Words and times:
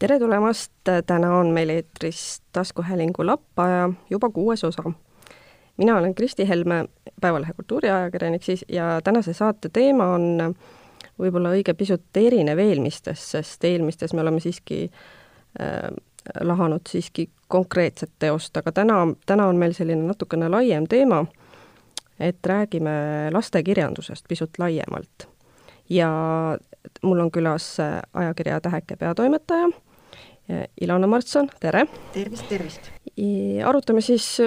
tere 0.00 0.18
tulemast, 0.18 0.72
täna 1.06 1.34
on 1.36 1.50
meil 1.52 1.68
eetris 1.68 2.42
taskuhäälingu 2.52 3.26
Lappaja 3.26 3.90
juba 4.10 4.30
kuues 4.30 4.64
osa. 4.64 4.92
mina 5.76 5.96
olen 5.96 6.14
Kristi 6.14 6.48
Helme, 6.48 6.84
Päevalehe 7.20 7.52
kultuuriajakirjanik 7.52 8.42
siis, 8.42 8.64
ja 8.68 9.00
tänase 9.04 9.32
saate 9.32 9.68
teema 9.68 10.06
on 10.06 10.54
võib-olla 11.20 11.52
õige 11.52 11.74
pisut 11.74 12.16
erinev 12.16 12.58
eelmistest, 12.58 13.22
sest 13.22 13.64
eelmistes 13.64 14.14
me 14.14 14.20
oleme 14.20 14.40
siiski 14.40 14.90
äh, 15.60 15.92
lahanud 16.40 16.88
siiski 16.88 17.28
konkreetset 17.48 18.10
teost, 18.18 18.56
aga 18.56 18.72
täna, 18.72 19.02
täna 19.26 19.46
on 19.52 19.56
meil 19.56 19.76
selline 19.76 20.06
natukene 20.06 20.48
laiem 20.48 20.88
teema, 20.88 21.26
et 22.20 22.40
räägime 22.46 23.28
lastekirjandusest 23.32 24.24
pisut 24.28 24.58
laiemalt. 24.58 25.28
ja 25.90 26.10
mul 27.02 27.20
on 27.20 27.30
külas 27.30 27.76
ajakirja 28.14 28.60
Täheke 28.60 28.96
peatoimetaja 28.96 29.68
Ilona 30.80 31.06
Martson, 31.06 31.48
tere! 31.60 31.86
tervist, 32.12 32.48
tervist! 32.48 32.90
arutame 33.66 34.00
siis 34.00 34.40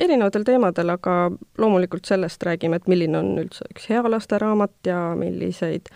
erinevatel 0.00 0.44
teemadel, 0.46 0.92
aga 0.94 1.16
loomulikult 1.58 2.08
sellest 2.08 2.42
räägime, 2.46 2.80
et 2.80 2.88
milline 2.88 3.18
on 3.18 3.34
üldse 3.42 3.66
üks 3.72 3.88
hea 3.90 4.02
lasteraamat 4.06 4.88
ja 4.88 5.00
milliseid, 5.18 5.90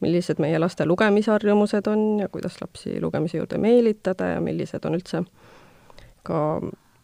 millised 0.00 0.40
meie 0.42 0.58
laste 0.60 0.86
lugemisharjumused 0.86 1.88
on 1.90 2.06
ja 2.20 2.28
kuidas 2.32 2.60
lapsi 2.60 3.00
lugemise 3.00 3.38
juurde 3.40 3.58
meelitada 3.58 4.34
ja 4.34 4.40
millised 4.44 4.84
on 4.88 4.98
üldse 4.98 5.22
ka 6.26 6.40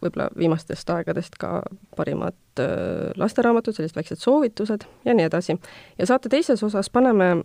võib-olla 0.03 0.27
viimastest 0.37 0.89
aegadest 0.89 1.37
ka 1.39 1.61
parimad 1.95 2.61
lasteraamatud, 3.17 3.75
sellised 3.75 3.97
väiksed 3.97 4.21
soovitused 4.21 4.85
ja 5.05 5.15
nii 5.15 5.29
edasi. 5.29 5.57
ja 5.97 6.05
saate 6.05 6.29
teises 6.29 6.63
osas 6.63 6.89
paneme 6.89 7.35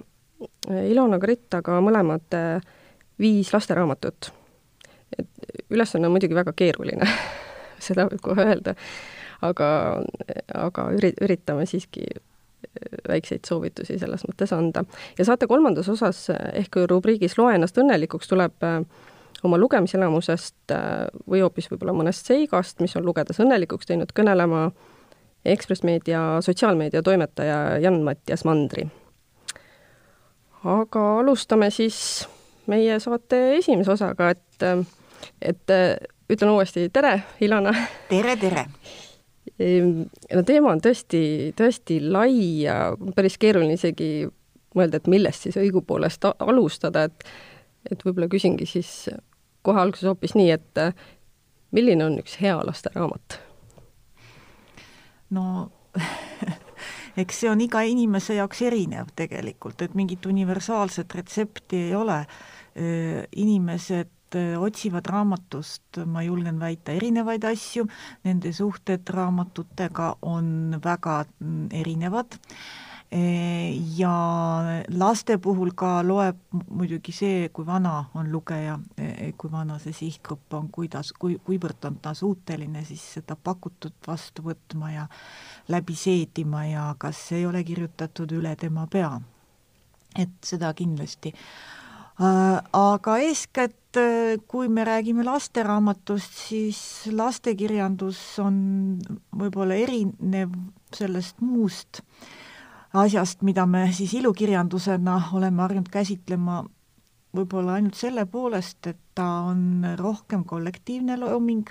Ilona 0.69 1.19
Krittaga 1.19 1.81
mõlemad 1.83 2.35
äh, 2.37 2.67
viis 3.21 3.53
lasteraamatut. 3.55 4.33
et 5.19 5.29
ülesanne 5.71 6.07
on 6.07 6.13
muidugi 6.13 6.35
väga 6.35 6.53
keeruline 6.53 7.09
seda 7.87 8.09
võib 8.11 8.23
kohe 8.23 8.45
öelda, 8.45 8.75
aga, 9.43 9.69
aga 10.55 10.89
üri-, 10.97 11.17
üritame 11.25 11.67
siiski 11.67 12.07
väikseid 13.09 13.47
soovitusi 13.47 13.99
selles 13.99 14.25
mõttes 14.29 14.53
anda. 14.55 14.85
ja 15.19 15.25
saate 15.25 15.47
kolmandas 15.47 15.89
osas 15.89 16.27
ehk 16.53 16.77
rubriigis 16.91 17.39
Loe 17.39 17.55
ennast 17.55 17.79
õnnelikuks 17.79 18.31
tuleb 18.31 18.67
äh, 18.67 18.83
oma 19.43 19.59
lugemiselamusest 19.59 20.75
äh, 20.75 21.07
või 21.31 21.43
hoopis 21.43 21.71
võib-olla 21.71 21.95
mõnest 21.97 22.27
seigast, 22.27 22.81
mis 22.81 22.97
on 22.97 23.07
lugedes 23.07 23.41
õnnelikuks 23.43 23.87
teinud, 23.87 24.13
kõnelema 24.15 24.69
Ekspress 25.45 25.85
Meedia 25.87 26.41
sotsiaalmeedia 26.45 27.03
toimetaja 27.03 27.79
Jan-Mattias 27.83 28.45
Mandri. 28.45 28.89
aga 30.65 31.05
alustame 31.21 31.71
siis 31.71 32.29
meie 32.69 33.01
saate 33.01 33.41
esimese 33.57 33.93
osaga, 33.95 34.31
et, 34.31 34.65
et 35.43 35.77
ütlen 36.31 36.51
uuesti 36.53 36.89
tere, 36.93 37.23
Ilona. 37.41 37.75
tere, 38.09 38.37
tere! 38.37 38.67
Ehm, 39.59 40.05
no 40.35 40.43
teema 40.47 40.73
on 40.75 40.83
tõesti, 40.85 41.21
tõesti 41.57 41.99
lai 42.05 42.35
ja 42.67 42.93
päris 43.17 43.39
keeruline 43.41 43.79
isegi 43.79 44.29
mõelda, 44.77 45.01
et 45.01 45.09
millest 45.11 45.47
siis 45.47 45.57
õigupoolest 45.61 46.29
alustada, 46.39 47.09
et 47.09 47.31
et 47.89 48.03
võib-olla 48.05 48.27
küsingi 48.29 48.67
siis 48.69 49.09
kohe 49.65 49.81
alguses 49.81 50.05
hoopis 50.11 50.35
nii, 50.37 50.51
et 50.51 50.81
milline 51.73 52.05
on 52.05 52.19
üks 52.21 52.37
hea 52.43 52.59
lasteraamat? 52.67 53.39
no 55.31 55.71
eks 57.23 57.41
see 57.41 57.51
on 57.51 57.63
iga 57.65 57.81
inimese 57.89 58.37
jaoks 58.37 58.61
erinev 58.69 59.15
tegelikult, 59.17 59.81
et 59.83 59.97
mingit 59.97 60.27
universaalset 60.27 61.15
retsepti 61.15 61.87
ei 61.89 61.95
ole 61.97 62.21
Äh, 62.27 62.58
inimesed 62.79 64.35
äh, 64.35 64.57
otsivad 64.61 65.07
raamatust, 65.07 66.03
ma 66.07 66.23
julgen 66.23 66.61
väita, 66.61 66.95
erinevaid 66.95 67.45
asju, 67.49 67.87
nende 68.27 68.53
suhted 68.53 69.09
raamatutega 69.15 70.17
on 70.23 70.77
väga 70.85 71.23
mm, 71.25 71.71
erinevad 71.81 72.37
äh, 72.39 73.73
ja 73.99 74.13
laste 74.89 75.39
puhul 75.43 75.73
ka 75.75 76.03
loeb 76.05 76.39
muidugi 76.69 77.13
see, 77.17 77.49
kui 77.49 77.67
vana 77.67 77.95
on 78.15 78.29
lugeja, 78.33 78.77
kui 79.41 79.51
vana 79.51 79.79
see 79.83 79.97
sihtgrupp 79.97 80.55
on, 80.61 80.69
kuidas, 80.73 81.15
kui, 81.17 81.39
kuivõrd 81.45 81.89
on 81.89 81.97
ta 82.05 82.13
suuteline 82.15 82.85
siis 82.85 83.07
seda 83.17 83.37
pakutut 83.37 83.97
vastu 84.07 84.45
võtma 84.45 84.93
ja 84.93 85.09
läbi 85.73 85.97
seedima 85.97 86.67
ja 86.69 86.85
kas 86.99 87.33
ei 87.33 87.49
ole 87.49 87.65
kirjutatud 87.65 88.37
üle 88.39 88.55
tema 88.61 88.87
pea. 88.87 89.19
et 90.19 90.31
seda 90.43 90.73
kindlasti 90.75 91.33
Äh, 91.33 91.78
aga 92.19 93.19
eeskätt, 93.23 93.97
äh, 93.97 94.39
kui 94.49 94.69
me 94.69 94.85
räägime 94.85 95.25
lasteraamatust, 95.25 96.33
siis 96.49 96.81
lastekirjandus 97.13 98.39
on 98.43 98.99
võib-olla 99.39 99.75
erinev 99.79 100.51
sellest 100.95 101.41
muust 101.41 102.03
asjast, 102.93 103.43
mida 103.43 103.67
me 103.67 103.93
siis 103.93 104.15
ilukirjandusena 104.19 105.21
oleme 105.33 105.63
harjunud 105.63 105.89
käsitlema 105.93 106.65
võib-olla 107.37 107.77
ainult 107.79 107.95
selle 107.95 108.27
poolest, 108.27 108.87
et 108.87 108.99
ta 109.15 109.29
on 109.53 109.85
rohkem 109.99 110.45
kollektiivne 110.45 111.19
looming, 111.21 111.71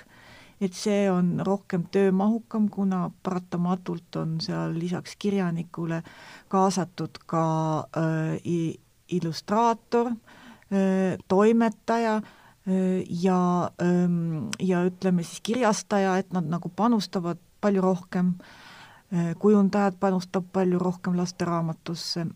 et 0.60 0.72
see 0.72 1.10
on 1.10 1.42
rohkem 1.44 1.84
töömahukam, 1.92 2.70
kuna 2.70 3.10
paratamatult 3.22 4.16
on 4.16 4.38
seal 4.40 4.72
lisaks 4.78 5.16
kirjanikule 5.18 6.02
kaasatud 6.48 7.20
ka 7.26 7.44
äh, 8.00 8.38
illustraator 9.08 10.14
äh,, 10.14 10.37
toimetaja 11.28 12.20
ja, 13.22 13.70
ja 14.60 14.80
ütleme 14.84 15.22
siis 15.24 15.40
kirjastaja, 15.40 16.18
et 16.20 16.32
nad 16.36 16.48
nagu 16.50 16.68
panustavad 16.68 17.40
palju 17.60 17.80
rohkem, 17.80 18.34
kujundajad 19.40 19.96
panustab 20.00 20.50
palju 20.52 20.78
rohkem 20.78 21.16
lasteraamatusse 21.16 22.26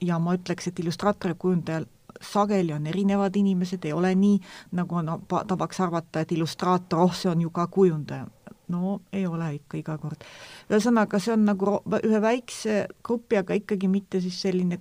ja 0.00 0.18
ma 0.18 0.36
ütleks, 0.38 0.70
et 0.70 0.80
illustraator 0.80 1.34
ja 1.34 1.38
kujundajal 1.38 1.84
sageli 2.20 2.72
on 2.72 2.86
erinevad 2.86 3.36
inimesed, 3.36 3.84
ei 3.84 3.92
ole 3.92 4.14
nii, 4.14 4.40
nagu 4.72 4.96
on 4.96 5.10
tavaks 5.48 5.80
arvata, 5.80 6.20
et 6.20 6.32
illustraator, 6.32 7.02
oh, 7.04 7.14
see 7.14 7.30
on 7.30 7.40
ju 7.40 7.50
ka 7.50 7.66
kujundaja. 7.66 8.26
no 8.68 9.00
ei 9.12 9.26
ole 9.26 9.54
ikka 9.54 9.78
iga 9.78 9.98
kord. 9.98 10.24
ühesõnaga, 10.70 11.20
see 11.22 11.32
on 11.36 11.44
nagu 11.46 11.80
ühe 12.02 12.20
väikse 12.22 12.86
grupi, 13.04 13.36
aga 13.38 13.54
ikkagi 13.54 13.88
mitte 13.88 14.20
siis 14.20 14.40
selline 14.42 14.80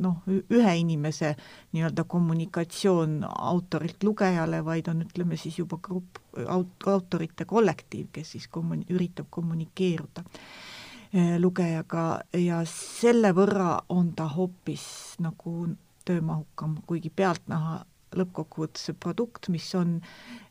noh, 0.00 0.22
ühe 0.28 0.74
inimese 0.80 1.34
nii-öelda 1.72 2.04
kommunikatsioon 2.04 3.20
autorilt 3.28 4.04
lugejale, 4.04 4.62
vaid 4.64 4.88
on, 4.92 5.02
ütleme 5.06 5.36
siis 5.36 5.58
juba 5.58 5.78
grupp, 5.82 6.20
aut-, 6.46 6.88
autorite 6.88 7.44
kollektiiv, 7.48 8.10
kes 8.12 8.34
siis 8.36 8.48
kommun-, 8.52 8.86
üritab 8.92 9.30
kommunikeeruda 9.30 10.24
eh, 11.12 11.36
lugejaga. 11.40 12.06
Ja 12.36 12.62
selle 12.70 13.32
võrra 13.36 13.78
on 13.88 14.12
ta 14.16 14.28
hoopis 14.32 14.88
nagu 15.24 15.68
töömahukam, 16.08 16.78
kuigi 16.86 17.10
pealtnäha 17.10 17.82
lõppkokkuvõttes 18.16 18.88
see 18.88 18.96
produkt, 18.96 19.50
mis 19.52 19.68
on 19.78 19.98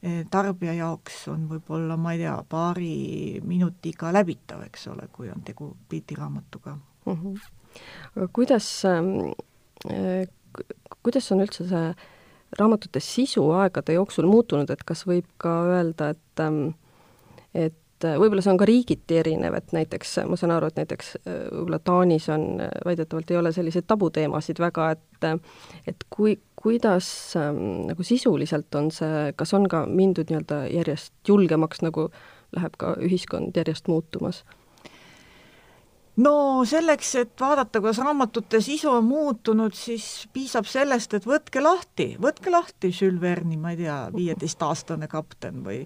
eh, 0.01 0.23
tarbija 0.31 0.75
jaoks, 0.78 1.23
on 1.34 1.47
võib-olla, 1.50 1.97
ma 1.97 2.13
ei 2.13 2.23
tea, 2.25 2.35
paari 2.50 2.95
minutiga 3.45 4.13
läbitav, 4.13 4.66
eks 4.68 4.88
ole, 4.94 5.07
kui 5.12 5.31
on 5.34 5.41
tegu 5.47 5.73
pildiraamatuga 5.90 6.75
mm. 6.78 7.13
-hmm 7.13 7.53
aga 8.16 8.28
kuidas, 8.34 8.85
ähm, 8.85 9.34
äh, 9.91 10.28
kuidas 11.03 11.31
on 11.31 11.44
üldse 11.46 11.67
see 11.69 11.90
raamatute 12.57 13.01
sisu 13.03 13.44
aegade 13.59 13.97
jooksul 13.97 14.29
muutunud, 14.29 14.69
et 14.72 14.85
kas 14.88 15.03
võib 15.07 15.28
ka 15.41 15.53
öelda, 15.73 16.13
et 16.16 16.44
ähm, 16.44 16.63
et 17.53 18.05
äh, 18.05 18.17
võib-olla 18.22 18.43
see 18.46 18.53
on 18.53 18.61
ka 18.61 18.67
riigiti 18.70 19.20
erinev, 19.20 19.58
et 19.58 19.73
näiteks 19.76 20.20
ma 20.29 20.40
saan 20.40 20.55
aru, 20.55 20.72
et 20.72 20.79
näiteks 20.82 21.14
äh, 21.20 21.41
võib-olla 21.52 21.82
Taanis 21.84 22.29
on, 22.34 22.47
väidetavalt 22.85 23.34
ei 23.34 23.41
ole 23.41 23.53
selliseid 23.55 23.87
tabuteemasid 23.90 24.61
väga, 24.64 24.91
et 24.96 25.03
et 25.90 26.03
kui, 26.14 26.35
kuidas 26.67 27.08
ähm, 27.40 27.87
nagu 27.87 28.03
sisuliselt 28.03 28.75
on 28.75 28.91
see, 28.91 29.31
kas 29.40 29.55
on 29.55 29.69
ka 29.72 29.85
mindud 29.87 30.28
nii-öelda 30.28 30.66
järjest 30.73 31.14
julgemaks, 31.28 31.79
nagu 31.85 32.09
läheb 32.55 32.75
ka 32.79 32.96
ühiskond 33.03 33.55
järjest 33.55 33.87
muutumas? 33.87 34.43
no 36.17 36.34
selleks, 36.66 37.14
et 37.22 37.34
vaadata, 37.40 37.79
kuidas 37.79 38.02
raamatute 38.02 38.59
sisu 38.61 38.90
on 38.97 39.05
muutunud, 39.05 39.75
siis 39.78 40.28
piisab 40.34 40.67
sellest, 40.67 41.14
et 41.14 41.28
võtke 41.29 41.61
lahti, 41.64 42.16
võtke 42.22 42.52
lahti 42.52 42.91
Jules 42.91 43.22
Verne'i, 43.22 43.59
ma 43.61 43.75
ei 43.75 43.84
tea, 43.84 43.99
viieteistaastane 44.16 45.08
kapten 45.11 45.61
või 45.66 45.84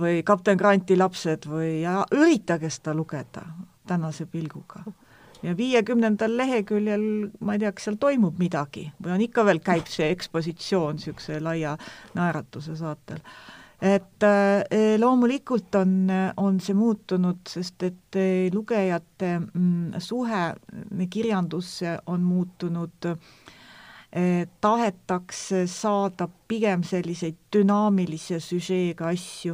või 0.00 0.22
kapten 0.24 0.56
Granti 0.56 0.96
lapsed 0.96 1.44
või 1.50 1.82
ja 1.82 2.00
üritage 2.16 2.70
seda 2.72 2.94
lugeda 2.96 3.44
tänase 3.88 4.26
pilguga. 4.26 4.82
Ja 5.42 5.56
viiekümnendal 5.56 6.36
leheküljel, 6.36 7.04
ma 7.40 7.54
ei 7.54 7.62
tea, 7.62 7.72
kas 7.74 7.88
seal 7.88 7.98
toimub 8.00 8.40
midagi 8.40 8.88
või 9.02 9.14
on 9.16 9.24
ikka 9.28 9.44
veel, 9.46 9.62
käib 9.64 9.90
see 9.90 10.10
ekspositsioon 10.14 10.98
niisuguse 10.98 11.38
laia 11.42 11.76
naeratuse 12.18 12.76
saatel. 12.78 13.22
Et 13.78 14.24
äh, 14.26 14.96
loomulikult 14.98 15.74
on, 15.78 16.08
on 16.42 16.58
see 16.60 16.74
muutunud, 16.74 17.44
sest 17.46 17.84
et 17.86 18.18
äh, 18.18 18.48
lugejate 18.54 19.36
mm, 19.38 20.00
suhe 20.02 20.42
kirjandusse 21.10 22.00
on 22.06 22.26
muutunud 22.26 23.14
tahetakse 24.64 25.66
saada 25.68 26.24
pigem 26.48 26.80
selliseid 26.82 27.36
dünaamilise 27.52 28.38
süžeega 28.40 29.10
asju, 29.12 29.52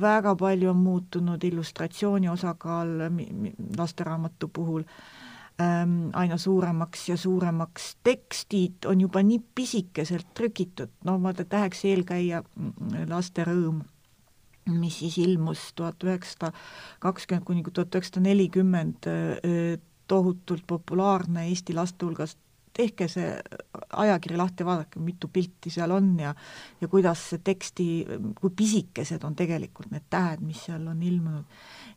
väga 0.00 0.34
palju 0.38 0.70
on 0.70 0.76
muutunud 0.76 1.44
illustratsiooni 1.44 2.28
osakaal 2.28 2.88
lasteraamatu 3.78 4.48
puhul. 4.48 4.84
Ähm, 5.60 6.08
aina 6.16 6.38
suuremaks 6.38 7.08
ja 7.08 7.16
suuremaks, 7.16 7.96
tekstid 8.04 8.86
on 8.88 9.00
juba 9.00 9.20
nii 9.22 9.40
pisikeselt 9.54 10.30
trükitud, 10.34 10.88
no 11.04 11.18
vaata 11.22 11.44
Täheks 11.44 11.84
eelkäija 11.84 12.40
mm, 12.42 13.02
Laste 13.10 13.44
rõõm, 13.44 13.82
mis 14.72 14.96
siis 15.02 15.18
ilmus 15.20 15.66
tuhat 15.76 16.02
üheksasada 16.08 16.54
kakskümmend 17.04 17.44
kuni 17.44 17.62
tuhat 17.68 17.92
üheksasada 17.94 18.24
nelikümmend, 18.30 19.10
äh, 19.12 19.76
tohutult 20.08 20.64
populaarne 20.66 21.46
Eesti 21.50 21.76
laste 21.76 22.06
hulgas 22.06 22.36
tehke 22.76 23.08
see 23.10 23.28
ajakiri 23.92 24.38
lahti, 24.38 24.64
vaadake, 24.64 25.00
mitu 25.04 25.28
pilti 25.32 25.70
seal 25.72 25.92
on 25.92 26.14
ja 26.20 26.32
ja 26.80 26.88
kuidas 26.88 27.20
see 27.30 27.42
teksti, 27.44 27.86
kui 28.40 28.50
pisikesed 28.56 29.24
on 29.24 29.36
tegelikult 29.38 29.92
need 29.92 30.08
tähed, 30.10 30.42
mis 30.44 30.64
seal 30.66 30.86
on 30.88 31.02
ilmunud. 31.02 31.44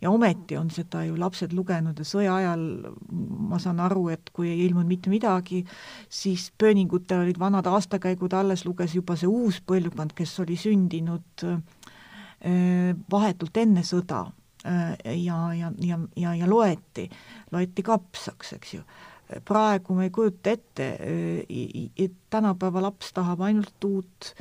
ja 0.02 0.12
ometi 0.12 0.58
on 0.58 0.70
seda 0.70 1.06
ju 1.06 1.16
lapsed 1.20 1.54
lugenud 1.56 2.00
ja 2.00 2.06
sõja 2.06 2.36
ajal 2.36 2.66
ma 3.50 3.60
saan 3.60 3.80
aru, 3.80 4.10
et 4.14 4.30
kui 4.34 4.50
ei 4.52 4.66
ilmunud 4.66 4.90
mitte 4.90 5.10
midagi, 5.10 5.64
siis 6.10 6.52
pööningutel 6.58 7.24
olid 7.24 7.40
vanad 7.40 7.68
aastakäigud 7.72 8.34
alles, 8.34 8.66
luges 8.66 8.96
juba 8.96 9.16
see 9.16 9.32
uus 9.32 9.62
põlvkond, 9.66 10.14
kes 10.16 10.40
oli 10.44 10.60
sündinud 10.60 11.46
eh, 11.48 12.92
vahetult 13.12 13.58
enne 13.64 13.86
sõda 13.88 14.26
eh, 14.66 15.16
ja, 15.24 15.40
ja, 15.56 15.72
ja, 15.80 16.00
ja, 16.20 16.36
ja 16.36 16.50
loeti, 16.50 17.10
loeti 17.56 17.86
kapsaks, 17.86 18.56
eks 18.60 18.80
ju 18.80 18.86
praegu 19.46 19.96
me 19.98 20.08
ei 20.08 20.14
kujuta 20.14 20.54
ette, 20.54 20.90
et 21.98 22.18
tänapäeva 22.30 22.84
laps 22.86 23.14
tahab 23.14 23.42
ainult 23.48 23.88
uut, 23.88 24.34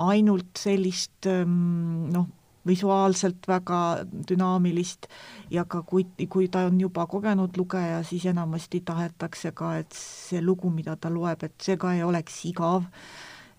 ainult 0.00 0.56
sellist 0.56 1.28
noh, 1.28 2.28
visuaalselt 2.66 3.48
väga 3.48 3.80
dünaamilist 4.28 5.08
ja 5.50 5.64
ka 5.64 5.82
kui, 5.82 6.04
kui 6.28 6.48
ta 6.52 6.66
on 6.68 6.80
juba 6.80 7.06
kogenud 7.08 7.56
lugeja, 7.56 8.02
siis 8.04 8.26
enamasti 8.30 8.82
tahetakse 8.84 9.52
ka, 9.56 9.74
et 9.80 9.96
see 9.96 10.42
lugu, 10.44 10.70
mida 10.70 10.96
ta 10.96 11.12
loeb, 11.12 11.44
et 11.46 11.56
see 11.62 11.78
ka 11.80 11.94
ei 11.96 12.04
oleks 12.04 12.44
igav, 12.50 12.84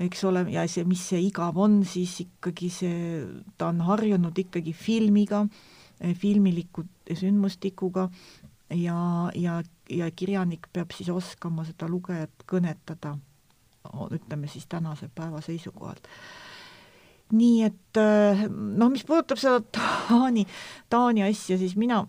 eks 0.02 0.24
ole, 0.30 0.46
ja 0.54 0.66
see, 0.70 0.86
mis 0.88 1.04
see 1.12 1.22
igav 1.28 1.58
on, 1.62 1.82
siis 1.86 2.14
ikkagi 2.26 2.70
see, 2.74 3.22
ta 3.58 3.72
on 3.74 3.82
harjunud 3.90 4.38
ikkagi 4.46 4.74
filmiga, 4.74 5.46
filmiliku 6.18 6.86
sündmustikuga 7.14 8.08
ja, 8.76 9.32
ja, 9.36 9.62
ja 9.90 10.12
kirjanik 10.16 10.68
peab 10.74 10.94
siis 10.96 11.10
oskama 11.10 11.66
seda 11.68 11.90
lugejat 11.92 12.46
kõnetada, 12.50 13.16
ütleme 14.14 14.50
siis 14.52 14.68
tänase 14.70 15.10
päeva 15.16 15.42
seisukohalt. 15.42 16.08
nii 17.32 17.62
et 17.64 18.00
noh, 18.50 18.90
mis 18.92 19.06
puudutab 19.08 19.40
seda 19.40 19.62
Taani, 19.72 20.46
Taani 20.90 21.24
asja, 21.24 21.58
siis 21.58 21.78
mina 21.80 22.02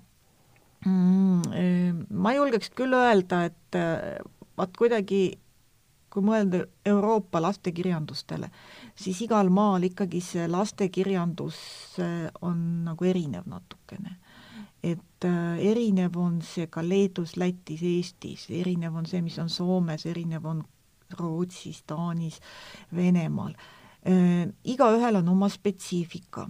mm, 0.86 2.06
ma 2.10 2.34
julgeks 2.34 2.72
küll 2.76 2.94
öelda, 2.98 3.44
et 3.46 3.78
vaat 4.58 4.76
kuidagi 4.78 5.38
kui 6.12 6.24
mõelda 6.26 6.66
Euroopa 6.84 7.40
lastekirjandustele, 7.40 8.50
siis 8.94 9.22
igal 9.24 9.48
maal 9.48 9.86
ikkagi 9.88 10.20
see 10.20 10.48
lastekirjandus 10.50 11.56
on 12.42 12.58
nagu 12.90 13.08
erinev 13.08 13.46
natukene 13.48 14.18
et 14.82 15.24
äh, 15.24 15.58
erinev 15.62 16.16
on 16.18 16.40
see 16.42 16.66
ka 16.66 16.82
Leedus, 16.82 17.36
Lätis, 17.38 17.82
Eestis, 17.86 18.48
erinev 18.50 18.96
on 18.98 19.06
see, 19.06 19.22
mis 19.22 19.38
on 19.38 19.50
Soomes, 19.50 20.06
erinev 20.10 20.46
on 20.50 20.64
Rootsis, 21.18 21.82
Taanis, 21.86 22.40
Venemaal 22.94 23.54
äh,. 24.08 24.48
igaühel 24.64 25.20
on 25.20 25.28
oma 25.28 25.48
spetsiifika 25.52 26.48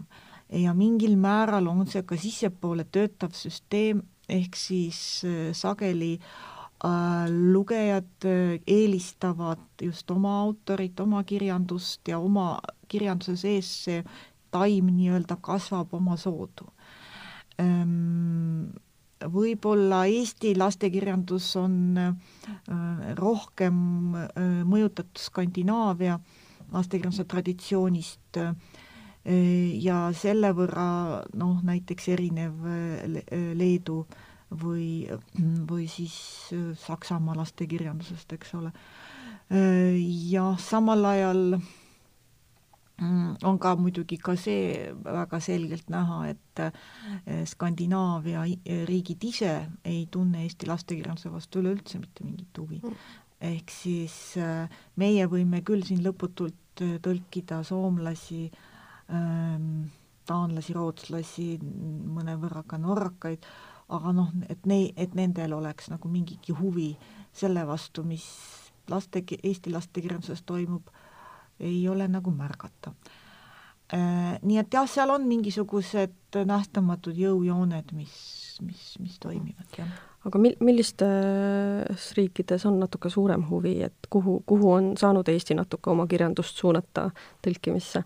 ja 0.63 0.73
mingil 0.75 1.17
määral 1.21 1.69
on 1.69 1.87
see 1.87 2.03
ka 2.09 2.17
sissepoole 2.17 2.87
töötav 2.93 3.37
süsteem, 3.37 4.03
ehk 4.29 4.57
siis 4.57 4.99
äh, 5.29 5.53
sageli 5.53 6.19
lugejad 7.53 8.25
eelistavad 8.67 9.83
just 9.83 10.11
oma 10.11 10.33
autorit, 10.41 10.99
oma 11.01 11.21
kirjandust 11.23 12.09
ja 12.11 12.19
oma 12.19 12.57
kirjanduse 12.91 13.37
sees 13.39 13.69
see 13.85 14.01
taim 14.51 14.89
nii-öelda 14.91 15.37
kasvab 15.41 15.95
oma 15.95 16.17
soodu 16.19 16.67
võib-olla 19.31 20.05
Eesti 20.11 20.55
lastekirjandus 20.59 21.51
on 21.61 21.75
äh, 21.99 22.15
rohkem 23.19 23.77
äh, 24.17 24.63
mõjutatud 24.69 25.21
Skandinaavia 25.21 26.19
lastekirjanduse 26.73 27.27
traditsioonist 27.31 28.41
äh, 28.41 28.55
ja 29.79 30.09
selle 30.19 30.51
võrra 30.57 31.23
noh, 31.39 31.61
näiteks 31.63 32.09
erinev 32.11 32.65
Leedu 33.55 34.01
või, 34.63 35.07
või 35.69 35.87
siis 35.87 36.17
Saksamaa 36.83 37.37
lastekirjandusest, 37.39 38.35
eks 38.35 38.51
ole. 38.59 38.73
jah, 39.53 40.59
samal 40.59 41.07
ajal 41.13 41.55
Mm, 41.55 41.82
on 43.01 43.59
ka 43.59 43.75
muidugi 43.77 44.19
ka 44.21 44.35
see 44.39 44.93
väga 45.05 45.41
selgelt 45.43 45.89
näha, 45.91 46.19
et 46.33 46.63
eh, 46.63 47.45
Skandinaavia 47.49 48.45
riigid 48.89 49.25
ise 49.25 49.55
ei 49.85 50.07
tunne 50.11 50.45
Eesti 50.45 50.69
lastekirjanduse 50.71 51.33
vastu 51.33 51.63
üleüldse 51.63 51.99
mitte 52.03 52.25
mingit 52.25 52.59
huvi. 52.59 52.81
Mm.. 52.83 53.01
ehk 53.43 53.73
siis 53.75 54.37
eh, 54.39 54.69
meie 54.97 55.27
võime 55.27 55.63
küll 55.67 55.83
siin 55.87 56.05
lõputult 56.05 56.85
eh, 56.85 56.99
tõlkida 57.03 57.63
soomlasi, 57.67 58.45
ehm, 59.11 59.85
taanlasi, 60.29 60.77
rootslasi, 60.77 61.49
mõnevõrra 61.59 62.63
ka 62.69 62.79
norrakaid, 62.79 63.47
aga 63.93 64.13
noh, 64.15 64.31
et 64.49 64.69
nei-, 64.71 64.93
et 64.97 65.17
nendel 65.19 65.57
oleks 65.59 65.91
nagu 65.91 66.09
mingigi 66.09 66.55
huvi 66.55 66.93
selle 67.35 67.65
vastu, 67.67 68.05
mis 68.07 68.29
laste, 68.91 69.25
Eesti 69.43 69.73
lastekirjanduses 69.73 70.45
toimub 70.47 70.93
ei 71.63 71.89
ole 71.89 72.09
nagu 72.11 72.31
märgata. 72.35 72.95
Äh, 73.93 74.39
nii 74.43 74.59
et 74.63 74.73
jah, 74.73 74.89
seal 74.89 75.11
on 75.13 75.27
mingisugused 75.29 76.39
nähtamatud 76.49 77.19
jõujooned, 77.19 77.93
mis, 77.97 78.15
mis, 78.65 78.87
mis 79.03 79.19
toimivad, 79.21 79.69
jah. 79.77 79.91
aga 80.25 80.41
mil-, 80.41 80.57
millistes 80.65 82.07
riikides 82.17 82.65
on 82.71 82.79
natuke 82.81 83.13
suurem 83.13 83.45
huvi, 83.51 83.77
et 83.85 84.09
kuhu, 84.11 84.39
kuhu 84.49 84.73
on 84.73 84.93
saanud 84.97 85.29
Eesti 85.29 85.59
natuke 85.59 85.93
oma 85.93 86.07
kirjandust 86.09 86.63
suunata 86.63 87.11
tõlkimisse? 87.45 88.05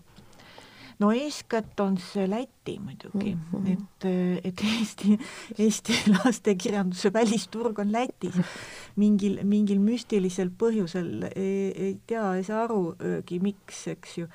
No 0.99 1.11
eeskätt 1.13 1.79
on 1.79 1.97
see 2.01 2.25
Läti 2.29 2.77
muidugi 2.79 3.35
mm, 3.35 3.41
-hmm. 3.51 3.71
et, 3.71 4.05
et 4.45 4.63
Eesti, 4.79 5.19
Eesti 5.59 5.93
lastekirjanduse 6.13 7.13
välisturg 7.13 7.79
on 7.79 7.91
Lätis. 7.91 8.35
mingil, 8.95 9.39
mingil 9.43 9.79
müstilisel 9.79 10.49
põhjusel 10.49 11.29
ei, 11.35 11.97
tea, 12.07 12.35
ei 12.35 12.43
saa 12.43 12.63
arugi, 12.63 13.39
miks, 13.39 13.87
eks 13.87 14.17
ju. 14.17 14.27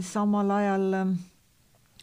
samal 0.00 0.50
ajal 0.50 1.16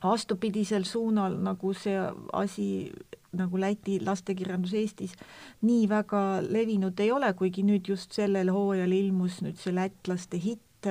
vastupidisel 0.03 0.84
suunal, 0.84 1.38
nagu 1.39 1.74
see 1.74 1.96
asi 2.34 2.91
nagu 3.36 3.60
Läti 3.60 4.00
lastekirjandus 4.05 4.74
Eestis 4.74 5.13
nii 5.62 5.89
väga 5.89 6.41
levinud 6.41 7.00
ei 7.00 7.12
ole, 7.12 7.34
kuigi 7.34 7.63
nüüd 7.63 7.88
just 7.88 8.12
sellel 8.12 8.51
hooajal 8.51 8.91
ilmus 8.91 9.41
nüüd 9.46 9.60
see 9.62 9.75
lätlaste 9.75 10.39
hitt 10.41 10.89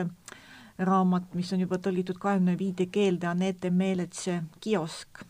raamat, 0.79 1.35
mis 1.39 1.53
on 1.55 1.63
juba 1.63 1.79
tõlgitud 1.83 2.19
kahekümne 2.21 2.57
viide 2.59 2.87
keelde, 2.93 3.29
Anette 3.31 3.71
Meeletse 3.71 4.41
kiosk. 4.65 5.23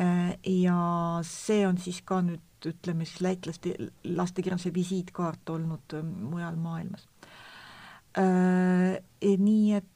Äh, 0.00 0.34
ja 0.46 1.20
see 1.26 1.64
on 1.66 1.78
siis 1.78 2.00
ka 2.06 2.20
nüüd 2.24 2.66
ütleme 2.66 3.06
siis 3.08 3.22
lätlaste, 3.24 3.74
lastekirjanduse 4.04 4.72
visiitkaart 4.74 5.54
olnud 5.54 5.96
äh, 5.98 6.04
mujal 6.04 6.58
maailmas. 6.60 7.06
Äh, 8.18 8.98
nii 9.20 9.72
et 9.78 9.86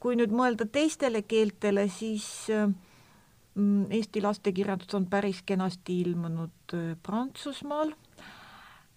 kui 0.00 0.16
nüüd 0.16 0.32
mõelda 0.32 0.64
teistele 0.72 1.20
keeltele, 1.28 1.82
siis 1.92 2.24
mm, 2.48 3.90
Eesti 3.92 4.22
lastekirjandus 4.24 4.96
on 4.96 5.04
päris 5.12 5.42
kenasti 5.44 5.98
ilmunud 6.00 6.72
Prantsusmaal 7.04 7.92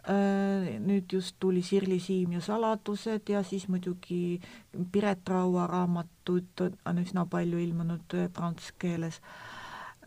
nüüd 0.09 1.13
just 1.13 1.35
tuli 1.39 1.61
Sirli 1.61 1.99
Siim 2.01 2.31
ja 2.33 2.41
saladused 2.41 3.29
ja 3.29 3.43
siis 3.43 3.67
muidugi 3.69 4.41
Piret 4.91 5.29
Raua 5.29 5.67
raamatud 5.69 6.63
on 6.85 7.01
üsna 7.03 7.25
palju 7.29 7.59
ilmunud 7.61 8.15
äh, 8.17 8.29
prantsuse 8.33 8.73
keeles. 8.81 9.21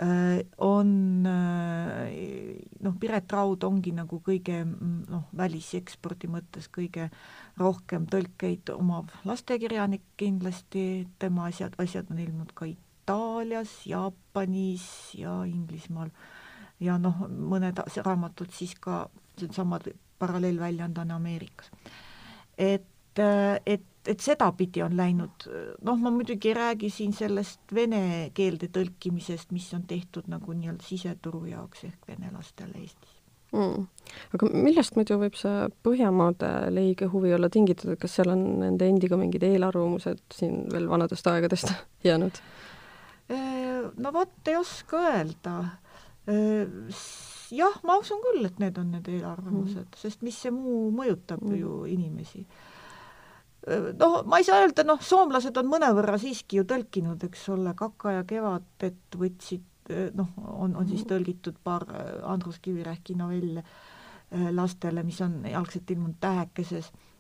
Äh, 0.03 0.43
on 0.59 1.23
noh, 1.23 2.97
Piret 3.01 3.33
Raud 3.33 3.63
ongi 3.63 3.95
nagu 3.95 4.19
kõige 4.19 4.65
noh, 4.67 5.29
välisekspordi 5.37 6.27
mõttes 6.33 6.67
kõige 6.75 7.11
rohkem 7.61 8.09
tõlkeid 8.11 8.75
omav 8.75 9.15
lastekirjanik 9.25 10.03
kindlasti, 10.19 11.07
tema 11.23 11.47
asjad, 11.53 11.79
asjad 11.79 12.11
on 12.11 12.19
ilmunud 12.19 12.51
ka 12.55 12.67
Itaalias, 12.67 13.85
Jaapanis 13.87 15.15
ja 15.15 15.45
Inglismaal 15.47 16.11
ja 16.83 16.99
noh, 16.99 17.29
mõned 17.31 17.79
raamatud 18.03 18.51
siis 18.51 18.75
ka 18.83 19.05
needsamad 19.43 19.91
paralleelväljaandena 20.19 21.17
Ameerikas. 21.17 21.71
et, 22.59 23.19
et, 23.67 23.91
et 24.07 24.21
sedapidi 24.21 24.83
on 24.83 24.97
läinud, 24.97 25.49
noh, 25.83 25.99
ma 25.99 26.13
muidugi 26.15 26.53
ei 26.53 26.55
räägi 26.55 26.91
siin 26.91 27.13
sellest 27.13 27.75
vene 27.75 28.31
keelde 28.35 28.69
tõlkimisest, 28.73 29.53
mis 29.53 29.73
on 29.75 29.83
tehtud 29.91 30.31
nagu 30.31 30.53
nii-öelda 30.53 30.87
siseturu 30.87 31.45
jaoks 31.51 31.85
ehk 31.91 32.09
vene 32.09 32.33
lastele 32.33 32.79
Eestis 32.81 33.21
mm.. 33.55 33.87
aga 34.37 34.51
millest 34.53 34.99
muidu 34.99 35.19
võib 35.21 35.37
see 35.39 35.69
Põhjamaade 35.87 36.51
leige 36.75 37.09
huvi 37.13 37.35
olla 37.37 37.51
tingitud, 37.53 37.95
et 37.95 38.03
kas 38.03 38.19
seal 38.19 38.33
on 38.35 38.45
nende 38.63 38.89
endiga 38.91 39.19
mingid 39.21 39.47
eelarvamused 39.47 40.23
siin 40.35 40.65
veel 40.73 40.89
vanadest 40.91 41.27
aegadest 41.31 41.73
jäänud? 42.09 42.43
No 43.97 44.11
vot, 44.13 44.35
ei 44.47 44.57
oska 44.59 44.99
öelda. 45.09 45.53
Jah, 47.57 47.81
ma 47.87 47.99
usun 48.01 48.23
küll, 48.25 48.45
et 48.49 48.63
need 48.63 48.79
on 48.81 48.95
need 48.95 49.11
eelarvamused 49.17 49.85
mm., 49.85 49.99
sest 50.01 50.23
mis 50.27 50.39
see 50.45 50.55
muu 50.55 50.89
mõjutab 50.95 51.43
mm. 51.45 51.59
ju 51.61 51.83
inimesi 51.91 52.45
noh, 53.97 54.19
ma 54.29 54.39
ei 54.41 54.45
saa 54.45 54.61
öelda, 54.61 54.85
noh, 54.85 55.01
soomlased 55.01 55.57
on 55.57 55.71
mõnevõrra 55.71 56.19
siiski 56.21 56.59
ju 56.59 56.67
tõlkinud, 56.69 57.23
eks 57.31 57.47
ole, 57.55 57.73
Kaka 57.79 58.19
ja 58.19 58.27
Kevadet 58.29 59.17
võtsid 59.17 59.65
noh, 60.15 60.31
on, 60.37 60.77
on 60.77 60.89
siis 60.89 61.05
tõlgitud 61.09 61.59
paar 61.65 61.85
eh, 61.93 62.13
Andrus 62.29 62.61
Kivirähki 62.65 63.17
novelle 63.19 63.63
eh, 63.65 64.49
lastele, 64.53 65.05
mis 65.05 65.21
on 65.25 65.43
algselt 65.55 65.91
ilmunud 65.91 66.17
Tähekeses, 66.21 66.91
mm, 66.93 67.14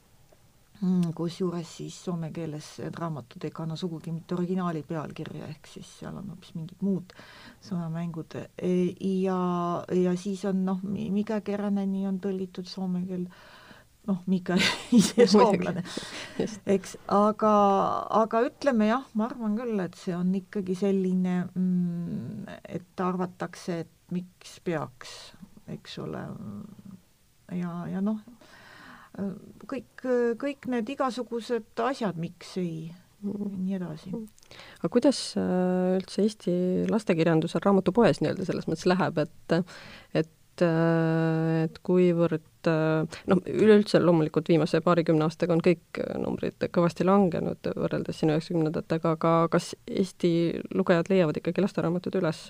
kusjuures 1.17 1.71
siis 1.79 1.97
soome 2.07 2.31
keeles 2.35 2.67
need 2.83 2.99
raamatud 3.00 3.45
ei 3.47 3.53
kanna 3.55 3.76
sugugi 3.81 4.12
mitte 4.12 4.37
originaali 4.37 4.85
pealkirja, 4.87 5.49
ehk 5.49 5.69
siis 5.71 5.91
seal 6.00 6.17
on 6.21 6.31
hoopis 6.33 6.55
mingid 6.59 6.85
muud 6.85 7.14
sõnamängud. 7.64 8.38
Ja, 9.25 9.41
ja 10.05 10.14
siis 10.21 10.45
on 10.50 10.64
noh, 10.67 10.81
Mika 10.85 11.41
Keraneni 11.45 12.07
on 12.09 12.21
tõlgitud 12.23 12.69
soome 12.69 13.05
keel 13.09 13.29
noh, 14.09 14.21
Mika 14.29 14.57
ise 14.99 15.26
soomlane, 15.31 15.85
eks, 16.69 16.97
aga, 17.12 17.55
aga 18.23 18.43
ütleme 18.49 18.91
jah, 18.91 19.07
ma 19.17 19.29
arvan 19.31 19.57
küll, 19.59 19.81
et 19.85 19.97
see 20.00 20.14
on 20.17 20.35
ikkagi 20.37 20.76
selline 20.79 21.38
mm,, 21.47 22.59
et 22.76 23.05
arvatakse, 23.05 23.81
et 23.87 24.14
miks 24.14 24.59
peaks, 24.64 25.14
eks 25.73 25.99
ole, 26.05 26.26
ja, 27.57 27.73
ja 27.91 28.05
noh, 28.05 28.21
kõik, 29.71 30.06
kõik 30.40 30.71
need 30.73 30.94
igasugused 30.94 31.83
asjad, 31.87 32.18
miks 32.21 32.56
ei, 32.61 32.88
nii 33.25 33.76
edasi. 33.78 34.14
aga 34.80 34.92
kuidas 34.92 35.21
äh, 35.40 35.99
üldse 35.99 36.25
Eesti 36.25 36.54
lastekirjandusel 36.90 37.62
raamatupoes 37.64 38.23
nii-öelda 38.23 38.49
selles 38.49 38.66
mõttes 38.71 38.88
läheb, 38.90 39.21
et 39.25 39.61
et 40.14 40.33
et, 40.54 40.62
et 41.64 41.78
kuivõrd 41.83 42.68
noh, 42.68 43.40
üleüldse 43.50 44.00
loomulikult 44.00 44.49
viimase 44.49 44.80
paarikümne 44.85 45.26
aastaga 45.26 45.54
on 45.56 45.62
kõik 45.64 46.00
numbrid 46.21 46.68
kõvasti 46.73 47.06
langenud 47.06 47.73
võrreldes 47.75 48.21
siin 48.21 48.33
üheksakümnendatega, 48.33 49.16
aga 49.18 49.35
kas 49.52 49.75
Eesti 49.87 50.61
lugejad 50.75 51.11
leiavad 51.11 51.40
ikkagi 51.40 51.64
lasteraamatud 51.64 52.14
üles? 52.21 52.47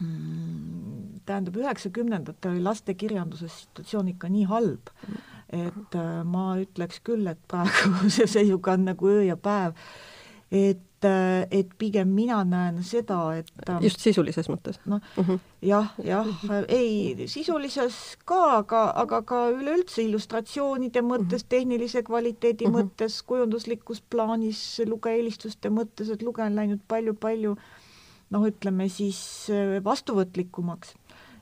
Mm, 0.00 1.20
tähendab, 1.28 1.56
üheksakümnendatel 1.56 2.56
oli 2.56 2.64
lastekirjanduses 2.64 3.62
situatsioon 3.62 4.10
ikka 4.12 4.28
nii 4.28 4.44
halb, 4.50 4.90
et 5.48 5.96
äh, 5.96 6.10
ma 6.24 6.50
ütleks 6.60 7.00
küll, 7.06 7.24
et 7.30 7.40
praeguse 7.48 8.26
seisuga 8.36 8.76
on 8.76 8.84
nagu 8.90 9.08
öö 9.08 9.22
ja 9.24 9.38
päev, 9.40 9.78
et 10.52 10.84
et, 11.06 11.50
et 11.50 11.72
pigem 11.78 12.08
mina 12.14 12.38
näen 12.44 12.82
seda, 12.84 13.18
et 13.36 13.50
ähm, 13.68 13.82
just 13.84 14.00
sisulises 14.00 14.48
mõttes? 14.48 14.78
noh 14.86 15.00
uh 15.18 15.28
-huh., 15.28 15.38
jah, 15.62 15.92
jah, 16.02 16.26
ei, 16.68 17.26
sisulises 17.28 18.16
ka, 18.24 18.58
aga, 18.58 18.92
aga 18.96 19.22
ka 19.22 19.48
üleüldse 19.50 20.02
illustratsioonide 20.02 21.02
mõttes 21.02 21.42
uh, 21.42 21.46
-huh. 21.46 21.48
tehnilise 21.48 22.02
kvaliteedi 22.02 22.66
uh 22.66 22.70
-huh. 22.70 22.82
mõttes, 22.82 23.22
kujunduslikus 23.22 24.02
plaanis, 24.10 24.80
lugeeelistuste 24.86 25.68
mõttes, 25.68 26.12
et 26.12 26.22
lugeja 26.22 26.46
on 26.46 26.56
läinud 26.56 26.80
palju-palju 26.88 27.56
noh, 28.34 28.46
ütleme 28.48 28.88
siis 28.92 29.20
äh, 29.54 29.78
vastuvõtlikumaks 29.84 30.96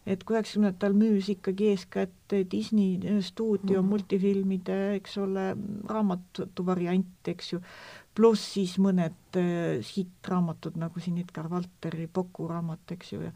et 0.05 0.25
üheksakümnendatel 0.29 0.93
müüs 0.97 1.31
ikkagi 1.33 1.71
eeskätt 1.73 2.35
Disney 2.53 3.21
stuudio 3.25 3.81
mm. 3.81 3.89
multifilmide, 3.89 4.79
eks 4.99 5.17
ole, 5.23 5.47
raamatu 5.89 6.67
variant, 6.67 7.31
eks 7.33 7.55
ju, 7.55 7.61
pluss 8.15 8.53
siis 8.57 8.77
mõned 8.83 9.39
äh, 9.41 9.81
hittraamatud, 9.95 10.77
nagu 10.81 11.01
siin 11.01 11.19
Edgar 11.23 11.49
Valteri 11.53 12.07
Poku 12.13 12.49
raamat, 12.51 12.97
eks 12.97 13.15
ju, 13.15 13.23
ja 13.25 13.33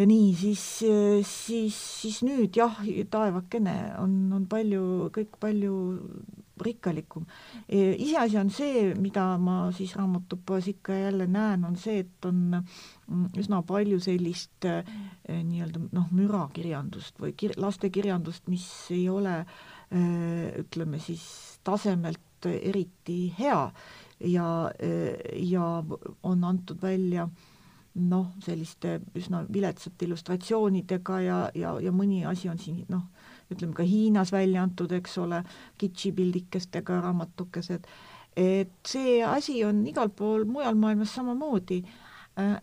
ja 0.00 0.06
nii, 0.08 0.28
siis, 0.34 0.62
äh, 0.88 1.20
siis, 1.26 1.76
siis 2.00 2.20
nüüd 2.24 2.56
jah, 2.56 2.78
taevakene 3.12 3.74
on, 4.00 4.14
on 4.32 4.46
palju, 4.48 5.10
kõik 5.12 5.36
palju 5.42 5.74
rikkalikum. 6.64 7.26
E, 7.68 7.94
iseasi 8.04 8.38
on 8.40 8.50
see, 8.52 8.90
mida 9.00 9.24
ma 9.40 9.58
siis 9.76 9.92
raamatupoes 9.98 10.70
ikka 10.72 10.96
ja 10.96 11.08
jälle 11.08 11.26
näen, 11.30 11.64
on 11.68 11.76
see, 11.80 12.00
et 12.04 12.28
on 12.28 12.40
mm, 12.56 13.26
üsna 13.40 13.62
palju 13.66 14.00
sellist 14.04 14.68
eh, 14.68 14.84
nii-öelda 15.28 15.86
noh, 15.96 16.08
mürakirjandust 16.16 17.20
või 17.20 17.34
kir-, 17.36 17.56
lastekirjandust, 17.60 18.48
mis 18.52 18.66
ei 18.96 19.06
ole 19.12 19.38
eh, 19.40 20.60
ütleme 20.60 21.00
siis 21.02 21.24
tasemelt 21.64 22.48
eriti 22.48 23.34
hea 23.36 23.66
ja, 24.24 24.44
ja 25.36 25.64
on 26.24 26.44
antud 26.48 26.80
välja 26.80 27.26
noh, 27.94 28.30
selliste 28.44 29.00
üsna 29.18 29.42
viletsate 29.52 30.06
illustratsioonidega 30.06 31.20
ja, 31.24 31.38
ja, 31.54 31.74
ja 31.82 31.92
mõni 31.92 32.22
asi 32.28 32.48
on 32.48 32.58
siin 32.58 32.84
noh, 32.88 33.08
ütleme 33.50 33.74
ka 33.74 33.86
Hiinas 33.86 34.30
välja 34.32 34.62
antud, 34.62 34.92
eks 34.94 35.18
ole, 35.18 35.42
kitšipildikestega 35.80 37.00
raamatukesed, 37.02 37.88
et 38.38 38.76
see 38.86 39.18
asi 39.26 39.58
on 39.66 39.82
igal 39.90 40.12
pool 40.14 40.46
mujal 40.46 40.78
maailmas 40.78 41.16
samamoodi, 41.18 41.82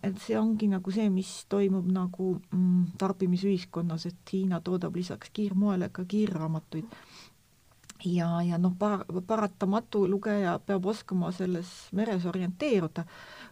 et 0.02 0.20
see 0.24 0.36
ongi 0.38 0.68
nagu 0.70 0.90
see, 0.90 1.08
mis 1.12 1.30
toimub 1.52 1.86
nagu 1.92 2.32
mm, 2.50 2.98
tarbimisühiskonnas, 2.98 4.08
et 4.08 4.32
Hiina 4.32 4.62
toodab 4.64 4.96
lisaks 4.96 5.30
kiirmoele 5.34 5.90
ka 5.92 6.04
kiirraamatuid. 6.08 6.96
Ja, 8.06 8.30
ja 8.46 8.58
noh, 8.62 8.76
par-, 8.78 9.04
paratamatu 9.26 10.04
lugeja 10.08 10.56
peab 10.62 10.86
oskama 10.86 11.32
selles 11.34 11.70
meres 11.92 12.26
orienteeruda 12.30 13.04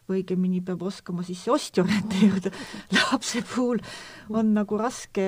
või 0.09 0.21
õigemini 0.21 0.63
peab 0.65 0.83
oskama 0.87 1.25
siis 1.27 1.43
see 1.45 1.53
ostja 1.55 1.85
orienteeruda. 1.85 2.53
lapse 2.99 3.43
puhul 3.55 3.83
on 4.31 4.55
nagu 4.57 4.79
raske, 4.81 5.27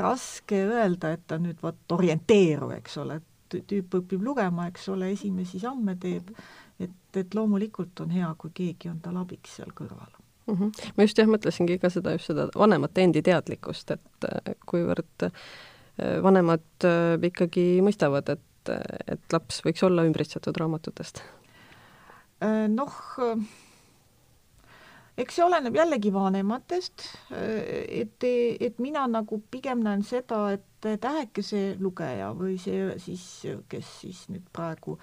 raske 0.00 0.62
öelda, 0.66 1.12
et 1.16 1.26
ta 1.26 1.40
nüüd 1.42 1.60
vot 1.62 1.96
orienteeru, 1.98 2.70
eks 2.78 2.98
ole, 3.02 3.20
et 3.20 3.60
tüüp 3.68 4.00
õpib 4.02 4.24
lugema, 4.24 4.68
eks 4.68 4.88
ole, 4.92 5.12
esimesi 5.14 5.60
samme 5.62 5.96
teeb, 6.00 6.30
et, 6.80 6.96
et 7.16 7.34
loomulikult 7.34 8.04
on 8.04 8.12
hea, 8.12 8.28
kui 8.38 8.52
keegi 8.54 8.92
on 8.92 9.00
tal 9.04 9.16
abiks 9.22 9.56
seal 9.58 9.72
kõrval 9.76 10.12
mm. 10.48 10.54
-hmm. 10.54 10.92
ma 10.96 11.06
just 11.06 11.18
jah, 11.18 11.30
mõtlesingi 11.30 11.78
ka 11.80 11.90
seda, 11.90 12.12
just 12.16 12.32
seda 12.32 12.48
vanemate 12.54 13.02
endi 13.02 13.22
teadlikkust, 13.22 13.96
et 13.96 14.28
kuivõrd 14.66 15.28
äh, 15.28 16.20
vanemad 16.22 16.84
äh, 16.84 17.16
ikkagi 17.32 17.70
mõistavad, 17.84 18.28
et 18.36 18.44
et, 18.68 19.32
laps 19.32 19.62
võiks 19.64 19.84
olla 19.86 20.04
ümbritsetud 20.08 20.56
raamatutest? 20.60 21.22
Äh, 22.44 22.66
noh, 22.68 22.94
eks 25.18 25.38
see 25.38 25.44
oleneb 25.44 25.74
jällegi 25.74 26.12
vanematest, 26.14 27.04
et, 27.34 28.24
et 28.24 28.78
mina 28.82 29.06
nagu 29.10 29.40
pigem 29.50 29.82
näen 29.82 30.04
seda, 30.06 30.44
et 30.54 30.64
tähekese 31.02 31.76
lugeja 31.82 32.30
või 32.38 32.54
see 32.62 32.92
siis, 33.02 33.24
kes 33.68 33.88
siis 34.02 34.20
nüüd 34.30 34.46
praegu 34.54 34.94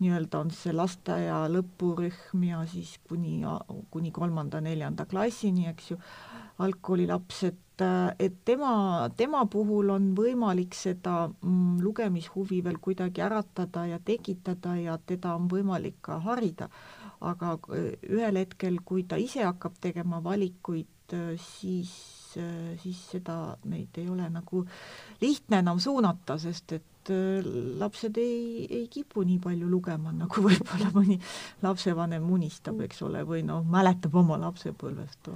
nii-öelda 0.00 0.40
on 0.42 0.50
see 0.54 0.72
lasteaia 0.74 1.44
lõpurühm 1.52 2.44
ja 2.48 2.64
siis 2.68 2.96
kuni, 3.08 3.38
kuni 3.92 4.10
kolmanda-neljanda 4.16 5.06
klassini, 5.10 5.68
eks 5.70 5.90
ju, 5.92 5.98
algkoolilapsed, 6.60 7.84
et 8.20 8.40
tema, 8.44 8.72
tema 9.16 9.44
puhul 9.48 9.92
on 9.94 10.10
võimalik 10.16 10.74
seda 10.76 11.28
mm, 11.28 11.78
lugemishuvi 11.84 12.60
veel 12.64 12.80
kuidagi 12.82 13.22
äratada 13.24 13.86
ja 13.88 14.00
tekitada 14.04 14.74
ja 14.76 14.98
teda 15.06 15.36
on 15.38 15.48
võimalik 15.48 15.96
ka 16.04 16.18
harida. 16.26 16.68
Aga 17.20 17.56
äh, 17.76 17.90
ühel 18.08 18.40
hetkel, 18.40 18.80
kui 18.86 19.04
ta 19.08 19.18
ise 19.20 19.44
hakkab 19.44 19.76
tegema 19.82 20.22
valikuid, 20.24 21.12
äh, 21.16 21.34
siis, 21.40 21.92
äh, 22.40 22.76
siis 22.82 23.02
seda, 23.12 23.56
neid 23.68 23.98
ei 24.00 24.08
ole 24.08 24.28
nagu 24.32 24.64
lihtne 25.20 25.60
enam 25.60 25.80
suunata, 25.82 26.38
sest 26.40 26.78
et 26.78 26.86
lapsed 27.80 28.18
ei, 28.20 28.66
ei 28.68 28.88
kipu 28.92 29.24
nii 29.26 29.40
palju 29.42 29.68
lugema, 29.68 30.12
nagu 30.22 30.44
võib-olla 30.44 30.90
mõni 30.96 31.20
lapsevanem 31.64 32.28
unistab, 32.32 32.80
eks 32.86 33.04
ole, 33.08 33.24
või 33.28 33.44
noh, 33.46 33.64
mäletab 33.66 34.16
oma 34.20 34.40
lapsepõlvest 34.40 35.32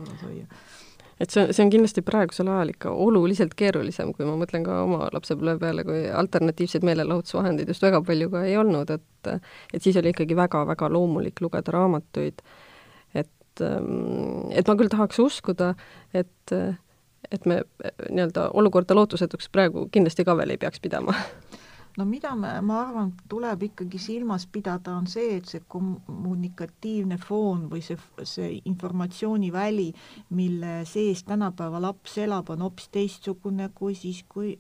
et 1.21 1.31
see, 1.31 1.47
see 1.53 1.65
on 1.65 1.73
kindlasti 1.73 2.03
praegusel 2.07 2.51
ajal 2.51 2.73
ikka 2.75 2.93
oluliselt 3.07 3.55
keerulisem, 3.59 4.13
kui 4.17 4.27
ma 4.29 4.37
mõtlen 4.41 4.67
ka 4.67 4.81
oma 4.85 5.09
lapsepõlve 5.15 5.59
peale, 5.63 5.87
kui 5.87 6.05
alternatiivseid 6.11 6.87
meelelahutusvahendeid 6.87 7.71
just 7.71 7.85
väga 7.87 8.03
palju 8.07 8.31
ka 8.33 8.45
ei 8.49 8.57
olnud, 8.61 8.91
et 8.91 9.33
et 9.73 9.81
siis 9.83 9.97
oli 9.97 10.13
ikkagi 10.13 10.37
väga-väga 10.37 10.91
loomulik 10.93 11.41
lugeda 11.41 11.73
raamatuid. 11.73 12.43
et, 13.15 13.61
et 13.63 14.69
ma 14.69 14.77
küll 14.77 14.93
tahaks 14.93 15.21
uskuda, 15.23 15.75
et 16.13 16.57
et 17.33 17.47
me 17.47 17.63
nii-öelda 18.11 18.51
olukorda 18.53 18.95
lootusetuks 18.95 19.49
praegu 19.49 19.89
kindlasti 19.93 20.25
ka 20.29 20.37
veel 20.37 20.55
ei 20.55 20.61
peaks 20.61 20.83
pidama 20.85 21.15
no 21.97 22.05
mida 22.05 22.35
me, 22.35 22.51
ma 22.67 22.81
arvan, 22.83 23.13
tuleb 23.31 23.63
ikkagi 23.69 24.01
silmas 24.03 24.47
pidada, 24.51 24.97
on 24.99 25.07
see, 25.11 25.39
et 25.39 25.51
see 25.51 25.63
kommunikatiivne 25.71 27.19
foon 27.23 27.69
või 27.71 27.83
see, 27.87 27.99
see 28.27 28.51
informatsiooniväli, 28.71 29.89
mille 30.35 30.77
sees 30.91 31.25
tänapäeva 31.29 31.83
laps 31.83 32.19
elab, 32.25 32.51
on 32.51 32.65
hoopis 32.67 32.91
teistsugune 32.95 33.71
kui 33.75 33.95
siis, 33.99 34.25
kui 34.29 34.57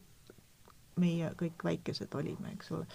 meie 1.02 1.32
kõik 1.38 1.64
väikesed 1.66 2.14
olime, 2.14 2.54
eks 2.54 2.70
ole. 2.74 2.86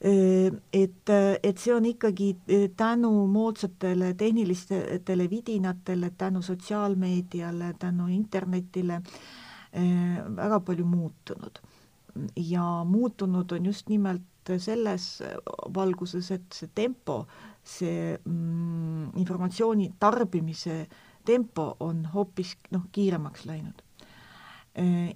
Et, 0.00 1.10
et 1.42 1.58
see 1.58 1.72
on 1.74 1.84
ikkagi 1.88 2.28
tänu 2.76 3.10
moodsatele 3.28 4.12
tehnilistele 4.16 5.26
vidinatele, 5.30 6.12
tänu 6.16 6.42
sotsiaalmeediale, 6.44 7.72
tänu 7.80 8.06
internetile 8.12 9.00
väga 10.36 10.60
palju 10.64 10.86
muutunud 10.88 11.60
ja 12.36 12.84
muutunud 12.84 13.52
on 13.52 13.66
just 13.66 13.88
nimelt 13.88 14.22
selles 14.58 15.22
valguses, 15.74 16.30
et 16.30 16.54
see 16.54 16.70
tempo, 16.74 17.24
see 17.66 18.14
mm, 18.18 19.16
informatsiooni 19.18 19.90
tarbimise 19.98 20.86
tempo 21.26 21.72
on 21.80 22.04
hoopis 22.14 22.54
noh, 22.70 22.86
kiiremaks 22.92 23.46
läinud. 23.46 23.82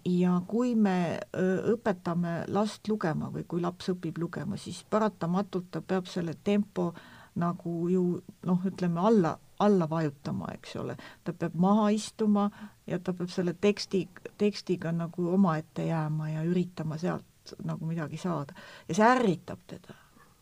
ja 0.08 0.38
kui 0.48 0.74
me 0.74 1.20
õpetame 1.68 2.46
last 2.48 2.88
lugema 2.88 3.28
või 3.28 3.44
kui 3.44 3.60
laps 3.60 3.90
õpib 3.92 4.16
lugema, 4.18 4.56
siis 4.56 4.80
paratamatult 4.90 5.68
ta 5.70 5.82
peab 5.84 6.08
selle 6.08 6.34
tempo 6.44 6.94
nagu 7.36 7.74
ju 7.92 8.04
noh, 8.48 8.64
ütleme 8.66 9.04
alla, 9.04 9.34
alla 9.60 9.88
vajutama, 9.90 10.48
eks 10.54 10.76
ole. 10.80 10.96
ta 11.24 11.32
peab 11.32 11.54
maha 11.54 11.88
istuma 11.94 12.50
ja 12.86 12.98
ta 12.98 13.12
peab 13.12 13.30
selle 13.32 13.54
teksti, 13.60 14.06
tekstiga 14.38 14.92
nagu 14.92 15.28
omaette 15.34 15.86
jääma 15.86 16.30
ja 16.30 16.44
üritama 16.48 16.98
sealt 16.98 17.54
nagu 17.64 17.86
midagi 17.86 18.16
saada. 18.20 18.54
ja 18.88 18.94
see 18.94 19.10
ärritab 19.14 19.60
teda. 19.66 19.96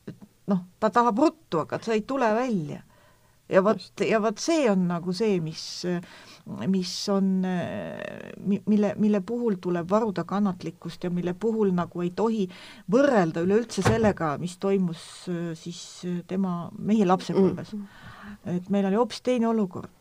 et 0.06 0.28
noh, 0.46 0.66
ta 0.80 0.90
tahab 0.90 1.18
ruttu, 1.18 1.64
aga 1.64 1.80
see 1.82 1.98
ei 1.98 2.04
tule 2.06 2.30
välja. 2.34 2.82
ja 3.48 3.62
vot, 3.64 4.04
ja 4.06 4.20
vot 4.22 4.38
see 4.38 4.70
on 4.70 4.86
nagu 4.88 5.12
see, 5.16 5.40
mis, 5.40 5.62
mis 6.68 6.92
on, 7.08 7.30
mille, 8.46 8.92
mille 8.96 9.20
puhul 9.20 9.56
tuleb 9.60 9.88
varuda 9.90 10.24
kannatlikkust 10.28 11.04
ja 11.04 11.10
mille 11.10 11.34
puhul 11.34 11.72
nagu 11.74 12.04
ei 12.04 12.10
tohi 12.10 12.44
võrrelda 12.92 13.42
üleüldse 13.46 13.82
sellega, 13.82 14.36
mis 14.38 14.58
toimus 14.62 15.08
siis 15.58 15.82
tema, 16.28 16.68
meie 16.78 17.08
lapsepõlves 17.08 17.74
mm. 17.74 18.07
Et 18.46 18.68
meil 18.70 18.88
oli 18.88 18.98
hoopis 19.00 19.22
teine 19.22 19.48
olukord. 19.48 19.94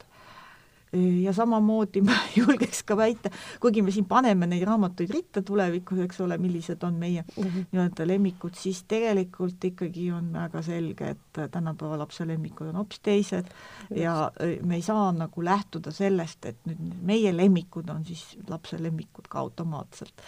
ja 1.22 1.34
samamoodi 1.36 2.02
ma 2.08 2.16
julgeks 2.36 2.80
ka 2.88 2.96
väita, 2.98 3.30
kuigi 3.60 3.82
me 3.84 3.92
siin 3.92 4.06
paneme 4.08 4.48
neid 4.48 4.64
raamatuid 4.66 5.12
ritta 5.12 5.42
tulevikus, 5.44 6.00
eks 6.06 6.22
ole, 6.24 6.38
millised 6.40 6.84
on 6.88 6.96
meie 6.96 7.26
mm 7.28 7.44
-hmm. 7.44 7.66
nii-öelda 7.72 8.08
lemmikud, 8.08 8.56
siis 8.56 8.84
tegelikult 8.88 9.64
ikkagi 9.64 10.12
on 10.12 10.32
väga 10.34 10.62
selge, 10.62 11.10
et 11.10 11.52
tänapäeva 11.52 11.98
lapse 12.00 12.28
lemmikud 12.28 12.68
on 12.68 12.76
hoopis 12.76 13.00
teised 13.00 13.52
ja 13.96 14.32
me 14.64 14.76
ei 14.76 14.82
saa 14.82 15.12
nagu 15.12 15.44
lähtuda 15.44 15.92
sellest, 15.92 16.46
et 16.46 16.58
nüüd 16.66 17.02
meie 17.02 17.38
lemmikud 17.38 17.90
on 17.90 18.06
siis 18.06 18.38
lapse 18.48 18.84
lemmikud 18.84 19.28
ka 19.28 19.40
automaatselt 19.40 20.24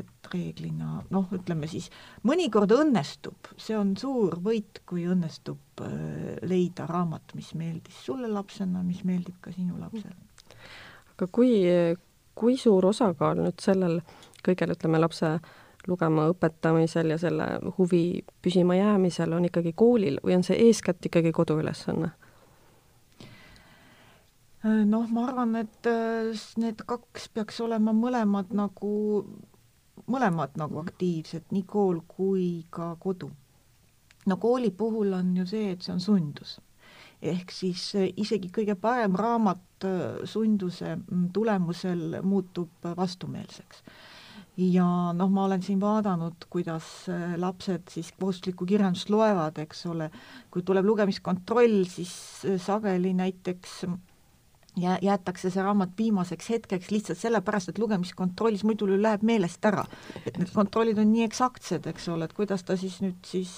et 0.00 0.30
reeglina 0.32 1.02
noh, 1.14 1.28
ütleme 1.34 1.68
siis 1.70 1.88
mõnikord 2.28 2.72
õnnestub, 2.76 3.52
see 3.56 3.76
on 3.78 3.94
suur 4.00 4.38
võit, 4.44 4.82
kui 4.88 5.06
õnnestub 5.10 5.84
äh, 5.84 6.38
leida 6.48 6.88
raamat, 6.88 7.36
mis 7.38 7.52
meeldis 7.58 8.02
sulle 8.06 8.30
lapsena, 8.32 8.82
mis 8.86 9.04
meeldib 9.08 9.38
ka 9.44 9.54
sinu 9.54 9.78
lapsele. 9.80 10.16
aga 11.14 11.30
kui, 11.32 11.52
kui 12.38 12.58
suur 12.60 12.90
osakaal 12.92 13.42
nüüd 13.42 13.58
sellel 13.62 14.00
kõigel, 14.46 14.76
ütleme, 14.76 15.00
lapse 15.02 15.38
lugema 15.88 16.28
õpetamisel 16.32 17.14
ja 17.14 17.18
selle 17.20 17.46
huvi 17.78 18.22
püsima 18.44 18.76
jäämisel 18.76 19.32
on 19.32 19.46
ikkagi 19.48 19.72
koolil 19.76 20.18
või 20.24 20.36
on 20.38 20.44
see 20.46 20.58
eeskätt 20.68 21.06
ikkagi 21.08 21.32
koduülesanne? 21.32 22.10
noh, 24.68 25.06
ma 25.14 25.28
arvan, 25.28 25.54
et 25.60 25.86
äh, 25.86 26.34
need 26.60 26.82
kaks 26.88 27.28
peaks 27.32 27.60
olema 27.64 27.94
mõlemad 27.96 28.50
nagu 28.56 28.90
mõlemad 30.08 30.56
nagu 30.60 30.80
aktiivsed, 30.82 31.50
nii 31.54 31.66
kool 31.68 32.02
kui 32.08 32.48
ka 32.70 32.94
kodu. 33.00 33.30
no 34.26 34.36
kooli 34.36 34.70
puhul 34.70 35.12
on 35.16 35.36
ju 35.36 35.46
see, 35.46 35.70
et 35.72 35.82
see 35.82 35.92
on 35.92 36.00
sundus. 36.00 36.58
ehk 37.22 37.50
siis 37.50 37.94
eh, 37.94 38.12
isegi 38.16 38.50
kõige 38.54 38.74
parem 38.74 39.16
raamat 39.16 39.84
eh, 39.84 40.24
sunduse 40.24 40.96
mm, 40.96 41.30
tulemusel 41.32 42.20
muutub 42.22 42.70
vastumeelseks 42.96 43.82
ja 44.58 45.12
noh, 45.14 45.30
ma 45.30 45.44
olen 45.44 45.62
siin 45.62 45.80
vaadanud, 45.80 46.46
kuidas 46.50 47.08
eh, 47.08 47.34
lapsed 47.36 47.90
siis 47.90 48.12
kohustuslikku 48.20 48.66
kirjandust 48.66 49.10
loevad, 49.10 49.58
eks 49.58 49.86
ole, 49.86 50.10
kui 50.50 50.62
tuleb 50.62 50.86
lugemiskontroll, 50.86 51.84
siis 51.90 52.14
sageli 52.62 53.14
näiteks 53.14 53.84
ja 54.80 54.98
jäetakse 55.02 55.50
see 55.50 55.62
raamat 55.62 55.94
viimaseks 55.98 56.50
hetkeks 56.50 56.90
lihtsalt 56.90 57.20
sellepärast, 57.20 57.72
et 57.72 57.78
lugemiskontrollis 57.78 58.64
muidu 58.68 58.88
läheb 58.90 59.24
meelest 59.26 59.64
ära. 59.64 59.84
et 60.24 60.38
need 60.38 60.52
kontrollid 60.54 60.98
on 60.98 61.12
nii 61.12 61.24
eksaktsed, 61.28 61.86
eks 61.92 62.08
ole, 62.14 62.28
et 62.28 62.36
kuidas 62.36 62.64
ta 62.64 62.76
siis 62.76 63.00
nüüd 63.04 63.18
siis, 63.26 63.52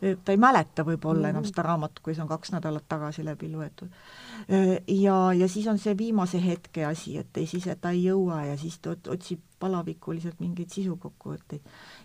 ta 0.00 0.32
ei 0.32 0.40
mäleta 0.40 0.84
võib-olla 0.86 1.30
enam 1.32 1.44
seda 1.48 1.66
raamatut, 1.66 2.02
kui 2.04 2.14
see 2.14 2.24
on 2.24 2.30
kaks 2.30 2.54
nädalat 2.56 2.88
tagasi 2.88 3.24
läbi 3.24 3.50
loetud. 3.52 3.90
ja, 4.86 5.18
ja 5.36 5.48
siis 5.48 5.66
on 5.66 5.78
see 5.78 5.96
viimase 5.98 6.40
hetke 6.44 6.84
asi, 6.86 7.18
et 7.18 7.36
ei, 7.36 7.46
siis 7.46 7.68
ta 7.80 7.94
ei 7.94 8.04
jõua 8.04 8.44
ja 8.50 8.56
siis 8.60 8.78
ta 8.78 8.96
otsib 8.96 9.44
palavikuliselt 9.60 10.40
mingeid 10.40 10.72
sisukokkuvõtteid. 10.72 11.60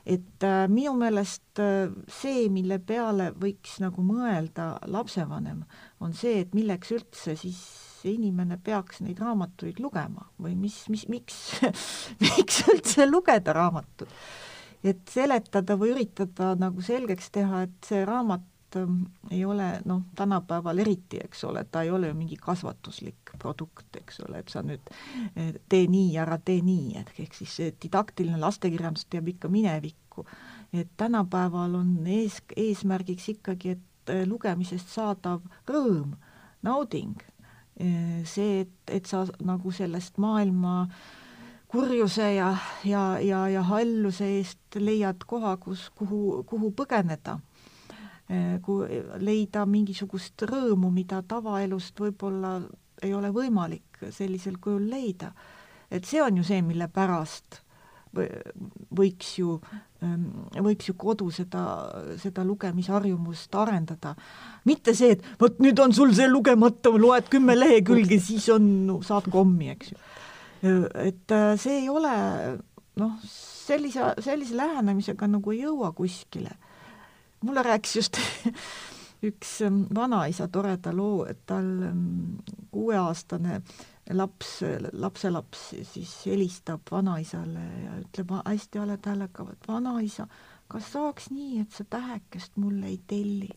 et 0.05 0.43
äh, 0.43 0.67
minu 0.69 0.93
meelest 0.99 1.61
äh, 1.63 1.89
see, 2.21 2.47
mille 2.51 2.79
peale 2.79 3.31
võiks 3.41 3.79
nagu 3.83 4.03
mõelda 4.05 4.75
lapsevanem, 4.91 5.63
on 5.99 6.13
see, 6.13 6.41
et 6.43 6.55
milleks 6.57 6.91
üldse 6.95 7.37
siis 7.39 7.61
see 8.05 8.15
inimene 8.19 8.59
peaks 8.61 9.01
neid 9.01 9.19
raamatuid 9.21 9.81
lugema 9.81 10.27
või 10.41 10.55
mis, 10.59 10.83
mis, 10.93 11.07
miks 11.09 11.37
miks 12.23 12.61
üldse 12.69 13.07
lugeda 13.09 13.55
raamatut. 13.55 14.11
et 14.85 15.01
seletada 15.09 15.77
või 15.81 15.95
üritada 15.95 16.53
nagu 16.59 16.83
selgeks 16.85 17.31
teha, 17.33 17.63
et 17.65 17.87
see 17.87 18.03
raamat 18.05 18.77
ähm, 18.77 18.99
ei 19.31 19.41
ole 19.45 19.71
noh, 19.89 20.03
tänapäeval 20.15 20.83
eriti, 20.83 21.17
eks 21.23 21.43
ole, 21.49 21.65
ta 21.65 21.81
ei 21.81 21.89
ole 21.89 22.11
ju 22.11 22.17
mingi 22.19 22.37
kasvatuslik 22.37 23.33
produkt, 23.41 23.89
eks 23.97 24.21
ole, 24.27 24.43
et 24.43 24.53
sa 24.53 24.61
nüüd 24.61 24.93
eh, 25.33 25.55
tee 25.69 25.89
nii, 25.89 26.13
ära 26.21 26.37
tee 26.37 26.61
nii, 26.61 26.99
et 27.01 27.25
ehk 27.25 27.33
siis 27.33 27.57
didaktiline 27.81 28.37
lastekirjandus 28.41 29.07
jääb 29.13 29.33
ikka 29.33 29.49
minevikku. 29.49 30.27
et 30.73 30.89
tänapäeval 30.97 31.75
on 31.81 31.97
ees, 32.05 32.41
eesmärgiks 32.55 33.29
ikkagi, 33.37 33.77
et 33.79 34.13
eh, 34.13 34.27
lugemisest 34.29 34.93
saadav 34.93 35.41
rõõm, 35.65 36.13
nauding 36.61 37.17
see, 37.75 38.61
et, 38.61 38.75
et 38.87 39.05
sa 39.05 39.25
nagu 39.43 39.71
sellest 39.71 40.17
maailma 40.23 40.85
kurjuse 41.67 42.29
ja, 42.35 42.53
ja, 42.87 43.19
ja, 43.19 43.41
ja 43.51 43.63
halluse 43.67 44.29
eest 44.37 44.77
leiad 44.79 45.25
koha, 45.27 45.57
kus, 45.57 45.89
kuhu, 45.95 46.43
kuhu 46.47 46.71
põgeneda. 46.71 47.39
Kui 48.65 49.01
leida 49.21 49.65
mingisugust 49.69 50.47
rõõmu, 50.49 50.89
mida 50.89 51.19
tavaelust 51.27 51.99
võib-olla 52.01 52.55
ei 53.03 53.13
ole 53.13 53.29
võimalik 53.35 54.07
sellisel 54.09 54.57
kujul 54.61 54.87
leida. 54.89 55.33
et 55.91 56.05
see 56.05 56.21
on 56.21 56.37
ju 56.37 56.43
see, 56.43 56.61
mille 56.65 56.87
pärast 56.87 57.61
võiks 58.15 59.31
ju, 59.39 59.57
ähm, 60.03 60.27
võiks 60.65 60.89
ju 60.89 60.95
kodu 60.99 61.29
seda, 61.33 61.63
seda 62.21 62.45
lugemisharjumust 62.47 63.55
arendada. 63.55 64.15
mitte 64.65 64.95
see, 64.95 65.15
et 65.15 65.23
vot 65.39 65.59
nüüd 65.59 65.79
on 65.79 65.93
sul 65.93 66.13
see 66.15 66.27
lugemata, 66.29 66.89
loed 66.89 67.29
kümme 67.29 67.55
lehekülge, 67.57 68.19
siis 68.19 68.47
on 68.53 68.69
no,, 68.87 69.01
saad 69.01 69.29
kommi, 69.31 69.69
eks 69.75 69.91
ju. 69.91 69.97
et 71.03 71.31
äh, 71.31 71.53
see 71.61 71.81
ei 71.83 71.89
ole 71.89 72.15
noh, 73.01 73.15
sellise, 73.25 74.13
sellise 74.23 74.57
lähenemisega 74.57 75.27
nagu 75.29 75.51
ei 75.51 75.63
jõua 75.65 75.91
kuskile. 75.95 76.55
mulle 77.45 77.63
rääkis 77.63 77.95
just 77.95 78.19
üks 79.29 79.61
ähm, 79.65 79.85
vanaisa 79.95 80.47
toreda 80.47 80.93
loo, 80.93 81.25
et 81.25 81.45
tal 81.47 81.65
ähm, 81.89 82.39
kuueaastane 82.71 83.59
äh, 83.59 83.85
laps, 84.13 84.59
lapselaps 84.93 85.69
siis 85.93 86.11
helistab 86.25 86.91
vanaisale 86.91 87.63
ja 87.83 87.95
ütleb 88.03 88.35
hästi 88.37 88.81
haleda 88.81 89.13
häälega, 89.13 89.47
et 89.51 89.67
vanaisa, 89.67 90.27
kas 90.71 90.91
saaks 90.93 91.31
nii, 91.33 91.61
et 91.63 91.71
sa 91.73 91.85
tähekest 91.89 92.57
mulle 92.61 92.91
ei 92.91 92.99
telli? 93.07 93.49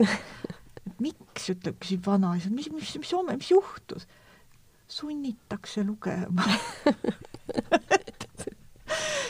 miks, 1.05 1.51
ütleb, 1.53 1.77
küsib 1.83 2.07
vanaisa, 2.09 2.51
mis, 2.51 2.71
mis, 2.73 2.95
mis, 2.97 3.13
mis, 3.13 3.37
mis 3.37 3.53
juhtus? 3.53 4.09
sunnitakse 4.89 5.83
lugema 5.85 6.47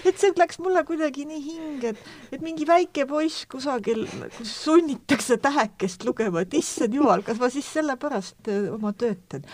et 0.07 0.21
see 0.21 0.31
läks 0.39 0.61
mulle 0.63 0.85
kuidagi 0.87 1.25
nii 1.27 1.41
hinge, 1.43 1.91
et, 1.91 2.05
et 2.37 2.45
mingi 2.45 2.67
väike 2.69 3.07
poiss 3.11 3.43
kusagil, 3.51 4.05
kus 4.37 4.53
sunnitakse 4.63 5.39
tähekest 5.43 6.07
lugema, 6.07 6.45
et 6.47 6.55
issand 6.59 6.95
jumal, 6.95 7.27
kas 7.27 7.43
ma 7.43 7.51
siis 7.53 7.67
sellepärast 7.75 8.51
äh, 8.55 8.71
oma 8.75 8.95
tööd 8.95 9.21
teen 9.33 9.45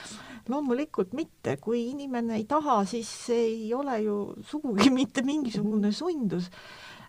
loomulikult 0.52 1.14
mitte, 1.16 1.56
kui 1.62 1.88
inimene 1.90 2.38
ei 2.38 2.44
taha, 2.48 2.82
siis 2.88 3.10
ei 3.34 3.72
ole 3.74 3.98
ju 4.04 4.18
sugugi 4.46 4.90
mitte 4.98 5.24
mingisugune 5.26 5.92
sundus. 5.92 6.50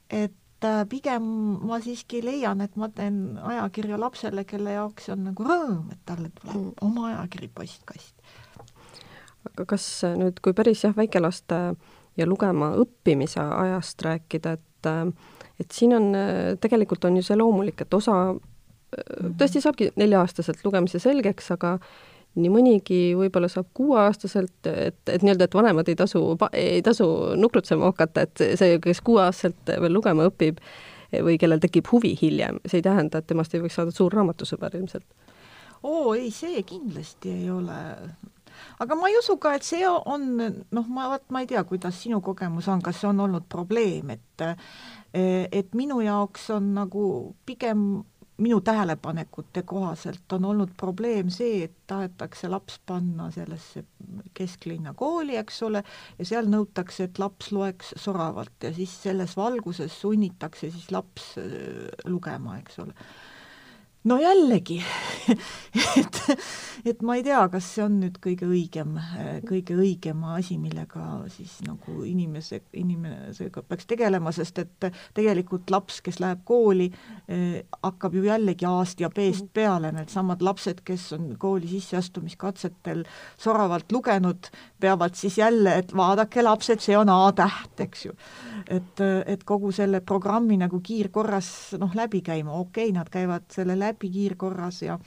et 0.09 0.63
äh, 0.63 0.83
pigem 0.89 1.23
ma 1.65 1.79
siiski 1.81 2.21
leian, 2.23 2.61
et 2.61 2.75
ma 2.75 2.89
teen 2.89 3.37
ajakirja 3.41 3.99
lapsele, 3.99 4.45
kelle 4.45 4.77
jaoks 4.77 5.09
on 5.13 5.25
nagu 5.31 5.43
rõõm, 5.43 5.91
et 5.91 6.01
talle 6.05 6.31
tuleb 6.39 6.55
mm. 6.61 6.73
oma 6.81 7.07
ajakiri 7.11 7.49
postkasti. 7.53 8.35
aga 9.51 9.65
kas 9.65 9.87
nüüd, 10.17 10.41
kui 10.41 10.53
päris 10.53 10.83
jah, 10.85 10.95
väikelaste 10.97 11.61
ja 12.15 12.27
lugema 12.27 12.71
õppimise 12.79 13.41
ajast 13.41 14.05
rääkida, 14.05 14.57
et 14.59 14.91
äh, 14.91 15.09
et 15.59 15.71
siin 15.71 15.95
on, 15.95 16.09
tegelikult 16.61 17.05
on 17.07 17.15
ju 17.15 17.23
see 17.23 17.37
loomulik, 17.39 17.79
et 17.81 17.93
osa 17.93 18.15
mm. 18.33 19.35
tõesti 19.39 19.61
saabki 19.63 19.91
nelja-aastaselt 19.99 20.63
lugemise 20.65 20.99
selgeks, 21.03 21.51
aga 21.55 21.77
nii 22.35 22.51
mõnigi 22.51 22.99
võib-olla 23.17 23.49
saab 23.51 23.69
kuueaastaselt, 23.77 24.57
et, 24.67 24.99
et 25.07 25.23
nii-öelda, 25.23 25.47
et 25.47 25.57
vanemad 25.57 25.89
ei 25.91 25.97
tasu, 25.99 26.21
ei 26.51 26.81
tasu 26.85 27.07
nukrutsema 27.39 27.91
hakata, 27.91 28.25
et 28.27 28.45
see, 28.59 28.79
kes 28.83 29.01
kuueaastaselt 29.05 29.75
veel 29.81 29.95
lugema 29.95 30.27
õpib 30.29 30.59
või 31.25 31.39
kellel 31.39 31.61
tekib 31.63 31.87
huvi 31.91 32.15
hiljem, 32.19 32.59
see 32.65 32.81
ei 32.81 32.87
tähenda, 32.87 33.21
et 33.21 33.29
temast 33.29 33.55
ei 33.55 33.63
võiks 33.63 33.77
saada 33.79 33.95
suur 33.95 34.13
raamatusõber 34.13 34.75
ilmselt. 34.79 35.07
oo 35.83 36.13
ei, 36.13 36.31
see 36.31 36.63
kindlasti 36.67 37.31
ei 37.31 37.49
ole 37.53 37.79
aga 38.79 38.95
ma 38.95 39.09
ei 39.09 39.17
usu 39.19 39.37
ka, 39.41 39.55
et 39.57 39.65
see 39.67 39.85
on, 39.87 40.25
noh, 40.71 40.87
ma 40.91 41.09
vot 41.13 41.25
ma 41.33 41.43
ei 41.43 41.49
tea, 41.49 41.63
kuidas 41.67 41.97
sinu 42.01 42.21
kogemus 42.25 42.67
on, 42.71 42.83
kas 42.83 43.01
see 43.01 43.09
on 43.09 43.21
olnud 43.27 43.47
probleem, 43.51 44.15
et 44.15 44.45
et 45.15 45.75
minu 45.77 46.01
jaoks 46.03 46.49
on 46.57 46.73
nagu 46.75 47.05
pigem 47.47 48.03
minu 48.37 48.61
tähelepanekute 48.61 49.63
kohaselt 49.63 50.33
on 50.33 50.45
olnud 50.45 50.73
probleem 50.77 51.29
see, 51.29 51.63
et 51.63 51.75
tahetakse 51.87 52.49
laps 52.51 52.79
panna 52.85 53.29
sellesse 53.31 53.85
kesklinna 54.35 54.93
kooli, 54.93 55.37
eks 55.39 55.61
ole, 55.63 55.83
ja 56.19 56.27
seal 56.27 56.49
nõutakse, 56.51 57.07
et 57.07 57.19
laps 57.19 57.51
loeks 57.55 57.93
soravalt 58.01 58.67
ja 58.67 58.73
siis 58.75 58.95
selles 59.03 59.37
valguses 59.37 60.01
sunnitakse 60.01 60.71
siis 60.71 60.91
laps 60.91 61.35
äh, 61.39 61.87
lugema, 62.11 62.59
eks 62.59 62.83
ole 62.83 62.97
no 64.05 64.17
jällegi 64.21 64.79
et, 65.99 66.19
et 66.85 67.01
ma 67.05 67.15
ei 67.17 67.23
tea, 67.25 67.39
kas 67.51 67.67
see 67.75 67.83
on 67.85 67.97
nüüd 68.03 68.17
kõige 68.23 68.47
õigem, 68.47 68.95
kõige 69.47 69.77
õigem 69.79 70.21
asi, 70.35 70.57
millega 70.61 71.03
siis 71.33 71.57
nagu 71.65 71.97
inimese, 72.07 72.61
inimesega 72.77 73.63
peaks 73.65 73.87
tegelema, 73.89 74.33
sest 74.35 74.61
et 74.61 74.87
tegelikult 75.17 75.73
laps, 75.73 76.01
kes 76.05 76.19
läheb 76.21 76.43
kooli 76.47 76.91
eh,, 76.91 77.63
hakkab 77.81 78.17
ju 78.17 78.25
jällegi 78.27 78.67
A-st 78.69 79.01
ja 79.01 79.09
B-st 79.13 79.49
peale, 79.55 79.91
needsamad 79.95 80.45
lapsed, 80.45 80.83
kes 80.85 81.07
on 81.17 81.31
kooli 81.41 81.69
sisseastumiskatsetel 81.73 83.03
soravalt 83.41 83.91
lugenud, 83.95 84.51
peavad 84.81 85.17
siis 85.17 85.39
jälle, 85.41 85.79
et 85.81 85.95
vaadake 85.95 86.45
lapsed, 86.45 86.83
see 86.85 86.97
on 86.97 87.09
A-täht, 87.09 87.81
eks 87.87 88.05
ju. 88.05 88.15
et, 88.69 89.01
et 89.25 89.43
kogu 89.45 89.71
selle 89.75 90.01
programmi 90.05 90.57
nagu 90.61 90.79
kiirkorras 90.85 91.49
noh, 91.81 91.91
läbi 91.97 92.21
käima, 92.25 92.53
okei 92.53 92.89
okay,, 92.91 92.95
nad 92.95 93.09
käivad 93.09 93.49
selle 93.53 93.77
läbi, 93.79 93.94
läbi 93.95 94.11
kiirkorras 94.11 94.83
ja 94.85 94.99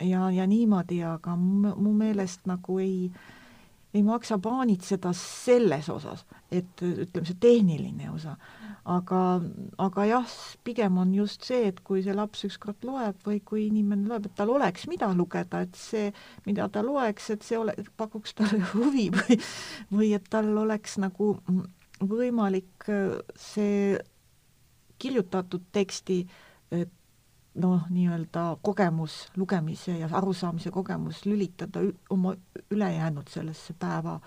ja, 0.00 0.30
ja 0.30 0.46
niimoodi, 0.46 1.02
aga 1.04 1.36
mu 1.36 1.92
meelest 1.96 2.46
nagu 2.48 2.78
ei, 2.80 3.10
ei 3.94 4.02
maksa 4.02 4.38
paanitseda 4.38 5.12
selles 5.16 5.88
osas, 5.92 6.24
et 6.50 6.82
ütleme, 6.82 7.26
see 7.26 7.38
tehniline 7.40 8.10
osa, 8.12 8.36
aga, 8.88 9.22
aga 9.82 10.06
jah, 10.08 10.36
pigem 10.64 10.98
on 11.02 11.14
just 11.14 11.44
see, 11.48 11.66
et 11.70 11.82
kui 11.86 12.04
see 12.04 12.14
laps 12.16 12.46
ükskord 12.48 12.86
loeb 12.86 13.18
või 13.26 13.40
kui 13.44 13.66
inimene 13.68 14.08
loeb, 14.10 14.30
et 14.30 14.36
tal 14.38 14.54
oleks, 14.54 14.86
mida 14.90 15.10
lugeda, 15.16 15.64
et 15.66 15.76
see, 15.78 16.12
mida 16.46 16.68
ta 16.72 16.84
loeks, 16.86 17.30
et 17.34 17.44
see 17.46 17.58
ole, 17.60 17.76
pakuks 18.00 18.36
talle 18.38 18.62
huvi 18.74 19.10
või, 19.16 19.40
või 19.92 20.14
et 20.16 20.30
tal 20.32 20.52
oleks 20.64 20.96
nagu 21.02 21.34
võimalik 22.00 22.88
see 23.36 23.98
kirjutatud 25.00 25.64
teksti 25.72 26.22
noh, 27.54 27.82
nii-öelda 27.90 28.44
kogemus, 28.62 29.26
lugemise 29.36 29.98
ja 29.98 30.08
arusaamise 30.12 30.70
kogemus 30.70 31.24
lülitada 31.26 31.82
oma 32.10 32.34
ülejäänud 32.70 33.28
sellesse 33.28 33.74
päeva, 33.78 34.20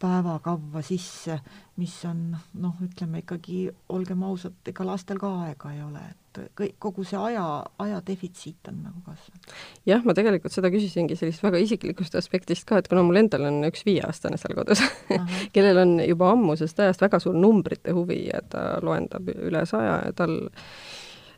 päevakavva 0.00 0.82
sisse, 0.82 1.40
mis 1.76 1.96
on 2.08 2.30
noh, 2.62 2.78
ütleme 2.84 3.24
ikkagi, 3.24 3.66
olgem 3.92 4.22
ausad, 4.24 4.56
ega 4.70 4.86
lastel 4.86 5.18
ka 5.20 5.32
aega 5.44 5.72
ei 5.74 5.82
ole, 5.84 6.04
et 6.12 6.40
kõik, 6.56 6.76
kogu 6.78 7.04
see 7.04 7.18
aja, 7.18 7.44
aja 7.82 7.98
defitsiit 8.06 8.70
on 8.70 8.80
nagu 8.86 9.02
kasvanud. 9.04 9.52
jah, 9.90 10.06
ma 10.06 10.14
tegelikult 10.16 10.54
seda 10.54 10.70
küsisingi 10.72 11.18
sellisest 11.18 11.44
väga 11.44 11.60
isiklikust 11.66 12.16
aspektist 12.16 12.68
ka, 12.70 12.78
et 12.80 12.88
kuna 12.88 13.02
mul 13.04 13.20
endal 13.20 13.48
on 13.50 13.60
üks 13.68 13.84
viieaastane 13.88 14.38
seal 14.40 14.56
kodus 14.56 14.84
kellel 15.56 15.82
on 15.82 15.98
juba 16.06 16.30
ammusest 16.36 16.80
ajast 16.80 17.02
väga 17.02 17.20
suur 17.20 17.36
numbrite 17.36 17.92
huvi 17.96 18.22
ja 18.30 18.40
ta 18.48 18.64
loendab 18.84 19.28
üle 19.34 19.66
saja 19.68 20.00
ja 20.06 20.16
tal 20.16 20.38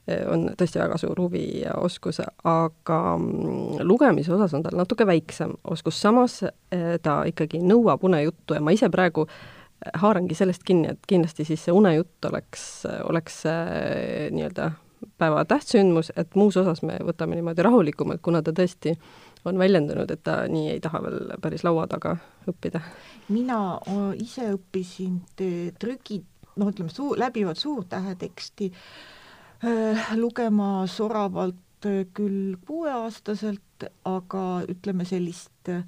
on 0.07 0.49
tõesti 0.59 0.81
väga 0.81 0.99
suur 0.99 1.21
huvi 1.23 1.63
ja 1.63 1.77
oskus, 1.79 2.19
aga 2.45 3.01
mm, 3.17 3.83
lugemise 3.87 4.33
osas 4.35 4.55
on 4.55 4.65
tal 4.65 4.75
natuke 4.79 5.07
väiksem 5.07 5.55
oskus, 5.71 6.01
samas 6.03 6.41
eh, 6.43 6.97
ta 7.03 7.23
ikkagi 7.29 7.63
nõuab 7.63 8.03
unejuttu 8.09 8.59
ja 8.59 8.63
ma 8.65 8.75
ise 8.75 8.91
praegu 8.91 9.29
eh, 9.29 9.93
haarangi 10.03 10.35
sellest 10.39 10.67
kinni, 10.67 10.91
et 10.97 11.07
kindlasti 11.09 11.47
siis 11.47 11.63
see 11.69 11.75
unejutt 11.75 12.31
oleks, 12.31 12.65
oleks 13.07 13.45
nii-öelda 13.47 14.73
päeva 15.19 15.45
tähtsündmus, 15.47 16.13
et 16.19 16.35
muus 16.39 16.59
osas 16.59 16.83
me 16.87 16.99
võtame 17.03 17.39
niimoodi 17.39 17.63
rahulikumalt, 17.63 18.23
kuna 18.23 18.43
ta 18.43 18.55
tõesti 18.55 18.97
on 19.47 19.59
väljendunud, 19.59 20.11
et 20.11 20.23
ta 20.23 20.45
nii 20.51 20.69
ei 20.77 20.83
taha 20.83 21.01
veel 21.03 21.33
päris 21.43 21.63
laua 21.67 21.87
taga 21.91 22.17
õppida. 22.51 22.83
mina 23.29 23.79
ise 24.19 24.53
õppisin 24.55 25.19
trüki, 25.79 26.23
noh, 26.57 26.71
ütleme 26.71 26.91
suu-, 26.91 27.17
läbivat 27.19 27.59
suurtäheteksti 27.59 28.71
äh, 28.71 28.79
Äh, 28.79 29.19
lugema 30.17 30.87
soravalt 30.87 31.87
äh, 31.87 32.05
küll 32.15 32.57
kuueaastaselt, 32.67 33.87
aga 34.05 34.63
ütleme 34.71 35.05
sellist 35.07 35.71
äh, 35.71 35.85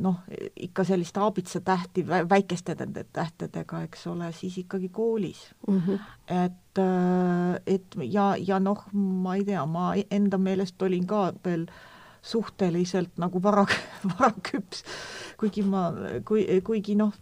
noh, 0.00 0.22
ikka 0.56 0.84
sellist 0.88 1.16
aabitsatähti 1.20 2.06
väikeste 2.08 2.76
tähtedega, 3.12 3.82
eks 3.84 4.06
ole, 4.08 4.30
siis 4.32 4.56
ikkagi 4.58 4.88
koolis 4.88 5.42
mm. 5.68 5.82
-hmm. 5.86 5.98
et, 6.44 6.80
et 7.66 7.96
ja, 8.10 8.34
ja 8.38 8.60
noh, 8.60 8.86
ma 8.92 9.34
ei 9.34 9.44
tea, 9.44 9.66
ma 9.66 9.92
enda 10.10 10.38
meelest 10.38 10.82
olin 10.82 11.06
ka 11.06 11.32
veel 11.44 11.66
suhteliselt 12.22 13.18
nagu 13.18 13.42
vara, 13.42 13.66
varaküps, 14.18 14.82
kuigi 15.36 15.62
ma, 15.62 15.92
kui, 16.24 16.46
kuigi 16.64 16.96
noh, 16.96 17.12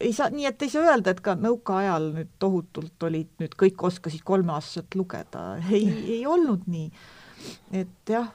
ei 0.00 0.12
saa, 0.16 0.30
nii 0.32 0.46
et 0.48 0.62
ei 0.62 0.72
saa 0.72 0.84
öelda, 0.88 1.12
et 1.12 1.22
ka 1.24 1.34
nõukaajal 1.38 2.10
nüüd 2.16 2.32
tohutult 2.42 3.06
olid 3.08 3.30
nüüd 3.42 3.56
kõik 3.60 3.82
oskasid 3.90 4.24
kolmeaastaselt 4.26 4.96
lugeda, 4.98 5.44
ei, 5.70 5.88
ei 6.16 6.20
olnud 6.26 6.66
nii. 6.70 6.90
et 7.82 8.12
jah, 8.12 8.30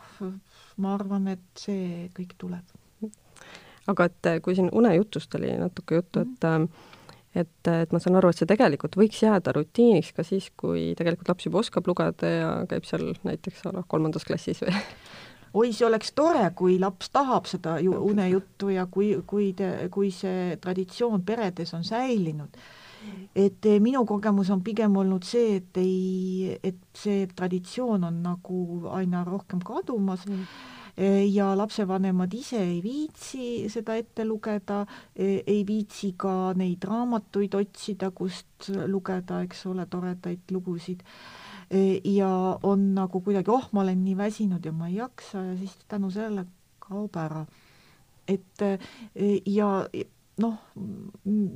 ma 0.81 0.95
arvan, 0.95 1.29
et 1.35 1.45
see 1.59 2.09
kõik 2.17 2.35
tuleb. 2.41 2.75
aga 3.87 4.09
et 4.09 4.31
eh, 4.31 4.41
kui 4.41 4.57
siin 4.57 4.69
unejutust 4.73 5.35
oli 5.37 5.53
natuke 5.61 6.01
juttu, 6.01 6.25
et 6.25 6.47
mm. 6.49 6.69
et, 7.41 7.71
et 7.73 7.91
ma 7.93 8.01
saan 8.01 8.17
aru, 8.21 8.31
et 8.31 8.41
see 8.41 8.49
tegelikult 8.49 8.97
võiks 8.97 9.21
jääda 9.21 9.53
rutiiniks 9.57 10.13
ka 10.15 10.25
siis, 10.25 10.51
kui 10.57 10.93
tegelikult 10.97 11.33
laps 11.33 11.49
juba 11.49 11.61
oskab 11.61 11.87
lugeda 11.89 12.31
ja 12.31 12.49
käib 12.69 12.87
seal 12.89 13.13
näiteks 13.27 13.65
la 13.69 13.85
kolmandas 13.87 14.25
klassis 14.25 14.61
või 14.65 14.73
oi, 15.55 15.71
see 15.73 15.87
oleks 15.87 16.11
tore, 16.15 16.45
kui 16.57 16.77
laps 16.81 17.11
tahab 17.15 17.47
seda 17.49 17.77
ju 17.83 17.95
unejuttu 18.09 18.73
ja 18.75 18.85
kui, 18.91 19.13
kui 19.27 19.53
te, 19.57 19.87
kui 19.91 20.11
see 20.11 20.57
traditsioon 20.61 21.23
peredes 21.25 21.73
on 21.77 21.85
säilinud. 21.87 22.57
et 23.35 23.65
eh, 23.69 23.79
minu 23.79 23.99
kogemus 24.05 24.49
on 24.49 24.63
pigem 24.65 24.95
olnud 24.97 25.23
see, 25.23 25.59
et 25.59 25.77
ei, 25.77 26.55
et 26.63 26.79
see 26.97 27.27
traditsioon 27.27 28.03
on 28.07 28.15
nagu 28.23 28.87
aina 28.97 29.23
rohkem 29.23 29.61
kadumas 29.61 30.25
mm. 30.25 30.47
Eh, 30.95 31.25
ja 31.27 31.49
lapsevanemad 31.59 32.31
ise 32.33 32.55
ei 32.55 32.77
viitsi 32.79 33.67
seda 33.67 33.97
ette 33.99 34.23
lugeda, 34.23 34.85
eh, 35.11 35.41
ei 35.43 35.65
viitsi 35.67 36.13
ka 36.15 36.53
neid 36.55 36.87
raamatuid 36.87 37.57
otsida, 37.59 38.13
kust 38.15 38.69
lugeda, 38.87 39.41
eks 39.43 39.65
ole, 39.67 39.83
toredaid 39.91 40.53
lugusid. 40.55 41.03
E, 41.03 41.44
ja 42.03 42.29
on 42.63 42.93
nagu 42.95 43.21
kuidagi, 43.21 43.51
oh, 43.51 43.67
ma 43.71 43.81
olen 43.81 44.03
nii 44.05 44.17
väsinud 44.17 44.65
ja 44.65 44.71
ma 44.71 44.89
ei 44.89 44.99
jaksa 44.99 45.43
ja 45.43 45.57
siis 45.57 45.77
tänu 45.87 46.11
sellele 46.11 46.45
kaob 46.79 47.15
ära. 47.17 47.45
et 48.27 48.61
ja 49.45 49.69
noh, 50.37 50.55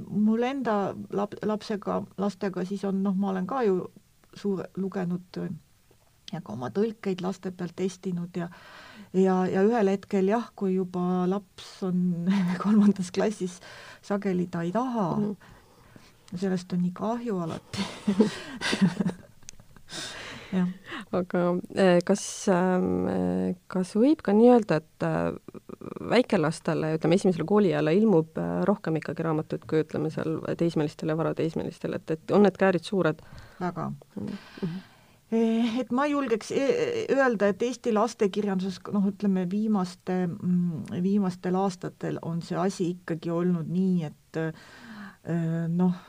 mul 0.09 0.43
enda 0.43 0.93
lap-, 1.13 1.37
lapsega, 1.45 2.03
lastega 2.17 2.65
siis 2.65 2.83
on 2.85 3.03
noh, 3.03 3.15
ma 3.15 3.29
olen 3.29 3.47
ka 3.47 3.63
ju 3.63 3.89
suur 4.33 4.63
lugenud 4.77 5.41
ja 6.33 6.41
ka 6.41 6.53
oma 6.53 6.69
tõlkeid 6.69 7.21
laste 7.25 7.51
pealt 7.51 7.75
testinud 7.75 8.37
ja 8.37 8.49
ja, 9.13 9.45
ja 9.49 9.63
ühel 9.65 9.89
hetkel 9.89 10.29
jah, 10.29 10.51
kui 10.55 10.75
juba 10.75 11.25
laps 11.27 11.79
on 11.83 12.29
kolmandas 12.63 13.11
klassis, 13.11 13.59
sageli 14.01 14.47
ta 14.47 14.61
ei 14.65 14.71
taha 14.71 15.15
mm 15.15 15.55
sellest 16.35 16.73
on 16.73 16.81
nii 16.83 16.91
kahju 16.93 17.39
alati. 17.39 17.85
aga 21.13 21.43
eh, 21.75 21.99
kas, 22.05 22.23
ähm, 22.53 23.07
kas 23.71 23.93
võib 23.97 24.23
ka 24.25 24.33
nii 24.35 24.51
öelda, 24.53 24.79
et 24.81 25.05
äh, 25.05 25.31
väikelastele, 26.11 26.95
ütleme, 26.97 27.19
esimesele 27.19 27.45
kooliajale 27.49 27.93
ilmub 27.97 28.39
äh, 28.41 28.59
rohkem 28.69 28.99
ikkagi 28.99 29.25
raamatuid 29.27 29.65
kui 29.69 29.83
ütleme 29.83 30.11
seal 30.13 30.39
teismelistele 30.59 31.17
varateismelistele, 31.19 32.01
et, 32.01 32.15
et 32.17 32.35
on 32.35 32.45
need 32.47 32.57
käärid 32.59 32.85
suured? 32.85 33.21
väga 33.59 33.91
mm. 33.91 34.29
-hmm 34.61 34.77
et 35.29 35.91
ma 35.93 36.07
julgeks 36.09 36.47
e-, 36.57 37.05
öelda, 37.13 37.51
et 37.51 37.61
Eesti 37.61 37.91
lastekirjanduses 37.93 38.79
noh, 38.89 39.03
ütleme 39.11 39.43
viimaste, 39.45 40.25
mm, 40.25 41.03
viimastel 41.03 41.53
aastatel 41.55 42.17
on 42.25 42.41
see 42.41 42.57
asi 42.57 42.87
ikkagi 42.95 43.29
olnud 43.29 43.69
nii, 43.69 44.09
et 44.09 44.39
noh, 45.69 45.99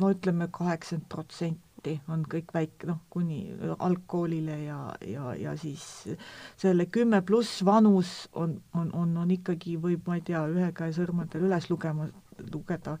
no 0.00 0.10
ütleme 0.12 0.50
kaheksakümmend 0.52 1.08
protsenti 1.08 1.63
protsenti 1.84 2.00
on 2.08 2.24
kõik 2.28 2.52
väike, 2.54 2.86
noh, 2.88 3.00
kuni 3.10 3.52
algkoolile 3.78 4.56
ja, 4.64 4.94
ja, 5.06 5.34
ja 5.36 5.54
siis 5.56 6.08
selle 6.56 6.86
kümme 6.86 7.22
pluss 7.22 7.64
vanus 7.64 8.28
on, 8.32 8.60
on, 8.74 8.90
on, 8.94 9.16
on 9.16 9.30
ikkagi, 9.30 9.76
võib, 9.78 10.06
ma 10.06 10.16
ei 10.16 10.22
tea, 10.24 10.46
ühe 10.48 10.72
käe 10.72 10.92
sõrmedel 10.92 11.44
üles 11.44 11.68
lugema, 11.70 12.08
lugeda. 12.52 12.98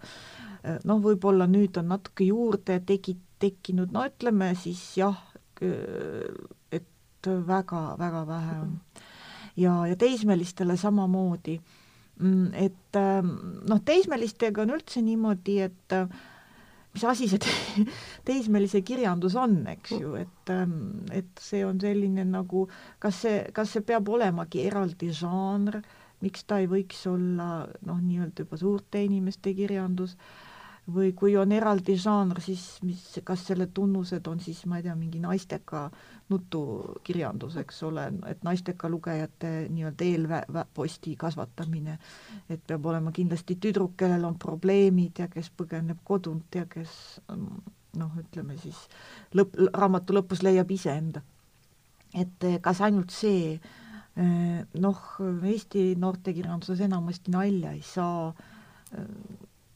noh, 0.84 1.00
võib-olla 1.00 1.46
nüüd 1.46 1.76
on 1.78 1.88
natuke 1.88 2.24
juurde 2.24 2.80
tegi, 2.86 3.16
tekkinud, 3.38 3.92
no 3.92 4.04
ütleme 4.06 4.54
siis 4.56 4.96
jah, 4.96 5.18
et 5.60 7.26
väga-väga 7.26 8.26
vähe 8.26 8.60
on. 8.60 8.76
ja, 9.56 9.86
ja 9.86 9.96
teismelistele 9.96 10.76
samamoodi. 10.76 11.60
Mm, 12.14 12.52
et 12.54 12.96
noh, 13.66 13.80
teismelistega 13.82 14.62
on 14.62 14.76
üldse 14.76 15.00
niimoodi, 15.02 15.58
et 15.64 15.94
mis 16.94 17.04
asi 17.10 17.28
see 17.30 17.84
teismelise 18.28 18.82
kirjandus 18.86 19.36
on, 19.40 19.58
eks 19.74 19.96
ju, 19.98 20.14
et, 20.20 20.52
ähm, 20.54 21.04
et 21.12 21.42
see 21.42 21.64
on 21.66 21.80
selline 21.82 22.24
nagu, 22.28 22.68
kas 23.02 23.24
see, 23.24 23.42
kas 23.56 23.74
see 23.74 23.84
peab 23.86 24.08
olemagi 24.14 24.64
eraldi 24.68 25.10
žanr, 25.14 25.80
miks 26.24 26.46
ta 26.48 26.60
ei 26.62 26.70
võiks 26.70 27.02
olla 27.10 27.66
noh, 27.84 28.00
nii-öelda 28.00 28.46
juba 28.46 28.58
suurte 28.60 29.02
inimeste 29.04 29.52
kirjandus 29.58 30.14
või 30.92 31.12
kui 31.16 31.36
on 31.40 31.52
eraldi 31.52 31.96
žanr, 31.96 32.40
siis 32.44 32.62
mis, 32.84 33.00
kas 33.24 33.46
selle 33.48 33.66
tunnused 33.72 34.26
on 34.28 34.40
siis, 34.40 34.64
ma 34.68 34.78
ei 34.78 34.84
tea, 34.84 34.94
mingi 34.98 35.20
naisteka 35.22 35.86
nutukirjandus, 36.28 37.56
eks 37.62 37.82
ole, 37.88 38.04
et 38.28 38.42
naisteka 38.44 38.88
lugejate 38.92 39.52
nii-öelda 39.72 40.08
eelposti 40.08 41.14
kasvatamine, 41.20 41.96
et 42.52 42.64
peab 42.66 42.86
olema 42.92 43.12
kindlasti 43.16 43.56
tüdruk, 43.60 43.96
kellel 44.00 44.26
on 44.28 44.36
probleemid 44.40 45.24
ja 45.24 45.28
kes 45.32 45.48
põgeneb 45.56 46.02
kodunt 46.04 46.60
ja 46.60 46.66
kes 46.68 47.20
noh, 47.98 48.12
ütleme 48.20 48.58
siis 48.60 48.84
lõpp, 49.36 49.56
raamatu 49.72 50.16
lõpus 50.18 50.44
leiab 50.44 50.70
iseenda. 50.70 51.22
et 52.14 52.44
kas 52.62 52.80
ainult 52.80 53.10
see, 53.10 53.56
noh, 54.78 55.00
Eesti 55.42 55.94
noortekirjanduses 55.98 56.84
enamasti 56.86 57.32
nalja 57.34 57.72
ei 57.74 57.82
saa, 57.82 58.30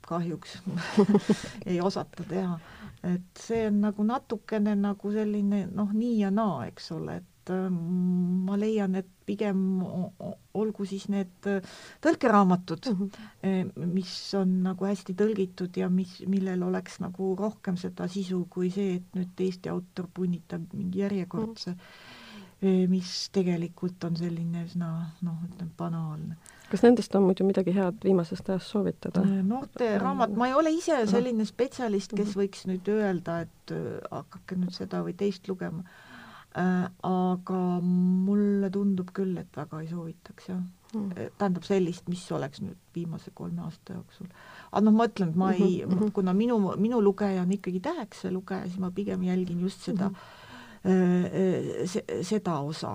kahjuks 0.08 0.58
ei 1.70 1.80
osata 1.84 2.26
teha. 2.28 2.58
et 3.06 3.40
see 3.40 3.66
on 3.68 3.82
nagu 3.86 4.04
natukene 4.06 4.74
nagu 4.78 5.12
selline 5.14 5.66
noh, 5.70 5.92
nii 5.94 6.16
ja 6.24 6.30
naa, 6.34 6.64
eks 6.66 6.90
ole, 6.96 7.20
et 7.20 7.52
äh, 7.54 7.68
ma 8.48 8.58
leian, 8.58 8.96
et 8.98 9.10
pigem 9.28 9.60
olgu 10.58 10.86
siis 10.88 11.06
need 11.12 11.46
äh, 11.46 11.62
tõlkeraamatud 12.04 12.90
mm, 12.90 13.12
-hmm. 13.12 13.86
mis 13.94 14.16
on 14.34 14.58
nagu 14.66 14.88
hästi 14.88 15.14
tõlgitud 15.22 15.78
ja 15.78 15.88
mis, 15.92 16.18
millel 16.26 16.66
oleks 16.66 16.98
nagu 17.04 17.34
rohkem 17.38 17.78
seda 17.78 18.08
sisu 18.10 18.46
kui 18.50 18.72
see, 18.74 18.98
et 18.98 19.18
nüüd 19.18 19.46
Eesti 19.46 19.70
autor 19.70 20.10
punnitab 20.14 20.66
mingi 20.74 21.04
järjekordse 21.04 21.70
mm, 21.70 21.78
-hmm. 21.78 22.94
mis 22.96 23.16
tegelikult 23.32 24.04
on 24.10 24.16
selline 24.16 24.64
üsna 24.66 24.94
noh, 25.22 25.42
ütleme 25.46 25.76
banaalne 25.78 26.56
kas 26.70 26.84
nendest 26.84 27.14
on 27.16 27.24
muidu 27.28 27.46
midagi 27.48 27.74
head 27.76 28.02
viimasest 28.04 28.50
ajast 28.50 28.74
soovitada? 28.74 29.22
Äh, 29.24 29.40
noorte 29.46 29.90
raamat, 30.00 30.34
ma 30.38 30.50
ei 30.50 30.56
ole 30.58 30.72
ise 30.74 31.00
selline 31.10 31.46
spetsialist, 31.48 32.14
kes 32.16 32.34
mhm. 32.34 32.42
võiks 32.42 32.66
nüüd 32.70 32.90
öelda, 32.92 33.42
et 33.46 33.74
äh, 33.74 33.88
hakake 34.10 34.60
nüüd 34.60 34.76
seda 34.76 35.02
või 35.06 35.16
teist 35.18 35.48
lugema 35.50 35.84
äh,. 36.58 36.88
aga 37.06 37.60
mulle 37.84 38.70
tundub 38.74 39.12
küll, 39.16 39.36
et 39.40 39.56
väga 39.56 39.82
ei 39.84 39.88
soovitaks 39.90 40.48
jah 40.48 40.60
mm.. 40.94 41.28
tähendab 41.38 41.66
sellist, 41.68 42.08
mis 42.08 42.24
oleks 42.32 42.62
nüüd 42.64 42.78
viimase 42.96 43.30
kolme 43.34 43.62
aasta 43.66 43.98
jooksul. 43.98 44.28
aga 44.72 44.84
noh, 44.86 44.96
ma 44.96 45.06
ütlen, 45.10 45.32
et 45.32 45.38
ma 45.40 45.52
ei 45.52 45.84
mm, 45.84 45.94
-hmm. 45.94 46.12
kuna 46.16 46.34
minu, 46.34 46.58
minu 46.76 47.00
lugeja 47.04 47.42
on 47.42 47.52
ikkagi 47.52 47.80
Tähekese 47.80 48.32
lugeja, 48.32 48.66
siis 48.66 48.78
ma 48.78 48.90
pigem 48.90 49.22
jälgin 49.22 49.60
just 49.60 49.80
seda 49.84 50.08
mm 50.08 50.14
-hmm 50.14 50.37
seda 50.84 52.60
osa. 52.64 52.94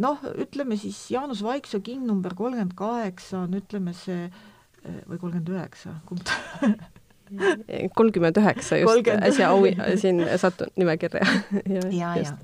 Noh, 0.00 0.24
ütleme 0.42 0.78
siis 0.80 1.04
Jaanus 1.12 1.42
Vaiksoo 1.44 1.82
king 1.84 2.06
number 2.08 2.34
kolmkümmend 2.38 2.74
kaheksa 2.78 3.44
on, 3.44 3.58
ütleme 3.60 3.94
see, 3.96 4.26
või 4.82 5.18
kolmkümmend 5.20 5.52
üheksa, 5.52 5.98
kumb 6.08 6.24
ta 6.26 6.38
kolmkümmend 7.96 8.36
üheksa 8.36 8.76
just 8.80 8.92
30... 8.92 9.24
äsja 9.28 9.48
au 9.52 9.64
siin 10.00 10.20
sattunud 10.36 10.76
nimekirja. 10.76 11.24
Ja, 11.76 11.88
ja, 11.90 12.14
ja 12.16 12.36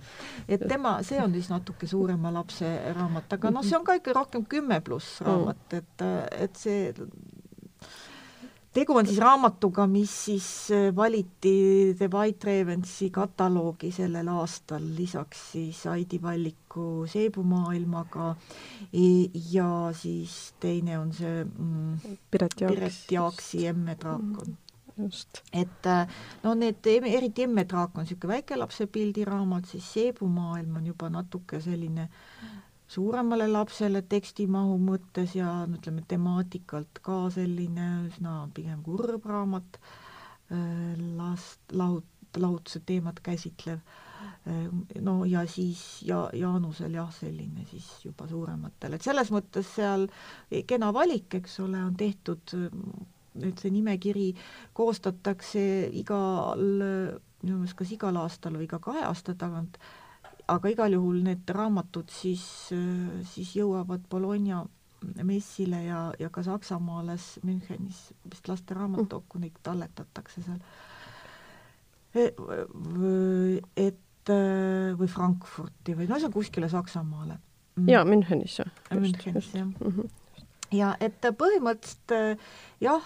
et 0.48 0.62
tema, 0.68 0.98
see 1.04 1.18
on 1.20 1.32
siis 1.36 1.50
natuke 1.52 1.86
suurema 1.86 2.32
lapse 2.32 2.68
raamat, 2.96 3.34
aga 3.36 3.52
noh, 3.52 3.64
see 3.66 3.76
on 3.76 3.84
ka 3.84 3.98
ikka 3.98 4.14
rohkem 4.16 4.46
kümme 4.48 4.80
pluss 4.84 5.20
raamat, 5.26 5.76
et, 5.76 6.06
et 6.38 6.56
see 6.56 6.92
tegu 8.74 8.96
on 8.96 9.06
siis 9.06 9.18
raamatuga, 9.22 9.86
mis 9.90 10.12
siis 10.24 10.48
äh, 10.74 10.88
valiti 10.96 11.94
The 11.98 12.08
White 12.12 12.46
Ravensi 12.48 13.10
kataloogi 13.14 13.90
sellel 13.94 14.28
aastal, 14.32 14.84
lisaks 14.96 15.42
siis 15.52 15.84
Heidi 15.88 16.20
Valliku 16.22 17.06
Seebumaailmaga 17.08 18.34
ja 19.52 19.68
siis 19.96 20.38
teine 20.60 20.98
on 20.98 21.12
see 21.12 21.44
mm, 21.44 22.16
Piret 22.30 22.60
Jaaks. 22.60 22.74
Piret 22.74 23.12
Jaaksi 23.12 23.66
Emme 23.66 23.96
draakon 24.00 24.52
mm, 24.52 25.04
just. 25.04 25.42
et 25.52 25.86
äh, 25.86 26.06
no 26.42 26.54
need, 26.54 26.86
eriti 26.86 27.48
Emme 27.48 27.64
draak 27.68 27.96
on 27.98 28.06
niisugune 28.06 28.34
väikelapse 28.34 28.86
pildiraamat, 28.86 29.66
siis 29.72 29.92
Seebumaailm 29.92 30.76
on 30.82 30.86
juba 30.92 31.10
natuke 31.10 31.60
selline 31.64 32.08
suuremale 32.88 33.48
lapsele 33.50 34.02
tekstimahu 34.08 34.78
mõttes 34.80 35.34
ja 35.36 35.50
ütleme, 35.68 36.04
temaatikalt 36.08 37.00
ka 37.04 37.26
selline 37.34 37.88
üsna 38.08 38.40
pigem 38.56 38.82
kurb 38.86 39.26
raamat, 39.28 39.80
äh, 40.52 40.94
last, 41.18 41.60
lahut-, 41.72 42.38
lahutuse 42.38 42.80
teemat 42.88 43.20
käsitlev, 43.24 43.82
äh, 44.48 44.64
no 45.04 45.20
ja 45.28 45.44
siis 45.46 46.02
ja 46.08 46.24
Jaanusel 46.32 46.96
jah, 46.96 47.12
selline 47.12 47.68
siis 47.70 47.90
juba 48.06 48.28
suurematel, 48.30 48.96
et 48.96 49.04
selles 49.04 49.32
mõttes 49.34 49.68
seal 49.76 50.08
kena 50.66 50.92
valik, 50.96 51.40
eks 51.42 51.60
ole, 51.66 51.84
on 51.84 51.96
tehtud, 51.96 52.56
nüüd 53.38 53.60
see 53.60 53.70
nimekiri 53.70 54.32
koostatakse 54.74 55.62
igal, 56.00 56.64
minu 57.42 57.60
meelest 57.60 57.76
kas 57.78 57.92
igal 57.94 58.16
aastal 58.18 58.56
või 58.56 58.66
iga 58.66 58.80
kahe 58.82 59.04
aasta 59.06 59.36
tagant 59.38 59.76
aga 60.48 60.72
igal 60.72 60.96
juhul 60.96 61.22
need 61.26 61.50
raamatud 61.54 62.10
siis, 62.12 62.42
siis 63.32 63.54
jõuavad 63.56 64.04
Bologna 64.10 64.64
messile 65.22 65.82
ja, 65.84 66.00
ja 66.18 66.30
ka 66.34 66.42
Saksamaale 66.42 67.14
Münchenis 67.46 68.08
vist 68.26 68.48
laste 68.50 68.74
raamatukku 68.74 69.38
neid 69.38 69.58
talletatakse 69.62 70.42
seal. 70.42 70.62
E, 72.18 72.30
et 73.78 74.32
või 74.98 75.08
Frankfurti 75.08 75.94
või 75.96 76.08
no 76.08 76.18
see 76.18 76.28
on 76.28 76.34
kuskile 76.34 76.68
Saksamaale. 76.72 77.38
jaa, 77.86 78.04
Münchenis. 78.04 78.60
Münchenis, 78.90 79.52
jah 79.54 79.68
mm. 79.68 79.92
-hmm 79.92 80.16
ja 80.74 80.92
et 81.00 81.24
põhimõtteliselt 81.38 82.14
äh, 82.14 82.54
jah, 82.82 83.04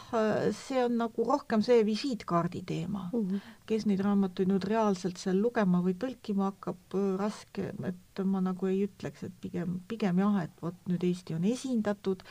see 0.57 0.83
on 0.83 0.99
nagu 1.01 1.27
rohkem 1.27 1.63
see 1.65 1.83
visiitkaardi 1.87 2.63
teema 2.67 3.09
mm. 3.13 3.21
-hmm. 3.21 3.57
kes 3.67 3.87
neid 3.87 4.03
raamatuid 4.05 4.51
nüüd 4.51 4.67
reaalselt 4.69 5.21
seal 5.21 5.41
lugema 5.43 5.83
või 5.85 5.95
tõlkima 5.99 6.51
hakkab, 6.51 6.81
äh, 6.99 7.09
raske, 7.21 7.73
et 7.87 8.25
ma 8.25 8.43
nagu 8.45 8.67
ei 8.67 8.85
ütleks, 8.87 9.25
et 9.29 9.35
pigem, 9.41 9.81
pigem 9.89 10.19
jah, 10.19 10.43
et 10.45 10.63
vot 10.63 10.77
nüüd 10.89 11.05
Eesti 11.05 11.35
on 11.39 11.45
esindatud 11.45 12.23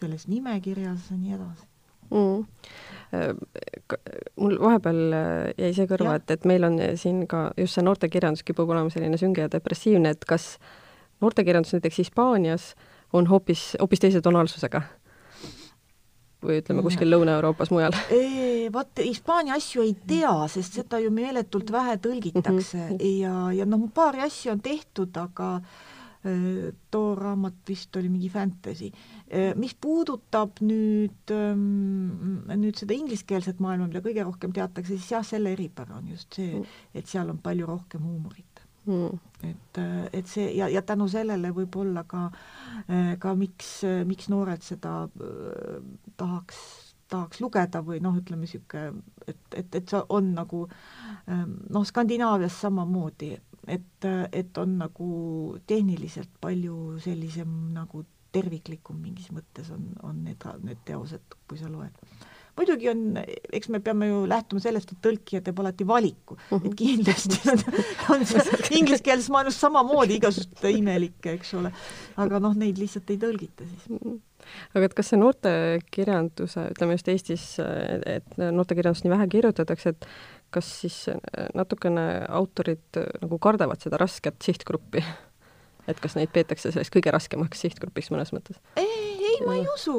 selles 0.00 0.26
nimekirjas 0.28 1.10
ja 1.10 1.16
nii 1.16 1.38
edasi 1.38 1.66
mm.. 2.10 2.44
mul 4.36 4.60
vahepeal 4.60 5.02
jäi 5.56 5.72
see 5.74 5.86
kõrva, 5.86 6.18
et, 6.18 6.30
et 6.30 6.44
meil 6.44 6.64
on 6.66 6.78
siin 6.96 7.26
ka 7.30 7.50
just 7.56 7.78
see 7.78 7.86
noortekirjandus 7.86 8.42
kipub 8.42 8.70
olema 8.70 8.90
selline 8.90 9.18
sünge 9.18 9.46
ja 9.46 9.50
depressiivne, 9.52 10.10
et 10.10 10.24
kas 10.24 10.56
noortekirjandus 11.20 11.76
näiteks 11.76 12.02
Hispaanias 12.02 12.72
äh, 12.74 12.89
on 13.12 13.26
hoopis, 13.30 13.76
hoopis 13.80 14.02
teise 14.06 14.20
tonaalsusega? 14.24 14.82
või 16.40 16.56
ütleme, 16.62 16.80
kuskil 16.80 17.10
Lõuna-Euroopas 17.12 17.68
mujal? 17.74 17.92
Vaat 18.74 19.02
Hispaania 19.04 19.58
asju 19.58 19.82
ei 19.84 19.92
tea, 20.08 20.32
sest 20.48 20.78
seda 20.78 21.00
ju 21.02 21.10
meeletult 21.12 21.68
vähe 21.74 21.98
tõlgitakse 22.00 22.78
mm 22.78 22.96
-hmm. 22.96 23.16
ja, 23.20 23.34
ja 23.58 23.66
noh, 23.68 23.88
paari 23.94 24.22
asja 24.24 24.52
on 24.52 24.62
tehtud, 24.64 25.16
aga 25.20 25.58
too 26.90 27.14
raamat 27.16 27.54
vist 27.68 27.96
oli 27.96 28.08
mingi 28.08 28.28
fantasy. 28.28 28.90
mis 29.56 29.74
puudutab 29.80 30.60
nüüd, 30.60 31.32
ähm, 31.32 32.42
nüüd 32.60 32.76
seda 32.76 32.92
ingliskeelset 32.94 33.60
maailma, 33.60 33.86
mida 33.86 34.02
kõige 34.04 34.24
rohkem 34.24 34.52
teatakse, 34.52 34.98
siis 34.98 35.10
jah, 35.10 35.24
selle 35.24 35.52
eripära 35.52 35.96
on 35.96 36.10
just 36.12 36.34
see, 36.34 36.58
mm. 36.58 36.66
et 36.94 37.06
seal 37.06 37.30
on 37.30 37.38
palju 37.38 37.66
rohkem 37.66 38.04
huumorit 38.04 38.49
mm.. 38.90 39.48
et, 39.48 39.80
et 40.20 40.28
see 40.30 40.50
ja, 40.56 40.68
ja 40.72 40.82
tänu 40.86 41.08
sellele 41.10 41.52
võib-olla 41.56 42.04
ka, 42.08 42.28
ka 43.22 43.34
miks, 43.38 43.80
miks 44.08 44.30
noored 44.32 44.64
seda 44.66 45.02
tahaks 46.20 46.60
tahaks 47.10 47.40
lugeda 47.42 47.80
või 47.82 47.98
noh, 48.02 48.14
ütleme 48.20 48.46
niisugune, 48.46 49.00
et, 49.26 49.40
et, 49.58 49.74
et 49.74 49.92
see 49.92 50.00
on 50.14 50.28
nagu 50.36 50.60
noh, 51.26 51.86
Skandinaavias 51.86 52.60
samamoodi, 52.62 53.32
et, 53.66 54.06
et 54.30 54.60
on 54.62 54.76
nagu 54.84 55.10
tehniliselt 55.66 56.30
palju 56.40 57.00
sellisem 57.02 57.56
nagu 57.74 58.04
terviklikum 58.34 59.00
mingis 59.02 59.30
mõttes 59.34 59.72
on, 59.74 59.88
on 60.06 60.22
need, 60.24 60.44
need 60.66 60.82
teosed, 60.86 61.38
kui 61.48 61.58
sa 61.58 61.70
loed. 61.70 61.96
Muidugi 62.60 62.90
on, 62.92 63.04
eks 63.52 63.70
me 63.72 63.82
peame 63.84 64.10
ju 64.10 64.22
lähtuma 64.30 64.62
sellest, 64.62 64.94
et 64.94 65.02
tõlkija 65.04 65.42
teeb 65.46 65.60
alati 65.62 65.86
valiku 65.88 66.36
uh, 66.36 66.42
-huh. 66.52 66.66
et 66.70 66.78
kindlasti 66.78 67.40
on, 67.52 67.62
on 68.16 68.26
see 68.28 68.60
ingliskeelses 68.80 69.30
maailmas 69.32 69.60
samamoodi 69.60 70.20
igasuguseid 70.20 70.80
imelikke, 70.80 71.38
eks 71.38 71.54
ole, 71.60 71.72
aga 72.20 72.42
noh, 72.42 72.56
neid 72.56 72.80
lihtsalt 72.80 73.10
ei 73.10 73.22
tõlgita 73.22 73.68
siis 73.70 74.18
aga 74.74 74.88
et 74.88 74.94
kas 74.96 75.10
see 75.12 75.20
noortekirjanduse, 75.20 76.66
ütleme 76.74 76.96
just 76.96 77.10
Eestis, 77.12 77.46
et 77.60 78.38
noortekirjandust 78.40 79.06
nii 79.06 79.14
vähe 79.14 79.26
kirjutatakse, 79.36 79.94
et 79.94 80.06
kas 80.54 80.68
siis 80.82 80.96
natukene 81.54 82.06
autorid 82.28 83.00
nagu 83.22 83.38
kardavad 83.42 83.82
seda 83.82 84.00
rasket 84.00 84.40
sihtgruppi? 84.46 85.04
et 85.88 85.98
kas 85.98 86.14
neid 86.14 86.30
peetakse 86.30 86.70
selleks 86.70 86.92
kõige 86.92 87.10
raskemaks 87.14 87.64
sihtgrupiks 87.64 88.12
mõnes 88.14 88.30
mõttes? 88.34 88.60
ei, 88.78 89.19
ei, 89.40 89.46
ma 89.48 89.56
ei 89.56 89.66
usu, 89.74 89.96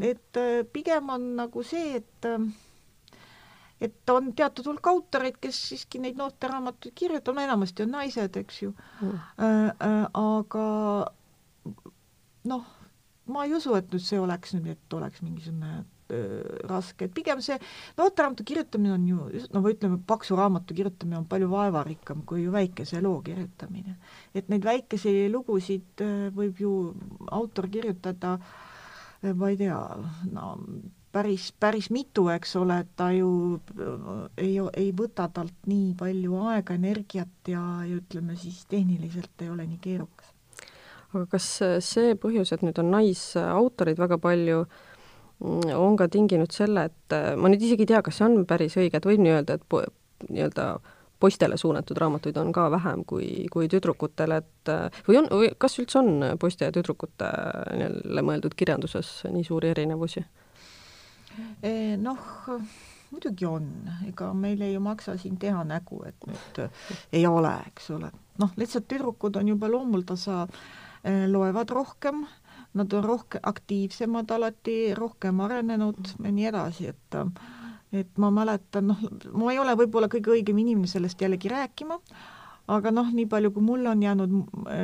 et 0.00 0.40
äh, 0.40 0.64
pigem 0.72 1.12
on 1.14 1.30
nagu 1.38 1.64
see, 1.66 2.00
et 2.00 2.28
et 3.80 4.12
on 4.12 4.32
teatud 4.36 4.66
hulk 4.68 4.90
autoreid, 4.90 5.38
kes 5.40 5.56
siiski 5.70 6.00
neid 6.02 6.18
noorteraamatuid 6.20 6.92
kirjutavad, 6.96 7.46
enamasti 7.46 7.86
on 7.86 7.94
naised, 7.96 8.36
eks 8.36 8.58
ju. 8.66 8.74
Mm.. 9.00 9.14
Äh, 9.46 9.70
äh, 9.86 10.02
aga 10.20 10.66
noh, 12.50 12.66
ma 13.30 13.46
ei 13.46 13.56
usu, 13.56 13.72
et 13.78 13.88
nüüd 13.92 14.04
see 14.04 14.20
oleks 14.20 14.52
nüüd, 14.56 14.68
et 14.74 14.98
oleks 15.00 15.24
mingisugune 15.24 15.80
raske, 16.66 17.06
et 17.06 17.12
pigem 17.14 17.38
see 17.44 17.54
noorteraamatu 17.98 18.42
kirjutamine 18.42 18.94
on 18.96 19.04
ju, 19.06 19.26
no 19.54 19.60
või 19.62 19.76
ütleme, 19.76 20.00
paksu 20.06 20.34
raamatu 20.38 20.74
kirjutamine 20.74 21.20
on 21.20 21.28
palju 21.30 21.50
vaevarikkam 21.52 22.24
kui 22.26 22.44
ju 22.44 22.54
väikese 22.54 22.98
loo 23.04 23.20
kirjutamine. 23.22 23.94
et 24.34 24.48
neid 24.50 24.66
väikesi 24.66 25.28
lugusid 25.30 26.02
võib 26.34 26.58
ju 26.58 26.72
autor 27.30 27.68
kirjutada, 27.70 28.38
ma 29.22 29.50
ei 29.50 29.56
tea, 29.60 29.78
no 30.32 30.46
päris, 31.12 31.50
päris 31.60 31.90
mitu, 31.92 32.28
eks 32.32 32.54
ole, 32.60 32.80
et 32.84 32.92
ta 32.96 33.10
ju 33.12 33.30
ei, 34.38 34.54
ei 34.74 34.92
võta 34.96 35.28
talt 35.34 35.56
nii 35.70 35.94
palju 35.98 36.42
aega, 36.52 36.76
energiat 36.78 37.50
ja, 37.50 37.62
ja 37.86 37.98
ütleme 37.98 38.36
siis 38.40 38.62
tehniliselt 38.70 39.42
ei 39.42 39.50
ole 39.50 39.66
nii 39.66 39.80
keerukas. 39.82 40.32
aga 41.12 41.26
kas 41.34 41.50
see 41.84 42.14
põhjus, 42.14 42.54
et 42.54 42.62
nüüd 42.62 42.78
on 42.78 42.94
naisautoreid 42.94 43.98
väga 43.98 44.20
palju 44.22 44.64
Mm, 45.40 45.72
on 45.72 45.96
ka 45.96 46.04
tinginud 46.12 46.52
selle, 46.52 46.84
et 46.90 47.14
äh, 47.16 47.32
ma 47.40 47.48
nüüd 47.48 47.62
isegi 47.64 47.86
ei 47.86 47.90
tea, 47.94 48.02
kas 48.04 48.18
see 48.20 48.26
on 48.26 48.42
päris 48.48 48.74
õige, 48.76 48.98
et 48.98 49.06
võib 49.08 49.22
nii 49.24 49.32
öelda, 49.38 49.56
et 49.56 50.26
nii-öelda 50.28 50.66
poistele 51.20 51.56
suunatud 51.60 51.98
raamatuid 52.00 52.36
on 52.40 52.52
ka 52.52 52.70
vähem 52.70 53.04
kui, 53.06 53.46
kui 53.52 53.68
tüdrukutele, 53.68 54.40
et 54.42 54.72
äh, 54.72 55.00
või 55.08 55.20
on, 55.22 55.30
või 55.30 55.50
kas 55.58 55.78
üldse 55.82 56.00
on 56.00 56.10
poiste 56.40 56.68
ja 56.68 56.74
tüdrukutele 56.74 58.24
mõeldud 58.26 58.56
kirjanduses 58.56 59.20
nii 59.30 59.44
suuri 59.46 59.72
erinevusi? 59.74 60.24
Noh, 62.00 62.26
muidugi 63.10 63.46
on, 63.46 63.68
ega 64.08 64.32
meil 64.34 64.60
ei 64.66 64.78
maksa 64.82 65.16
siin 65.20 65.38
teha 65.40 65.62
nägu, 65.64 66.02
et 66.08 66.28
nüüd 66.28 66.60
ei 67.12 67.24
ole, 67.26 67.54
eks 67.70 67.90
ole. 67.96 68.10
noh, 68.40 68.52
lihtsalt 68.56 68.88
tüdrukud 68.88 69.36
on 69.36 69.52
juba 69.52 69.68
loomuldasa, 69.70 70.42
äh, 71.04 71.26
loevad 71.30 71.70
rohkem 71.70 72.24
nad 72.74 72.92
on 72.92 73.04
rohkem 73.04 73.40
aktiivsemad 73.42 74.30
alati, 74.30 74.94
rohkem 74.94 75.40
arenenud 75.40 76.12
ja 76.22 76.32
nii 76.32 76.46
edasi, 76.52 76.86
et 76.92 77.16
et 77.92 78.18
ma 78.22 78.30
mäletan, 78.34 78.92
noh, 78.92 79.00
ma 79.34 79.52
ei 79.52 79.58
ole 79.58 79.74
võib-olla 79.78 80.10
kõige 80.10 80.34
õigem 80.36 80.60
inimene 80.62 80.90
sellest 80.90 81.20
jällegi 81.20 81.50
rääkima, 81.50 81.98
aga 82.70 82.92
noh, 82.94 83.10
nii 83.14 83.26
palju, 83.30 83.50
kui 83.54 83.66
mulle 83.66 83.90
on 83.90 84.04
jäänud 84.04 84.36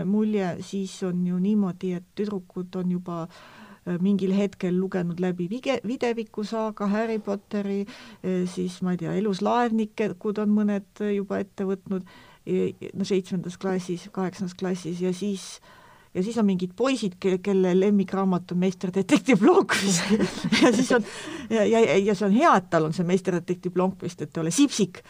mulje, 0.08 0.56
siis 0.66 0.96
on 1.06 1.22
ju 1.26 1.38
niimoodi, 1.42 1.94
et 2.00 2.08
tüdrukud 2.18 2.74
on 2.80 2.96
juba 2.96 3.20
äh, 3.26 3.94
mingil 4.02 4.34
hetkel 4.34 4.74
lugenud 4.80 5.22
läbi 5.22 5.48
vige, 5.50 5.78
videviku 5.86 6.44
saaga, 6.44 6.90
Harry 6.90 7.20
Potteri, 7.22 7.84
äh, 7.86 8.42
siis 8.50 8.80
ma 8.82 8.96
ei 8.96 9.04
tea, 9.04 9.14
Elus 9.20 9.42
laevnikud 9.46 10.42
on 10.42 10.54
mõned 10.58 11.06
juba 11.14 11.42
ette 11.44 11.68
võtnud, 11.68 12.06
no 12.46 13.04
seitsmendas 13.06 13.56
klassis, 13.58 14.04
kaheksandas 14.14 14.54
klassis 14.54 15.00
ja 15.02 15.10
siis 15.14 15.56
äh, 15.58 15.85
ja 16.16 16.22
siis 16.22 16.38
on 16.38 16.46
mingid 16.48 16.72
poisid, 16.76 17.18
kelle 17.20 17.74
lemmikraamat 17.80 18.52
on 18.52 18.58
Meisterdetektiiv 18.58 19.38
Blomqvist 19.38 20.02
ja 20.62 20.72
siis 20.72 20.92
on 20.96 21.04
ja, 21.50 21.64
ja, 21.66 21.98
ja 21.98 22.14
see 22.14 22.28
on 22.30 22.36
hea, 22.36 22.54
et 22.56 22.70
tal 22.72 22.88
on 22.88 22.96
see 22.96 23.06
Meisterdetektiiv 23.06 23.74
Blomqvist, 23.76 24.22
et 24.24 24.36
ei 24.36 24.44
ole 24.44 24.52
Sipsik, 24.54 25.02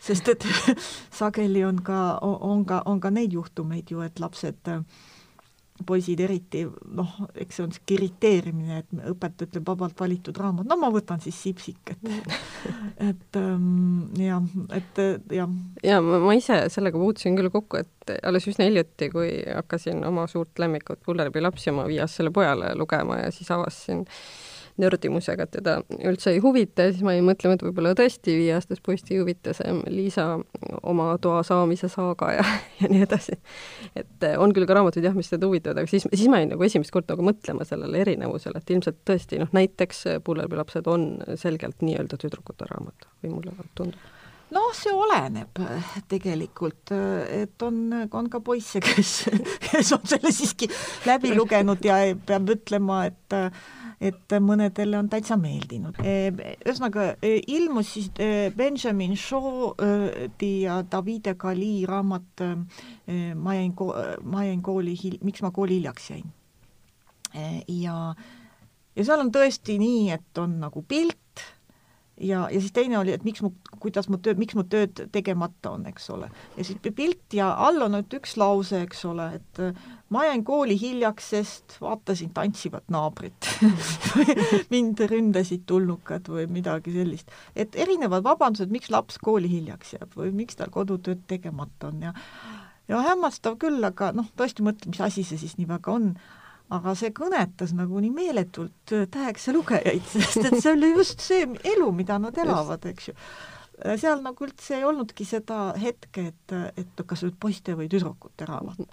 sest 0.00 0.30
et 0.32 0.46
sageli 1.20 1.64
on 1.68 1.82
ka, 1.84 2.00
on 2.22 2.64
ka, 2.68 2.82
on 2.88 3.00
ka 3.00 3.12
neid 3.12 3.36
juhtumeid 3.36 3.92
ju, 3.92 4.00
et 4.06 4.22
lapsed 4.24 4.72
äh, 4.72 4.80
poisid 5.82 6.20
eriti, 6.22 6.62
noh, 6.94 7.14
eks 7.34 7.58
see 7.58 7.64
on 7.64 7.72
sihuke 7.74 7.96
irriteerimine, 7.96 8.76
et 8.84 9.08
õpetaja 9.10 9.48
ütleb 9.48 9.66
vabalt 9.66 9.98
valitud 9.98 10.36
raamat, 10.38 10.68
no 10.70 10.76
ma 10.78 10.90
võtan 10.94 11.22
siis 11.24 11.40
Sipsik, 11.42 11.90
et 11.90 12.04
et 13.10 13.38
ähm, 13.40 14.04
jah, 14.20 14.46
et 14.76 15.02
jah. 15.34 15.50
ja 15.82 15.98
ma, 16.04 16.20
ma 16.22 16.36
ise 16.38 16.60
sellega 16.70 17.00
puutusin 17.00 17.34
küll 17.38 17.50
kokku, 17.50 17.82
et 17.82 18.14
alles 18.22 18.46
üsna 18.50 18.68
hiljuti, 18.68 19.10
kui 19.10 19.30
hakkasin 19.48 20.04
oma 20.06 20.28
suurt 20.30 20.62
lemmikut 20.62 21.02
Pullerbi 21.02 21.42
lapsi 21.42 21.72
oma 21.74 21.88
viiasele 21.90 22.30
pojale 22.34 22.70
lugema 22.78 23.24
ja 23.24 23.34
siis 23.34 23.50
avastasin 23.50 24.06
nördimusega 24.80 25.46
teda 25.50 25.76
üldse 26.02 26.32
ei 26.34 26.40
huvita 26.42 26.88
ja 26.88 26.92
siis 26.92 27.04
ma 27.06 27.14
jäin 27.14 27.26
mõtlema, 27.26 27.54
et 27.54 27.62
võib-olla 27.62 27.94
tõesti 27.98 28.34
viieaastast 28.40 28.82
poisti 28.84 29.14
ei 29.14 29.20
huvita 29.22 29.54
see 29.54 29.74
Liisa 29.92 30.26
oma 30.82 31.12
toa 31.22 31.44
saamise 31.46 31.88
saaga 31.92 32.32
ja, 32.34 32.46
ja 32.80 32.90
nii 32.90 33.04
edasi. 33.06 33.38
et 33.94 34.26
eh, 34.26 34.38
on 34.40 34.54
küll 34.56 34.66
ka 34.66 34.78
raamatuid 34.78 35.06
jah, 35.06 35.14
mis 35.16 35.30
teda 35.30 35.46
huvitavad, 35.50 35.82
aga 35.82 35.90
siis, 35.90 36.08
siis 36.12 36.26
ma 36.32 36.42
jäin 36.42 36.50
nagu 36.54 36.66
esimest 36.66 36.94
korda 36.94 37.14
nagu 37.14 37.28
mõtlema 37.30 37.66
sellele 37.68 38.02
erinevusele, 38.02 38.58
et 38.58 38.74
ilmselt 38.74 39.04
tõesti 39.06 39.38
noh, 39.42 39.52
näiteks 39.54 40.04
Pullerbi 40.24 40.58
lapsed 40.58 40.90
on 40.90 41.08
selgelt 41.40 41.84
nii-öelda 41.84 42.18
tüdrukute 42.20 42.68
raamat 42.70 43.08
või 43.22 43.36
mulle 43.36 43.56
tundub 43.78 44.12
noh, 44.54 44.70
see 44.76 44.92
oleneb 44.94 45.58
tegelikult, 46.10 46.92
et 47.32 47.64
on, 47.66 47.78
on 48.04 48.28
ka 48.30 48.40
poisse, 48.44 48.82
kes, 48.84 49.14
kes 49.66 49.94
on 49.96 50.04
selle 50.08 50.32
siiski 50.34 50.68
läbi 51.08 51.34
lugenud 51.34 51.82
ja 51.84 52.00
peab 52.26 52.52
ütlema, 52.54 53.04
et 53.10 53.38
et 54.04 54.34
mõnedele 54.42 54.98
on 54.98 55.08
täitsa 55.12 55.36
meeldinud. 55.40 55.98
E, 56.04 56.30
ühesõnaga 56.64 57.14
e, 57.24 57.38
ilmus 57.56 57.94
siis 57.96 58.10
e, 58.20 58.50
Benjamin 58.56 59.16
Shaw'i 59.18 60.52
ja 60.64 60.80
Davide 60.90 61.36
Gali 61.40 61.84
raamat 61.88 62.44
Ma 63.34 63.54
jäin 63.54 63.74
ma 64.22 64.44
jäin 64.44 64.62
kooli 64.64 64.94
miks 65.22 65.42
ma 65.44 65.50
kooli 65.54 65.78
hiljaks 65.78 66.10
jäin. 66.10 66.24
ja, 67.68 68.14
ja 68.96 69.04
seal 69.04 69.20
on 69.20 69.32
tõesti 69.34 69.76
nii, 69.78 70.10
et 70.14 70.40
on 70.40 70.58
nagu 70.62 70.82
pilt, 70.88 71.44
ja, 72.20 72.48
ja 72.50 72.60
siis 72.60 72.72
teine 72.72 72.98
oli, 72.98 73.12
et 73.12 73.24
miks 73.24 73.42
mu, 73.42 73.50
kuidas 73.82 74.08
mu 74.08 74.18
töö, 74.22 74.36
miks 74.38 74.54
mu 74.54 74.64
tööd 74.70 75.04
tegemata 75.12 75.74
on, 75.74 75.86
eks 75.90 76.08
ole. 76.14 76.30
ja 76.56 76.64
siis 76.66 76.78
pilt 76.94 77.34
ja 77.34 77.50
all 77.66 77.82
on 77.82 77.96
nüüd 77.96 78.16
üks 78.18 78.36
lause, 78.40 78.84
eks 78.86 79.04
ole, 79.08 79.28
et 79.40 79.62
äh, 79.62 79.86
ma 80.14 80.24
jäin 80.28 80.44
kooli 80.46 80.76
hiljaks, 80.80 81.30
sest 81.34 81.78
vaatasin 81.82 82.30
tantsivat 82.36 82.86
naabrit 82.94 83.50
mind 84.74 85.02
ründasid 85.10 85.64
tulnukad 85.66 86.30
või 86.30 86.46
midagi 86.60 86.94
sellist. 86.94 87.34
et 87.56 87.74
erinevad 87.74 88.24
vabandused, 88.26 88.70
miks 88.74 88.92
laps 88.94 89.18
kooli 89.22 89.50
hiljaks 89.50 89.96
jääb 89.98 90.14
või 90.18 90.30
miks 90.44 90.60
tal 90.60 90.72
kodutööd 90.74 91.26
tegemata 91.30 91.90
on 91.90 92.10
ja 92.10 92.14
ja 92.88 93.00
hämmastav 93.00 93.56
küll, 93.60 93.80
aga 93.84 94.12
noh, 94.12 94.28
tõesti 94.36 94.64
mõtle, 94.64 94.92
mis 94.92 95.00
asi 95.00 95.24
see 95.24 95.40
siis 95.40 95.56
nii 95.58 95.68
väga 95.70 95.92
on 95.94 96.12
aga 96.72 96.94
see 96.98 97.12
kõnetas 97.14 97.74
nagu 97.76 98.00
nii 98.00 98.12
meeletult 98.14 98.94
äh, 98.96 99.08
täheksa 99.10 99.52
lugejaid, 99.56 100.06
sest 100.12 100.44
et 100.44 100.56
see 100.60 100.72
oli 100.72 100.94
just 100.94 101.24
see 101.24 101.44
elu, 101.74 101.90
mida 101.96 102.18
nad 102.22 102.38
elavad, 102.40 102.86
eks 102.90 103.10
ju. 103.10 103.14
Äh, 103.84 103.98
seal 104.00 104.24
nagu 104.24 104.46
üldse 104.46 104.78
ei 104.78 104.88
olnudki 104.88 105.26
seda 105.28 105.74
hetke, 105.80 106.30
et, 106.32 106.58
et 106.80 107.06
kas 107.06 107.24
nüüd 107.26 107.38
poiste 107.40 107.76
või 107.78 107.90
tüdrukute 107.92 108.48
raamat. 108.48 108.84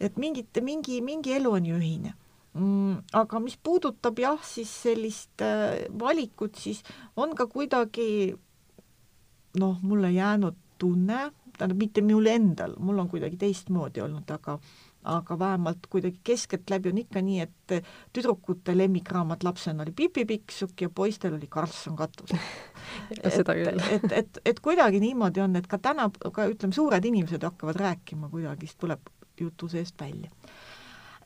et 0.00 0.16
mingit, 0.18 0.50
mingi, 0.62 1.00
mingi 1.04 1.36
elu 1.36 1.52
on 1.54 1.66
ju 1.66 1.76
ühine 1.78 2.14
mm,. 2.54 2.96
aga 3.12 3.40
mis 3.42 3.56
puudutab 3.56 4.18
jah, 4.18 4.40
siis 4.46 4.70
sellist 4.82 5.42
äh, 5.44 5.84
valikut, 6.00 6.56
siis 6.58 6.82
on 7.16 7.34
ka 7.36 7.46
kuidagi 7.50 8.34
noh, 9.60 9.78
mulle 9.82 10.10
jäänud 10.10 10.58
tunne, 10.78 11.30
tähendab 11.54 11.78
mitte 11.78 12.02
mul 12.02 12.26
endal, 12.26 12.74
mul 12.82 12.98
on 12.98 13.10
kuidagi 13.10 13.38
teistmoodi 13.38 14.02
olnud, 14.02 14.30
aga 14.34 14.58
aga 15.04 15.38
vähemalt 15.38 15.86
kuidagi 15.90 16.20
keskeltläbi 16.24 16.88
on 16.88 16.98
ikka 16.98 17.22
nii, 17.22 17.40
et 17.40 17.74
tüdrukute 18.12 18.76
lemmikraamat 18.78 19.44
lapsena 19.44 19.82
oli 19.82 19.92
Pipi 19.92 20.24
Pikksukk 20.24 20.80
ja 20.80 20.90
poistel 20.90 21.34
oli 21.34 21.46
Karlsson 21.48 21.96
katus. 21.96 22.32
Et, 23.10 23.24
et, 23.90 24.12
et, 24.12 24.38
et 24.44 24.58
kuidagi 24.60 25.00
niimoodi 25.00 25.40
on, 25.40 25.56
et 25.56 25.66
ka 25.66 25.78
täna, 25.82 26.04
ka 26.32 26.44
ütleme, 26.46 26.74
suured 26.76 27.04
inimesed 27.04 27.42
hakkavad 27.42 27.78
rääkima 27.80 28.28
kuidagi, 28.30 28.68
siis 28.68 28.76
tuleb 28.78 29.08
jutu 29.40 29.68
seest 29.72 30.00
välja. 30.00 30.30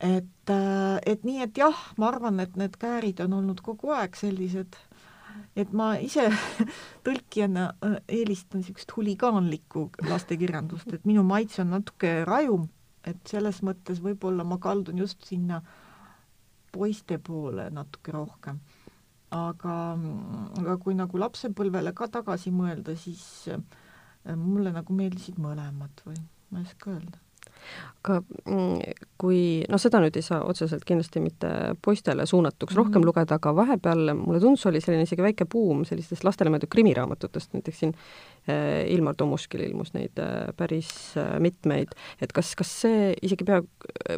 et, 0.00 0.52
et 1.06 1.26
nii, 1.26 1.42
et 1.42 1.58
jah, 1.58 1.82
ma 1.98 2.08
arvan, 2.08 2.40
et 2.40 2.56
need 2.56 2.78
käärid 2.78 3.20
on 3.26 3.34
olnud 3.40 3.60
kogu 3.66 3.90
aeg 3.92 4.16
sellised 4.16 4.78
et 5.58 5.72
ma 5.76 5.92
ise 6.02 6.28
tõlkijana 7.06 7.72
eelistan 8.06 8.62
niisugust 8.62 8.94
huligaanlikku 8.96 9.88
lastekirjandust, 10.08 10.92
et 10.94 11.06
minu 11.08 11.24
maitse 11.26 11.62
on 11.64 11.74
natuke 11.76 12.22
rajum 12.28 12.68
et 13.08 13.30
selles 13.30 13.62
mõttes 13.66 14.02
võib-olla 14.04 14.46
ma 14.46 14.58
kaldun 14.62 15.00
just 15.02 15.24
sinna 15.28 15.62
poiste 16.72 17.18
poole 17.18 17.68
natuke 17.74 18.12
rohkem. 18.14 18.60
aga, 19.30 19.72
aga 20.60 20.76
kui 20.80 20.94
nagu 20.96 21.18
lapsepõlvele 21.20 21.92
ka 21.92 22.08
tagasi 22.08 22.52
mõelda, 22.54 22.94
siis 22.96 23.22
äh, 23.52 23.60
mulle 24.36 24.72
nagu 24.72 24.94
meeldisid 24.96 25.36
mõlemad 25.40 26.04
või? 26.06 26.16
Ma 26.48 26.62
ei 26.62 26.68
oska 26.68 26.94
öelda. 26.94 27.18
Aga 27.98 28.22
mm, 28.22 28.94
kui, 29.20 29.40
noh, 29.68 29.80
seda 29.82 30.00
nüüd 30.00 30.16
ei 30.16 30.24
saa 30.24 30.40
otseselt 30.48 30.84
kindlasti 30.88 31.20
mitte 31.20 31.50
poistele 31.84 32.26
suunatuks 32.26 32.72
mm 32.72 32.78
rohkem 32.78 33.04
lugeda, 33.04 33.36
aga 33.36 33.52
vahepeal 33.56 34.14
mulle 34.14 34.40
tundus, 34.40 34.64
oli 34.70 34.80
selline 34.80 35.04
isegi 35.04 35.24
väike 35.24 35.48
buum 35.50 35.82
sellistest 35.88 36.24
lastele 36.24 36.52
mõeldud 36.54 36.70
krimiraamatutest, 36.70 37.52
näiteks 37.56 37.82
siin 37.82 37.94
Ilmar 38.88 39.16
Tomuskil 39.18 39.62
ilmus 39.66 39.92
neid 39.94 40.18
äh, 40.22 40.48
päris 40.56 40.90
äh, 41.20 41.36
mitmeid, 41.42 41.92
et 42.22 42.32
kas, 42.36 42.54
kas 42.58 42.70
see 42.84 43.12
isegi 43.24 43.46
pea, 43.48 43.60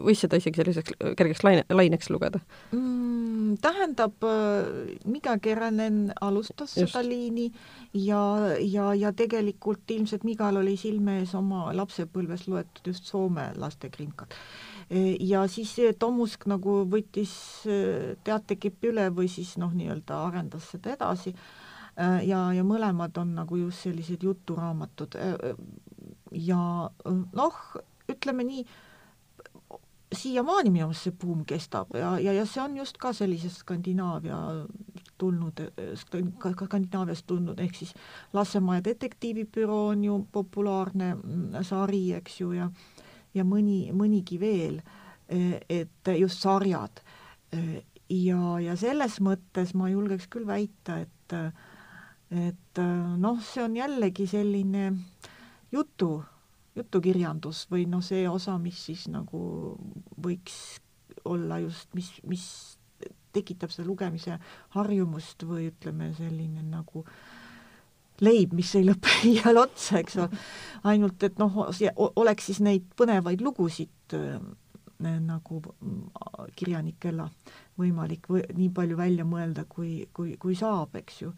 võis 0.04 0.22
seda 0.22 0.38
isegi 0.40 0.60
selliseks 0.60 0.96
kergeks 1.18 1.44
laine, 1.46 1.64
laineks 1.70 2.10
lugeda 2.12 2.42
mm,? 2.72 3.56
Tähendab, 3.60 4.22
Mika 5.10 5.32
Keränen 5.42 6.12
alustas 6.20 6.76
Just. 6.76 6.92
seda 6.92 7.02
liini 7.02 7.48
ja, 7.94 8.20
ja, 8.62 8.92
ja 8.94 9.10
tegelikult 9.16 9.90
ilmselt 9.90 10.22
Migal 10.24 10.60
oli 10.60 10.76
silme 10.78 11.18
ees 11.18 11.34
oma 11.34 11.72
lapsepõlves 11.74 12.46
loetud 12.46 12.92
just 12.92 13.10
Soome 13.10 13.48
lastekrinkad. 13.58 14.36
ja 15.20 15.42
siis 15.50 15.74
Tomusk 15.98 16.46
nagu 16.50 16.84
võttis 16.90 17.32
äh, 17.66 18.14
teatekipi 18.24 18.92
üle 18.92 19.08
või 19.14 19.26
siis 19.32 19.56
noh, 19.58 19.74
nii-öelda 19.74 20.22
arendas 20.28 20.70
seda 20.70 20.94
edasi 20.94 21.34
äh, 21.34 21.42
ja, 21.96 22.44
ja 22.54 22.66
mõlemad 22.66 23.16
on 23.20 23.34
nagu 23.38 23.56
just 23.56 23.86
sellised 23.86 24.22
juturaamatud 24.22 25.16
äh, 25.18 25.34
ja 26.32 26.62
noh, 27.06 27.58
ütleme 28.10 28.46
nii, 28.46 28.64
siiamaani 30.10 30.70
minu 30.70 30.88
meelest 30.88 31.06
see 31.06 31.18
buum 31.22 31.44
kestab 31.46 31.92
ja, 31.94 32.16
ja, 32.18 32.32
ja 32.34 32.46
see 32.46 32.62
on 32.62 32.76
just 32.80 32.98
ka 32.98 33.12
sellisest 33.14 33.62
Skandinaavia 33.62 34.38
tulnud, 35.20 35.60
Skandinaaviast 36.00 37.26
tulnud, 37.28 37.60
ehk 37.60 37.76
siis 37.76 37.92
Lassemaja 38.32 38.82
detektiivibüroo 38.84 39.90
on 39.92 40.04
ju 40.04 40.16
populaarne 40.32 41.12
mm, 41.14 41.62
sari, 41.66 42.08
eks 42.16 42.40
ju, 42.40 42.52
ja 42.56 42.70
ja 43.34 43.44
mõni, 43.46 43.90
mõnigi 43.94 44.38
veel, 44.40 44.80
et 45.30 46.12
just 46.18 46.42
sarjad. 46.42 47.02
ja, 48.10 48.40
ja 48.62 48.76
selles 48.78 49.20
mõttes 49.22 49.74
ma 49.78 49.90
julgeks 49.90 50.26
küll 50.30 50.46
väita, 50.46 51.00
et 51.04 51.36
et 52.30 52.80
noh, 53.18 53.40
see 53.42 53.64
on 53.64 53.74
jällegi 53.74 54.26
selline 54.30 54.92
jutu 55.72 56.12
jutukirjandus 56.78 57.64
või 57.70 57.86
noh, 57.90 58.02
see 58.04 58.28
osa, 58.30 58.56
mis 58.62 58.78
siis 58.86 59.08
nagu 59.10 59.40
võiks 60.22 60.78
olla 61.28 61.58
just, 61.60 61.90
mis, 61.98 62.12
mis 62.28 62.44
tekitab 63.34 63.72
seda 63.74 63.88
lugemise 63.88 64.38
harjumust 64.76 65.44
või 65.46 65.68
ütleme, 65.70 66.10
selline 66.16 66.64
nagu 66.66 67.04
leib, 68.20 68.54
mis 68.56 68.72
ei 68.78 68.86
lõpe 68.86 69.12
iial 69.32 69.62
otsa, 69.62 70.00
eks 70.00 70.18
ole. 70.22 70.40
ainult 70.90 71.22
et 71.26 71.38
noh, 71.40 71.62
oleks 72.20 72.50
siis 72.50 72.60
neid 72.64 72.88
põnevaid 72.98 73.42
lugusid 73.44 74.16
äh, 74.18 74.40
nagu 75.00 75.62
kirjanikele 76.56 77.30
võimalik 77.80 78.28
või 78.28 78.44
nii 78.52 78.68
palju 78.76 78.98
välja 78.98 79.24
mõelda, 79.24 79.64
kui, 79.68 80.04
kui, 80.12 80.36
kui 80.40 80.58
saab, 80.58 80.98
eks 81.00 81.22
ju. 81.22 81.32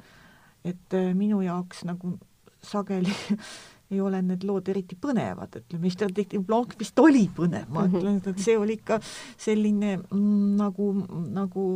Et 0.64 0.96
äh, 0.96 1.12
minu 1.18 1.42
jaoks 1.44 1.84
nagu 1.88 2.16
sageli 2.62 3.12
ei 3.92 4.00
ole 4.00 4.22
need 4.24 4.46
lood 4.48 4.70
eriti 4.72 4.96
põnevad, 4.96 5.58
ütleme, 5.60 5.84
Mr 5.84 6.08
Detective 6.08 6.44
Blanc 6.48 6.72
vist 6.80 6.98
oli 7.02 7.26
põnev, 7.36 7.68
ma 7.68 7.84
mhm. 7.84 7.98
ütlen, 7.98 8.18
et 8.32 8.40
see 8.40 8.56
oli 8.56 8.78
ikka 8.80 8.98
selline 9.36 9.98
mm, 9.98 10.56
nagu, 10.60 10.88
nagu, 11.34 11.68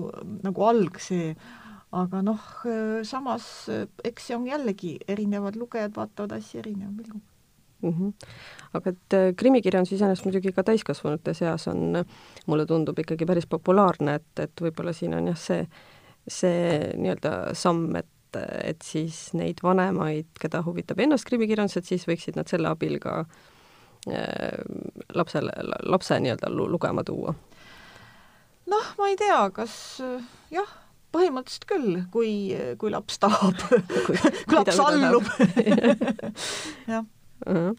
nagu 0.47 0.67
alg 0.71 1.01
see, 1.03 1.35
aga 1.97 2.23
noh, 2.25 2.51
samas 3.07 3.69
eks 4.05 4.31
see 4.31 4.39
on 4.39 4.49
jällegi, 4.49 4.97
erinevad 5.09 5.59
lugejad 5.61 5.95
vaatavad 5.97 6.39
asja 6.39 6.63
erineva 6.65 6.95
pilguga 6.97 7.25
mm. 7.83 7.91
-hmm. 7.91 8.13
aga 8.73 8.91
et 8.91 9.15
äh, 9.15 9.35
krimikirjandus 9.37 9.93
iseenesest 9.93 10.25
muidugi 10.25 10.53
ka 10.53 10.63
täiskasvanute 10.63 11.35
seas 11.35 11.69
on, 11.69 12.05
mulle 12.47 12.67
tundub 12.67 12.99
ikkagi 12.99 13.27
päris 13.27 13.47
populaarne, 13.47 14.15
et, 14.15 14.39
et 14.39 14.61
võib-olla 14.61 14.93
siin 14.93 15.15
on 15.15 15.27
jah, 15.33 15.39
see, 15.39 15.67
see 16.29 16.93
nii-öelda 16.97 17.55
samm, 17.55 17.97
et 17.97 18.09
et, 18.37 18.57
et 18.71 18.87
siis 18.87 19.19
neid 19.39 19.63
vanemaid, 19.65 20.31
keda 20.41 20.63
huvitab 20.67 21.01
ennast 21.03 21.29
krimikirjandus, 21.29 21.79
et 21.81 21.91
siis 21.91 22.07
võiksid 22.09 22.39
nad 22.39 22.51
selle 22.51 22.71
abil 22.71 22.99
ka 23.03 23.19
äh, 24.11 24.59
lapsele, 25.15 25.53
lapse 25.87 26.19
nii-öelda 26.23 26.53
lugema 26.53 27.05
tuua? 27.07 27.37
noh, 28.67 28.91
ma 28.99 29.11
ei 29.13 29.19
tea, 29.21 29.41
kas 29.55 29.77
jah, 30.53 30.73
põhimõtteliselt 31.15 31.67
küll, 31.71 32.01
kui, 32.13 32.31
kui 32.81 32.93
laps 32.93 33.21
tahab 33.23 33.61
kui, 34.07 34.17
kui 34.19 34.57
laps 34.59 34.81
allub 34.83 35.29
jah. 36.93 37.05
-huh. 37.47 37.71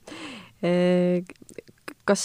kas, 2.07 2.23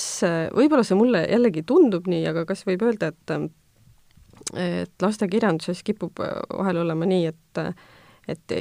võib-olla 0.54 0.84
see 0.86 0.98
mulle 0.98 1.24
jällegi 1.26 1.64
tundub 1.66 2.08
nii, 2.10 2.24
aga 2.30 2.46
kas 2.48 2.64
võib 2.68 2.86
öelda, 2.86 3.12
et 3.12 3.50
et 4.58 5.02
lastekirjanduses 5.02 5.82
kipub 5.86 6.18
vahel 6.18 6.82
olema 6.82 7.06
nii, 7.08 7.26
et 7.30 7.60
et 8.28 8.56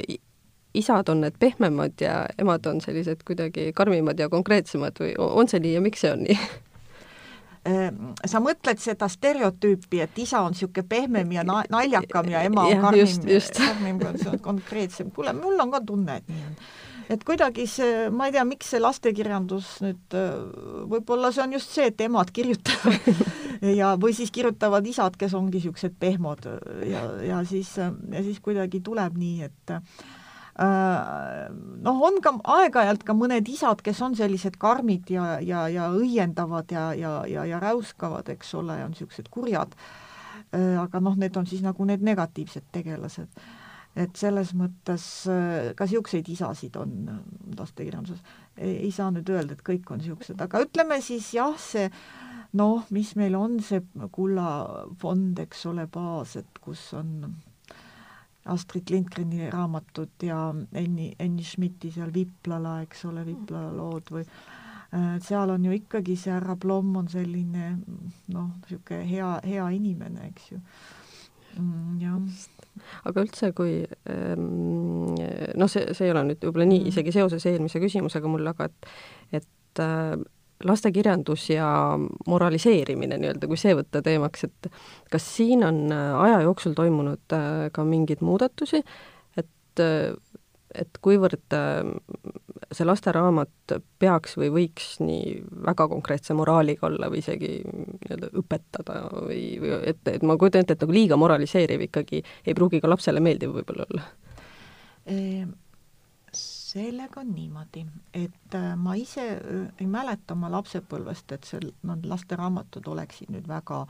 isad 0.74 1.08
on 1.08 1.20
need 1.20 1.38
pehmemad 1.38 2.00
ja 2.00 2.26
emad 2.38 2.66
on 2.66 2.80
sellised 2.80 3.24
kuidagi 3.26 3.72
karmimad 3.76 4.18
ja 4.18 4.28
konkreetsemad 4.32 5.00
või 5.00 5.14
on 5.18 5.48
see 5.48 5.60
nii 5.60 5.74
ja 5.74 5.80
miks 5.84 6.04
see 6.04 6.12
on 6.12 6.22
nii? 6.26 6.38
Ehm, 7.62 8.14
sa 8.26 8.40
mõtled 8.42 8.80
seda 8.82 9.06
stereotüüpi, 9.06 10.00
et 10.02 10.16
isa 10.18 10.40
on 10.42 10.50
niisugune 10.50 10.82
pehmem 10.88 11.28
ja 11.36 11.44
na-, 11.46 11.62
naljakam 11.70 12.26
ja 12.32 12.40
ema 12.42 12.64
on 12.66 12.80
karmim, 12.82 13.20
karmim, 13.54 14.00
konkreetsem. 14.42 15.12
kuule, 15.14 15.32
mul 15.38 15.60
on 15.62 15.70
ka 15.70 15.80
tunne, 15.86 16.16
et 16.18 16.32
nii 16.32 16.48
on 16.48 16.56
et 17.10 17.24
kuidagi 17.26 17.66
see, 17.70 18.08
ma 18.14 18.28
ei 18.28 18.34
tea, 18.34 18.44
miks 18.48 18.72
see 18.72 18.80
lastekirjandus 18.82 19.74
nüüd, 19.84 20.16
võib-olla 20.90 21.32
see 21.32 21.44
on 21.44 21.56
just 21.56 21.74
see, 21.74 21.88
et 21.90 22.00
emad 22.04 22.30
kirjutavad 22.34 23.08
ja, 23.80 23.94
või 24.00 24.14
siis 24.16 24.32
kirjutavad 24.34 24.86
isad, 24.86 25.16
kes 25.18 25.34
ongi 25.38 25.58
niisugused 25.58 25.96
pehmod 26.00 26.48
ja, 26.88 27.06
ja 27.26 27.40
siis, 27.48 27.74
ja 27.78 28.24
siis 28.24 28.42
kuidagi 28.44 28.82
tuleb 28.84 29.16
nii, 29.18 29.48
et 29.48 29.74
äh, 29.78 31.48
noh, 31.86 32.04
on 32.08 32.20
ka 32.24 32.34
aeg-ajalt 32.58 33.06
ka 33.06 33.16
mõned 33.16 33.48
isad, 33.52 33.82
kes 33.84 34.02
on 34.04 34.16
sellised 34.18 34.58
karmid 34.62 35.10
ja, 35.14 35.36
ja, 35.40 35.66
ja 35.72 35.90
õiendavad 35.94 36.74
ja, 36.74 36.90
ja, 36.98 37.16
ja, 37.30 37.46
ja 37.48 37.62
räuskavad, 37.62 38.28
eks 38.34 38.54
ole, 38.60 38.78
on 38.84 38.94
niisugused 38.94 39.30
kurjad. 39.32 39.76
Äh, 40.52 40.76
aga 40.82 41.00
noh, 41.00 41.16
need 41.16 41.36
on 41.38 41.48
siis 41.48 41.62
nagu 41.64 41.86
need 41.88 42.04
negatiivsed 42.04 42.70
tegelased 42.74 43.30
et 43.96 44.16
selles 44.16 44.54
mõttes 44.56 45.04
äh, 45.28 45.72
ka 45.76 45.84
niisuguseid 45.84 46.28
isasid 46.32 46.76
on 46.80 46.92
äh, 47.12 47.20
lastekirjanduses. 47.58 48.22
ei 48.56 48.90
saa 48.92 49.10
nüüd 49.12 49.28
öelda, 49.32 49.56
et 49.56 49.64
kõik 49.64 49.90
on 49.92 50.00
niisugused, 50.00 50.40
aga 50.40 50.62
ütleme 50.64 51.00
siis 51.04 51.32
jah, 51.36 51.56
see 51.60 51.90
noh, 52.56 52.86
mis 52.92 53.14
meil 53.16 53.36
on 53.36 53.58
see 53.64 53.82
kullafond, 54.12 55.40
eks 55.44 55.66
ole, 55.70 55.86
baas, 55.92 56.36
et 56.40 56.60
kus 56.60 56.90
on 56.96 57.32
Astrid 58.52 58.90
Lindgreni 58.90 59.46
raamatud 59.52 60.24
ja 60.26 60.48
Enni, 60.74 61.12
Enni 61.18 61.44
Schmidti 61.46 61.92
seal 61.94 62.10
Viplala, 62.14 62.80
eks 62.82 63.04
ole, 63.08 63.26
Viplala 63.28 63.70
lood 63.76 64.08
või 64.12 64.24
äh, 64.24 65.20
seal 65.22 65.52
on 65.52 65.68
ju 65.68 65.76
ikkagi 65.76 66.16
see 66.18 66.32
härra 66.32 66.56
Blom 66.56 66.96
on 67.00 67.12
selline 67.12 67.76
noh, 68.32 68.50
niisugune 68.64 69.04
hea, 69.12 69.32
hea 69.46 69.70
inimene, 69.76 70.32
eks 70.32 70.52
ju 70.54 70.60
mm,. 71.60 71.96
jah 72.02 72.61
aga 73.08 73.24
üldse, 73.24 73.52
kui 73.56 73.80
ehm, 73.84 74.44
noh, 75.58 75.70
see, 75.70 75.88
see 75.96 76.08
ei 76.08 76.14
ole 76.14 76.24
nüüd 76.30 76.44
võib-olla 76.44 76.68
nii 76.68 76.84
mm. 76.84 76.92
isegi 76.92 77.14
seoses 77.14 77.46
eelmise 77.50 77.82
küsimusega 77.82 78.30
mul, 78.30 78.46
aga 78.52 78.68
et, 78.70 78.92
et 79.40 79.82
äh, 79.82 80.14
lastekirjandus 80.62 81.48
ja 81.50 81.68
moraliseerimine 82.30 83.18
nii-öelda, 83.18 83.48
kui 83.50 83.58
see 83.60 83.74
võtta 83.78 84.02
teemaks, 84.04 84.46
et 84.48 84.70
kas 85.12 85.26
siin 85.36 85.66
on 85.66 85.84
äh, 85.94 86.12
aja 86.28 86.42
jooksul 86.46 86.76
toimunud 86.78 87.36
äh, 87.36 87.66
ka 87.74 87.86
mingeid 87.88 88.24
muudatusi, 88.24 88.82
et 89.36 89.84
et 90.72 90.98
kuivõrd 91.04 91.52
see 92.72 92.86
lasteraamat 92.86 93.74
peaks 94.02 94.36
või 94.40 94.50
võiks 94.54 94.96
nii 95.02 95.38
väga 95.66 95.86
konkreetse 95.90 96.36
moraaliga 96.36 96.86
olla 96.88 97.10
või 97.12 97.22
isegi 97.22 97.54
nii-öelda 97.64 98.30
õpetada 98.42 98.98
või, 99.14 99.42
või 99.62 99.74
et, 99.92 100.02
et 100.12 100.26
ma 100.26 100.36
kujutan 100.40 100.64
ette, 100.64 100.76
et 100.76 100.84
nagu 100.84 100.96
liiga 100.96 101.18
moraliseeriv 101.20 101.86
ikkagi 101.88 102.22
ei 102.46 102.56
pruugi 102.58 102.82
ka 102.82 102.90
lapsele 102.90 103.22
meeldiv 103.24 103.54
võib-olla 103.56 103.86
olla? 103.90 104.08
Ehm, 105.12 105.54
sellega 106.32 107.20
on 107.20 107.32
niimoodi, 107.34 107.84
et 108.16 108.56
äh, 108.56 108.72
ma 108.76 108.96
ise 108.96 109.24
äh, 109.36 109.64
ei 109.80 109.88
mäleta 109.90 110.36
oma 110.36 110.50
lapsepõlvest, 110.52 111.34
et 111.36 111.48
seal 111.48 111.72
need 111.88 112.06
lasteraamatud 112.08 112.86
oleksid 112.94 113.32
nüüd 113.34 113.48
väga 113.50 113.84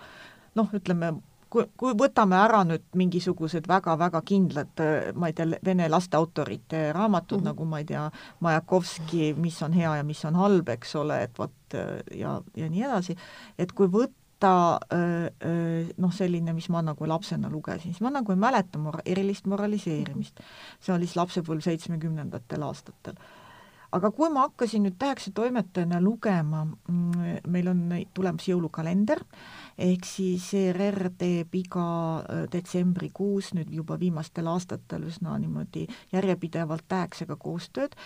noh, 0.58 0.72
ütleme 0.74 1.14
kui, 1.52 1.66
kui 1.78 1.92
võtame 1.98 2.38
ära 2.40 2.62
nüüd 2.66 2.84
mingisugused 2.98 3.66
väga-väga 3.68 4.22
kindlad, 4.28 4.82
ma 5.18 5.28
ei 5.30 5.36
tea, 5.36 5.60
vene 5.64 5.88
lasteautorite 5.92 6.84
raamatud 6.96 7.40
mm, 7.40 7.42
-hmm. 7.42 7.50
nagu 7.50 7.68
ma 7.68 7.82
ei 7.82 7.88
tea, 7.88 8.06
Majakovski, 8.40 9.34
mis 9.36 9.60
on 9.62 9.76
hea 9.76 9.96
ja 9.96 10.04
mis 10.04 10.24
on 10.24 10.38
halb, 10.40 10.68
eks 10.68 10.96
ole, 10.96 11.22
et 11.22 11.38
vot 11.38 11.78
ja, 12.14 12.40
ja 12.56 12.68
nii 12.68 12.82
edasi, 12.88 13.16
et 13.58 13.72
kui 13.72 13.90
võtta 13.92 14.50
noh, 16.02 16.12
selline, 16.12 16.52
mis 16.52 16.68
ma 16.68 16.82
nagu 16.82 17.06
lapsena 17.06 17.50
lugesin, 17.50 17.92
siis 17.92 18.02
ma 18.02 18.10
nagu 18.10 18.32
ei 18.32 18.40
mäleta 18.40 18.78
mora-, 18.78 19.04
erilist 19.06 19.46
moraliseerimist. 19.46 20.40
see 20.80 20.94
oli 20.94 21.06
siis 21.06 21.16
lapsepõlv 21.16 21.62
seitsmekümnendatel 21.62 22.62
aastatel 22.66 23.20
aga 23.92 24.10
kui 24.14 24.30
ma 24.32 24.46
hakkasin 24.46 24.86
nüüd 24.86 24.96
Täheksa 24.98 25.32
toimetajana 25.36 26.00
lugema, 26.00 26.64
mm, 26.64 27.42
meil 27.52 27.68
on 27.68 27.82
tulemas 28.14 28.48
jõulukalender, 28.48 29.20
ehk 29.78 30.04
siis 30.06 30.48
ERR 30.58 31.10
teeb 31.18 31.54
iga 31.56 31.86
äh, 32.20 32.44
detsembrikuus 32.52 33.52
nüüd 33.56 33.72
juba 33.72 33.98
viimastel 34.00 34.48
aastatel 34.52 35.06
üsna 35.08 35.36
niimoodi 35.40 35.86
järjepidevalt 36.12 36.84
Täheksaga 36.88 37.36
koostööd. 37.40 37.96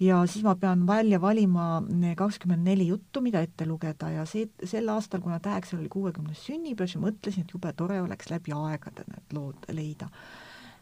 Ja 0.00 0.20
siis 0.26 0.44
ma 0.46 0.54
pean 0.56 0.86
välja 0.86 1.20
valima 1.20 1.82
kakskümmend 2.16 2.64
neli 2.66 2.88
juttu, 2.88 3.22
mida 3.24 3.42
ette 3.44 3.66
lugeda. 3.66 4.10
Ja 4.14 4.26
see, 4.28 4.48
sel 4.64 4.88
aastal, 4.92 5.22
kuna 5.24 5.40
Täheksal 5.42 5.80
oli 5.80 5.90
kuuekümnes 5.92 6.44
sünnipäev, 6.46 6.90
siis 6.90 7.02
mõtlesin, 7.02 7.46
et 7.46 7.54
jube 7.54 7.72
tore 7.76 8.00
oleks 8.02 8.30
läbi 8.30 8.54
aegade 8.54 9.06
need 9.08 9.36
lood 9.36 9.68
leida. 9.72 10.10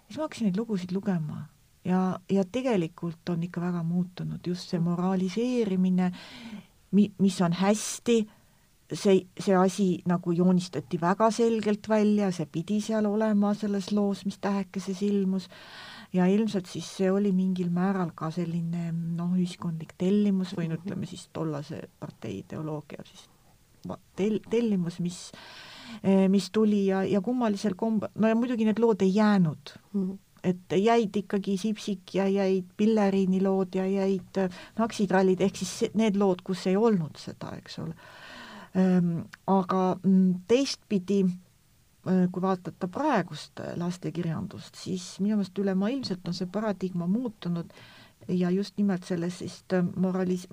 siis 0.06 0.18
ma 0.18 0.26
hakkasin 0.26 0.50
neid 0.50 0.58
lugusid 0.60 0.92
lugema. 0.92 1.46
Ja, 1.86 2.18
ja 2.30 2.42
tegelikult 2.44 3.28
on 3.30 3.42
ikka 3.46 3.60
väga 3.62 3.82
muutunud 3.86 4.46
just 4.46 4.70
see 4.70 4.80
moraliseerimine, 4.82 6.10
mi-, 6.90 7.12
mis 7.22 7.40
on 7.40 7.52
hästi, 7.54 8.24
see, 8.92 9.26
see 9.40 9.56
asi 9.58 9.88
nagu 10.06 10.32
joonistati 10.32 11.00
väga 11.00 11.30
selgelt 11.34 11.88
välja, 11.88 12.30
see 12.32 12.46
pidi 12.46 12.80
seal 12.84 13.06
olema 13.06 13.54
selles 13.54 13.90
loos, 13.92 14.24
mis 14.28 14.38
tähekeses 14.42 15.02
ilmus, 15.06 15.48
ja 16.14 16.26
ilmselt 16.30 16.68
siis 16.70 16.88
see 16.98 17.10
oli 17.10 17.32
mingil 17.34 17.70
määral 17.74 18.12
ka 18.14 18.30
selline 18.34 18.90
noh, 18.92 19.34
ühiskondlik 19.36 19.96
tellimus 19.98 20.54
või 20.56 20.70
no 20.70 20.78
ütleme 20.78 21.08
siis 21.08 21.28
tollase 21.34 21.82
partei 22.00 22.40
ideoloogia 22.44 23.02
siis 23.08 23.26
tel-, 24.16 24.42
tellimus, 24.50 25.00
mis 25.00 25.24
mis 26.28 26.48
tuli 26.50 26.88
ja, 26.88 27.04
ja 27.06 27.20
kummalisel 27.22 27.76
kombel, 27.78 28.10
no 28.18 28.26
ja 28.26 28.34
muidugi 28.34 28.66
need 28.66 28.80
lood 28.82 29.02
ei 29.06 29.14
jäänud 29.14 29.74
mm. 29.92 30.06
-hmm 30.06 30.22
et 30.46 30.76
jäid 30.78 31.16
ikkagi 31.16 31.56
Sipsik 31.58 32.14
ja 32.14 32.28
jäid 32.28 32.68
Pilleriini 32.76 33.40
lood 33.42 33.74
ja 33.74 33.86
jäid 33.86 34.38
Naksitrallid, 34.78 35.40
ehk 35.40 35.56
siis 35.56 35.90
need 35.98 36.14
lood, 36.20 36.44
kus 36.46 36.66
ei 36.70 36.76
olnud 36.76 37.18
seda, 37.18 37.50
eks 37.58 37.78
ole. 37.82 37.94
Ehm, 38.76 39.20
aga 39.48 39.82
mm, 40.02 40.32
teistpidi, 40.48 41.22
äh, 41.24 42.26
kui 42.32 42.42
vaadata 42.44 42.88
praegust 42.92 43.62
lastekirjandust, 43.80 44.76
siis 44.76 45.14
minu 45.20 45.38
meelest 45.38 45.58
ülemaailmselt 45.58 46.28
on 46.28 46.36
see 46.36 46.50
paradigma 46.52 47.06
muutunud 47.08 47.72
ja 48.28 48.50
just 48.50 48.76
nimelt 48.76 49.04
sellest 49.08 49.40
siis 49.44 49.62
äh, 49.72 49.86
moralis-, 49.96 50.48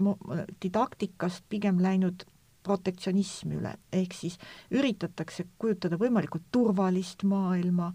didaktikast 0.64 1.44
pigem 1.50 1.82
läinud 1.84 2.24
protektsionism 2.64 3.54
üle, 3.58 3.74
ehk 3.94 4.16
siis 4.16 4.38
üritatakse 4.74 5.46
kujutada 5.62 5.98
võimalikult 6.02 6.46
turvalist 6.54 7.26
maailma, 7.28 7.92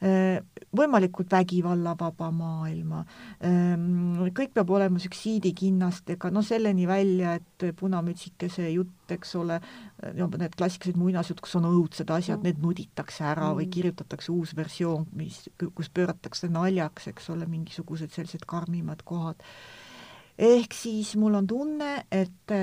eh, 0.00 0.38
võimalikult 0.74 1.30
vägivallavaba 1.32 2.30
maailma, 2.34 3.04
eh, 3.40 3.76
kõik 4.32 4.54
peab 4.54 4.70
olema 4.70 5.02
süksiidikinnastega, 5.02 6.30
no 6.30 6.42
selleni 6.42 6.86
välja, 6.86 7.34
et 7.34 7.68
punamütsikese 7.76 8.70
jutt, 8.72 9.10
eks 9.12 9.34
ole, 9.36 9.60
no 10.16 10.28
need 10.38 10.54
klassikalised 10.56 10.98
muinasjutud, 10.98 11.42
kus 11.44 11.56
on 11.58 11.68
õudsed 11.68 12.10
asjad 12.10 12.38
mm., 12.38 12.48
need 12.48 12.62
nuditakse 12.64 13.24
ära 13.28 13.50
mm. 13.50 13.58
või 13.60 13.68
kirjutatakse 13.70 14.32
uus 14.32 14.56
versioon, 14.56 15.06
mis, 15.18 15.44
kus 15.58 15.90
pööratakse 15.92 16.48
naljaks, 16.48 17.10
eks 17.12 17.30
ole, 17.34 17.46
mingisugused 17.50 18.14
sellised 18.14 18.46
karmimad 18.48 19.04
kohad 19.04 19.42
ehk 20.38 20.74
siis 20.74 21.14
mul 21.20 21.34
on 21.34 21.46
tunne, 21.46 21.92
et 22.10 22.54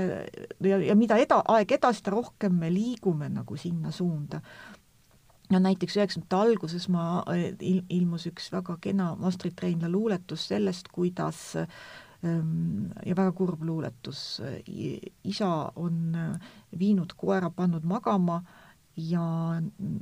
ja, 0.66 0.80
ja 0.82 0.96
mida 0.98 1.20
eda-, 1.22 1.44
aeg 1.54 1.78
edasi, 1.78 2.02
seda 2.02 2.16
rohkem 2.16 2.58
me 2.60 2.72
liigume 2.74 3.30
nagu 3.30 3.58
sinna 3.58 3.92
suunda. 3.92 4.42
no 5.50 5.60
näiteks 5.60 5.98
üheksakümnendate 5.98 6.38
alguses 6.38 6.90
ma, 6.94 7.24
il-, 7.60 7.86
ilmus 7.90 8.28
üks 8.30 8.52
väga 8.54 8.78
kena 8.82 9.16
Astrid 9.26 9.58
Reinla 9.62 9.90
luuletus 9.90 10.48
sellest, 10.52 10.92
kuidas 10.94 11.56
ähm, 11.58 12.90
ja 13.06 13.16
väga 13.16 13.32
kurb 13.32 13.64
luuletus, 13.64 14.42
isa 15.24 15.72
on 15.76 16.18
viinud 16.80 17.14
koera, 17.18 17.50
pannud 17.50 17.86
magama 17.86 18.44
ja, 18.96 19.26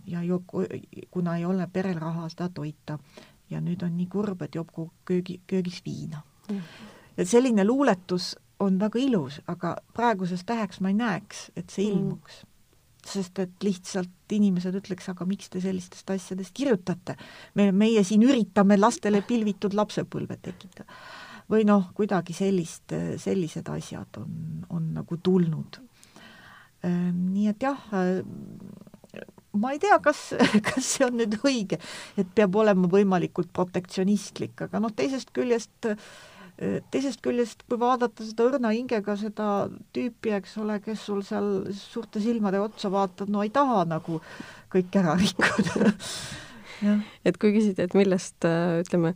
ja 0.07 0.24
joob, 0.24 0.51
kuna 1.11 1.38
ei 1.38 1.45
ole 1.45 1.68
perel 1.72 1.99
raha 1.99 2.30
seda 2.30 2.49
toita. 2.49 2.99
ja 3.49 3.61
nüüd 3.63 3.84
on 3.84 3.95
nii 3.95 4.07
kurb, 4.11 4.41
et 4.43 4.55
joob 4.55 4.72
köögi, 5.07 5.41
köögis 5.47 5.80
viina 5.86 6.24
mm 6.49 6.95
et 7.18 7.30
selline 7.30 7.65
luuletus 7.65 8.36
on 8.63 8.80
väga 8.82 8.99
ilus, 9.01 9.41
aga 9.47 9.76
praeguses 9.93 10.45
täheks 10.47 10.82
ma 10.82 10.91
ei 10.91 10.97
näeks, 10.97 11.49
et 11.55 11.70
see 11.70 11.88
mm. 11.88 11.97
ilmuks 11.97 12.39
mm. 12.41 12.53
sest 13.11 13.39
et 13.43 13.63
lihtsalt 13.65 14.36
inimesed 14.38 14.76
ütleks, 14.80 15.09
aga 15.13 15.28
miks 15.30 15.51
te 15.53 15.61
sellistest 15.63 16.09
asjadest 16.15 16.55
kirjutate? 16.57 17.18
me, 17.55 17.70
meie 17.72 18.03
siin 18.07 18.26
üritame 18.26 18.80
lastele 18.80 19.22
pilvitud 19.28 19.78
lapsepõlve 19.78 20.39
tekitada. 20.41 20.88
või 21.51 21.63
noh, 21.68 21.91
kuidagi 21.95 22.36
sellist, 22.36 22.93
sellised 23.24 23.70
asjad 23.72 24.18
on, 24.20 24.65
on 24.70 24.89
nagu 24.97 25.18
tulnud. 25.24 25.78
Ehm, 26.84 27.22
nii 27.32 27.47
et 27.53 27.63
jah, 27.63 27.86
ma 29.57 29.72
ei 29.74 29.80
tea, 29.80 29.97
kas, 30.03 30.34
kas 30.68 30.89
see 30.95 31.05
on 31.07 31.18
nüüd 31.22 31.38
õige, 31.47 31.80
et 32.20 32.30
peab 32.36 32.57
olema 32.59 32.89
võimalikult 32.91 33.53
protektsionistlik, 33.55 34.68
aga 34.68 34.82
noh, 34.84 34.93
teisest 34.95 35.32
küljest 35.36 35.88
äh, 35.89 36.09
teisest 36.91 37.22
küljest, 37.22 37.64
kui 37.70 37.78
vaadata 37.80 38.26
seda 38.26 38.47
õrna 38.49 38.72
hingega 38.74 39.14
seda 39.20 39.47
tüüpi, 39.93 40.34
eks 40.39 40.58
ole, 40.64 40.80
kes 40.82 41.03
sul 41.05 41.22
seal 41.26 41.68
suurte 41.78 42.22
silmade 42.24 42.62
otsa 42.62 42.89
vaatab, 42.93 43.30
no 43.30 43.43
ei 43.45 43.51
taha 43.53 43.84
nagu 43.89 44.22
kõik 44.74 44.97
ära 44.97 45.14
rikkuda 45.20 45.84
et 47.28 47.38
kui 47.38 47.53
küsida, 47.55 47.86
et 47.86 47.97
millest 47.97 48.45
ütleme, 48.82 49.14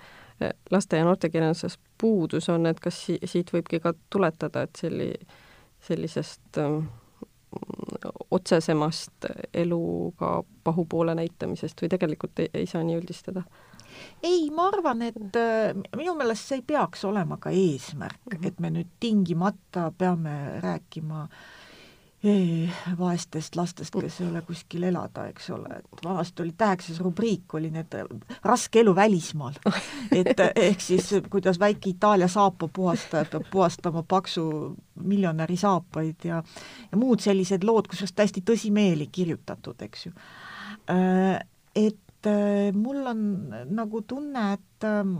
laste- 0.71 0.97
ja 1.01 1.05
noortekirjanduses 1.05 1.77
puudus 2.01 2.49
on, 2.49 2.65
et 2.69 2.79
kas 2.81 2.97
si 3.05 3.17
siit 3.25 3.51
võibki 3.53 3.81
ka 3.81 3.93
tuletada, 4.13 4.65
et 4.65 4.81
selli-, 4.81 5.17
sellisest 5.85 6.61
ähm, 6.61 6.83
otsesemast 8.31 9.27
eluga 9.53 10.41
pahupoole 10.63 11.15
näitamisest 11.15 11.81
või 11.81 11.91
tegelikult 11.91 12.39
ei, 12.39 12.49
ei 12.53 12.69
saa 12.69 12.83
nii 12.85 13.01
üldistada? 13.01 13.43
Ei, 14.23 14.49
ma 14.53 14.67
arvan, 14.71 15.01
et 15.01 15.39
äh, 15.39 15.73
minu 15.97 16.15
meelest 16.17 16.47
see 16.49 16.61
ei 16.61 16.67
peaks 16.67 17.05
olema 17.05 17.37
ka 17.41 17.49
eesmärk 17.49 18.21
mm, 18.25 18.37
-hmm. 18.37 18.47
et 18.47 18.59
me 18.59 18.69
nüüd 18.69 18.93
tingimata 18.99 19.91
peame 19.97 20.59
rääkima 20.61 21.27
eh, 22.23 22.69
vaestest 22.99 23.55
lastest, 23.55 23.95
kes 23.99 24.19
ei 24.21 24.27
ole 24.27 24.41
kuskil 24.45 24.83
elada, 24.83 25.25
eks 25.31 25.49
ole, 25.49 25.79
et 25.79 26.03
vanasti 26.05 26.43
oli 26.43 26.53
täheksas 26.57 26.99
rubriik, 26.99 27.53
oli 27.53 27.71
need 27.73 27.93
äh, 27.97 28.05
raske 28.43 28.79
elu 28.79 28.95
välismaal. 28.95 29.57
et 30.19 30.39
äh, 30.39 30.51
ehk 30.55 30.81
siis, 30.81 31.09
kuidas 31.29 31.59
väike 31.59 31.89
Itaalia 31.89 32.27
saapapuhastaja 32.27 33.25
peab 33.25 33.49
puhastama 33.51 34.03
paksu 34.03 34.75
miljonäri 35.03 35.57
saapaid 35.57 36.23
ja 36.23 36.43
ja 36.91 36.97
muud 36.97 37.19
sellised 37.19 37.63
lood, 37.63 37.87
kusjuures 37.87 38.13
täiesti 38.13 38.43
tõsimeeli 38.45 39.09
kirjutatud, 39.11 39.81
eks 39.81 40.05
ju. 40.05 40.11
Et 41.75 41.97
mul 42.77 43.07
on 43.07 43.21
nagu 43.71 44.01
tunne, 44.07 44.43
et 44.53 44.85
ähm, 44.87 45.15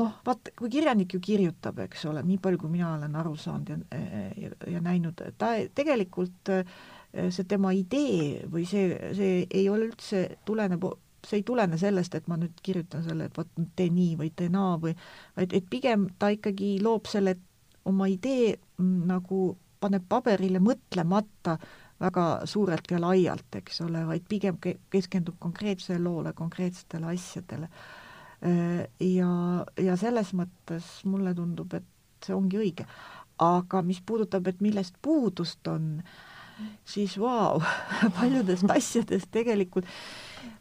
noh, 0.00 0.16
vaat 0.26 0.52
kui 0.58 0.70
kirjanik 0.72 1.14
ju 1.14 1.20
kirjutab, 1.24 1.82
eks 1.86 2.06
ole, 2.10 2.22
nii 2.26 2.38
palju, 2.42 2.62
kui 2.62 2.72
mina 2.72 2.94
olen 2.94 3.18
aru 3.20 3.34
saanud 3.38 3.72
ja, 3.72 4.00
ja, 4.38 4.50
ja 4.76 4.82
näinud, 4.84 5.20
ta 5.38 5.52
tegelikult 5.76 6.52
äh, 6.54 6.64
see 7.10 7.46
tema 7.50 7.72
idee 7.76 8.46
või 8.50 8.66
see, 8.68 8.94
see 9.16 9.44
ei 9.50 9.66
ole 9.72 9.90
üldse, 9.90 10.24
tuleneb, 10.48 10.86
see 11.26 11.40
ei 11.40 11.46
tulene 11.46 11.78
sellest, 11.80 12.14
et 12.16 12.28
ma 12.30 12.38
nüüd 12.40 12.62
kirjutan 12.64 13.04
selle, 13.04 13.28
et 13.28 13.36
vot 13.36 13.50
tee 13.76 13.90
nii 13.92 14.16
või 14.20 14.32
tee 14.36 14.48
naa 14.52 14.76
või 14.80 14.94
vaid 15.36 15.56
et 15.56 15.66
pigem 15.70 16.08
ta 16.18 16.30
ikkagi 16.32 16.76
loob 16.84 17.10
selle 17.10 17.36
oma 17.90 18.08
idee 18.10 18.54
mm, 18.54 19.04
nagu 19.10 19.50
paneb 19.80 20.04
paberile 20.08 20.60
mõtlemata 20.62 21.56
väga 22.00 22.24
suurelt 22.48 22.90
ja 22.90 23.00
laialt, 23.00 23.56
eks 23.60 23.80
ole, 23.84 24.04
vaid 24.08 24.24
pigem 24.28 24.58
keskendub 24.90 25.36
konkreetsele 25.38 26.00
loole, 26.02 26.32
konkreetsetele 26.32 27.12
asjadele. 27.12 27.68
ja, 29.04 29.30
ja 29.76 29.96
selles 30.00 30.32
mõttes 30.32 30.86
mulle 31.04 31.34
tundub, 31.36 31.74
et 31.76 32.24
see 32.24 32.34
ongi 32.34 32.60
õige. 32.60 32.86
aga 33.40 33.82
mis 33.82 34.00
puudutab, 34.04 34.46
et 34.48 34.60
millest 34.60 34.94
puudust 35.02 35.68
on, 35.68 36.02
siis 36.84 37.18
vau, 37.18 37.60
paljudest 38.18 38.70
asjadest 38.78 39.30
tegelikult, 39.32 39.86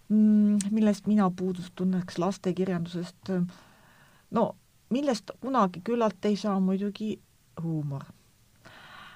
mm, 0.10 0.72
millest 0.72 1.08
mina 1.08 1.32
puudust 1.32 1.76
tunneks 1.76 2.20
lastekirjandusest, 2.20 3.34
no 4.32 4.46
millest 4.90 5.32
kunagi 5.40 5.82
küllalt 5.86 6.26
ei 6.26 6.36
saa 6.36 6.60
muidugi 6.60 7.20
huumor 7.62 8.04
Äh, 8.04 8.10
äh, 8.10 8.19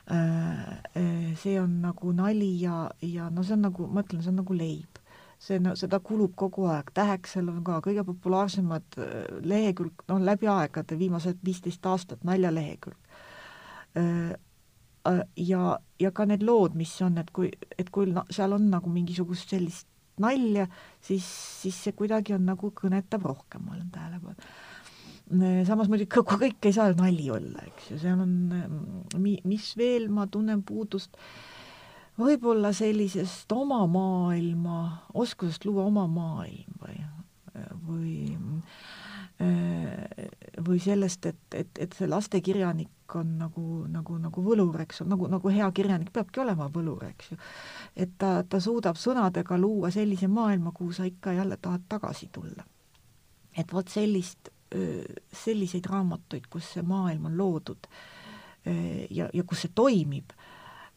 see 0.07 1.59
on 1.59 1.77
nagu 1.81 2.11
nali 2.11 2.61
ja, 2.61 2.89
ja 3.01 3.29
no 3.31 3.43
see 3.43 3.55
on 3.55 3.61
nagu, 3.69 3.87
ma 3.87 4.03
ütlen, 4.03 4.23
see 4.23 4.33
on 4.33 4.41
nagu 4.41 4.57
leib. 4.57 4.99
see, 5.43 5.59
no 5.59 5.73
seda 5.75 5.99
kulub 5.99 6.35
kogu 6.39 6.69
aeg, 6.71 6.93
Täheksel 6.95 7.49
on 7.51 7.63
ka 7.67 7.81
kõige 7.83 8.05
populaarsemad 8.07 8.95
äh, 8.95 9.15
lehekülg, 9.43 10.05
noh, 10.07 10.21
läbi 10.23 10.47
aegade, 10.47 10.95
viimased 10.99 11.41
viisteist 11.43 11.85
aastat 11.85 12.23
naljalehekülg. 12.23 12.99
Ja, 15.35 15.63
ja 15.99 16.11
ka 16.15 16.25
need 16.25 16.45
lood, 16.47 16.77
mis 16.79 16.93
on, 17.03 17.17
et 17.19 17.31
kui, 17.35 17.49
et 17.77 17.89
kui 17.91 18.07
no, 18.07 18.23
seal 18.31 18.55
on 18.55 18.69
nagu 18.71 18.89
mingisugust 18.89 19.51
sellist 19.51 19.89
nalja, 20.23 20.69
siis, 21.03 21.27
siis 21.59 21.81
see 21.83 21.97
kuidagi 21.97 22.37
on 22.37 22.47
nagu 22.47 22.71
kõnetab 22.71 23.27
rohkem, 23.27 23.65
ma 23.67 23.75
olen 23.75 23.91
tähele 23.91 24.21
pannud 24.23 24.47
samas 25.67 25.89
muidugi 25.91 26.23
kõik 26.27 26.67
ei 26.67 26.75
saa 26.75 26.93
nali 26.97 27.29
olla, 27.33 27.65
eks 27.67 27.91
ju, 27.91 27.99
seal 28.01 28.21
on, 28.23 28.35
mi-, 29.17 29.41
mis 29.49 29.71
veel 29.79 30.09
ma 30.13 30.27
tunnen 30.31 30.63
puudust, 30.67 31.17
võib-olla 32.19 32.73
sellisest 32.75 33.51
oma 33.55 33.81
maailma, 33.89 34.79
oskusest 35.13 35.65
luua 35.65 35.87
oma 35.89 36.05
maailm 36.11 36.77
või, 36.83 36.99
või 37.87 38.13
või 40.67 40.79
sellest, 40.79 41.25
et, 41.25 41.39
et, 41.55 41.79
et 41.79 41.95
see 41.97 42.07
lastekirjanik 42.07 43.15
on 43.17 43.33
nagu, 43.41 43.63
nagu, 43.91 44.17
nagu 44.21 44.43
võlur, 44.45 44.77
eks 44.85 45.01
ju, 45.01 45.07
nagu, 45.09 45.27
nagu 45.31 45.51
hea 45.51 45.67
kirjanik 45.75 46.13
peabki 46.13 46.43
olema 46.43 46.69
võlur, 46.73 47.03
eks 47.09 47.33
ju. 47.33 47.37
et 48.05 48.13
ta, 48.17 48.35
ta 48.47 48.61
suudab 48.63 48.99
sõnadega 48.99 49.57
luua 49.59 49.91
sellise 49.91 50.29
maailma, 50.31 50.71
kuhu 50.71 50.93
sa 50.95 51.07
ikka 51.09 51.33
jälle 51.33 51.57
tahad 51.57 51.83
tagasi 51.89 52.29
tulla. 52.31 52.63
et 53.57 53.73
vot 53.73 53.87
sellist 53.89 54.52
selliseid 55.43 55.85
raamatuid, 55.89 56.47
kus 56.49 56.71
see 56.75 56.83
maailm 56.87 57.27
on 57.29 57.37
loodud 57.37 57.89
ja, 59.09 59.27
ja 59.33 59.43
kus 59.45 59.65
see 59.65 59.73
toimib, 59.75 60.33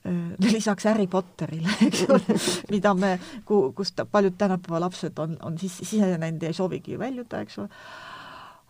lisaks 0.55 0.85
Harry 0.85 1.07
Potterile, 1.11 1.73
eks 1.87 2.05
ole, 2.09 2.39
mida 2.71 2.95
me, 2.95 3.17
ku-, 3.45 3.73
kust 3.77 4.01
paljud 4.11 4.37
tänapäeva 4.39 4.81
lapsed 4.87 5.19
on, 5.23 5.37
on 5.43 5.59
siis 5.59 5.79
sisenenud 5.83 6.43
ja 6.43 6.53
ei 6.53 6.57
soovigi 6.57 6.99
väljuda, 6.99 7.43
eks 7.43 7.59
ole, 7.63 7.83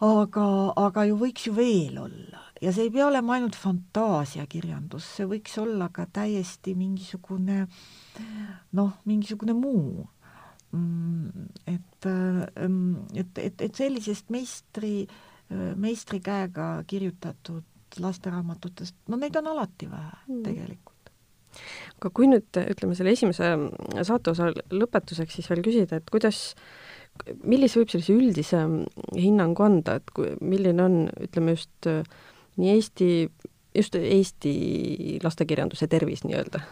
aga, 0.07 0.49
aga 0.87 1.07
ju 1.11 1.21
võiks 1.21 1.49
ju 1.49 1.55
veel 1.57 1.99
olla. 2.07 2.43
Ja 2.63 2.73
see 2.73 2.87
ei 2.87 2.93
pea 2.93 3.05
olema 3.11 3.37
ainult 3.37 3.57
fantaasiakirjandus, 3.61 5.09
see 5.19 5.29
võiks 5.29 5.59
olla 5.61 5.91
ka 5.93 6.07
täiesti 6.09 6.73
mingisugune 6.79 7.67
noh, 8.73 8.95
mingisugune 9.05 9.53
muu 9.57 10.07
et, 11.67 12.11
ähm, 12.11 13.07
et, 13.15 13.39
et, 13.39 13.65
et 13.69 13.81
sellisest 13.85 14.31
meistri, 14.35 15.07
äh, 15.51 15.73
meistri 15.77 16.21
käega 16.25 16.77
kirjutatud 16.87 17.65
lasteraamatutest, 18.03 18.97
no 19.09 19.19
neid 19.21 19.37
on 19.39 19.53
alati 19.55 19.89
vähe 19.91 20.13
mm. 20.27 20.43
tegelikult 20.45 20.97
aga 21.97 22.11
kui 22.13 22.29
nüüd 22.31 22.61
ütleme 22.61 22.97
selle 22.99 23.15
esimese 23.17 23.51
saateosa 24.07 24.51
lõpetuseks 24.75 25.39
siis 25.39 25.51
veel 25.51 25.63
küsida, 25.65 26.01
et 26.01 26.11
kuidas, 26.13 26.55
millise 27.45 27.81
võib 27.81 27.93
sellise 27.93 28.17
üldise 28.17 28.63
hinnangu 29.17 29.67
anda, 29.67 29.99
et 30.01 30.11
kui, 30.17 30.35
milline 30.41 30.85
on, 30.85 30.99
ütleme 31.29 31.57
just 31.57 31.91
äh, 31.91 32.03
nii 32.61 32.75
Eesti, 32.75 33.11
just 33.77 33.97
Eesti 34.01 34.57
lastekirjanduse 35.25 35.89
tervis 35.93 36.25
nii-öelda? 36.27 36.63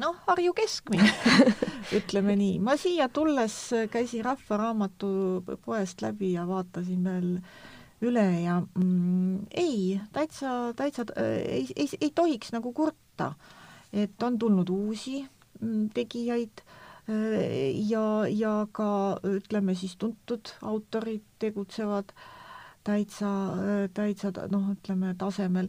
Noh, 0.00 0.16
Harju 0.26 0.54
keskmine 0.56 1.10
ütleme 1.98 2.36
nii. 2.38 2.58
ma 2.64 2.76
siia 2.80 3.08
tulles 3.12 3.54
käisin 3.92 4.24
Rahva 4.24 4.58
Raamatupoest 4.60 6.04
läbi 6.04 6.32
ja 6.36 6.46
vaatasin 6.48 7.04
veel 7.04 7.32
üle 8.02 8.26
ja 8.42 8.58
mm, 8.60 9.46
ei, 9.54 10.00
täitsa, 10.12 10.72
täitsa 10.76 11.06
äh, 11.16 11.40
ei, 11.58 11.66
ei, 11.76 11.88
ei 12.00 12.10
tohiks 12.14 12.52
nagu 12.54 12.72
kurta, 12.72 13.32
et 13.92 14.22
on 14.22 14.38
tulnud 14.38 14.72
uusi 14.72 15.20
mm, 15.60 15.90
tegijaid 15.94 16.64
äh, 16.64 17.70
ja, 17.90 18.06
ja 18.28 18.54
ka 18.72 19.18
ütleme 19.28 19.76
siis 19.78 19.96
tuntud 20.00 20.54
autorid 20.62 21.26
tegutsevad 21.42 22.14
täitsa, 22.82 23.28
täitsa 23.94 24.32
noh, 24.50 24.72
ütleme 24.72 25.12
tasemel 25.18 25.68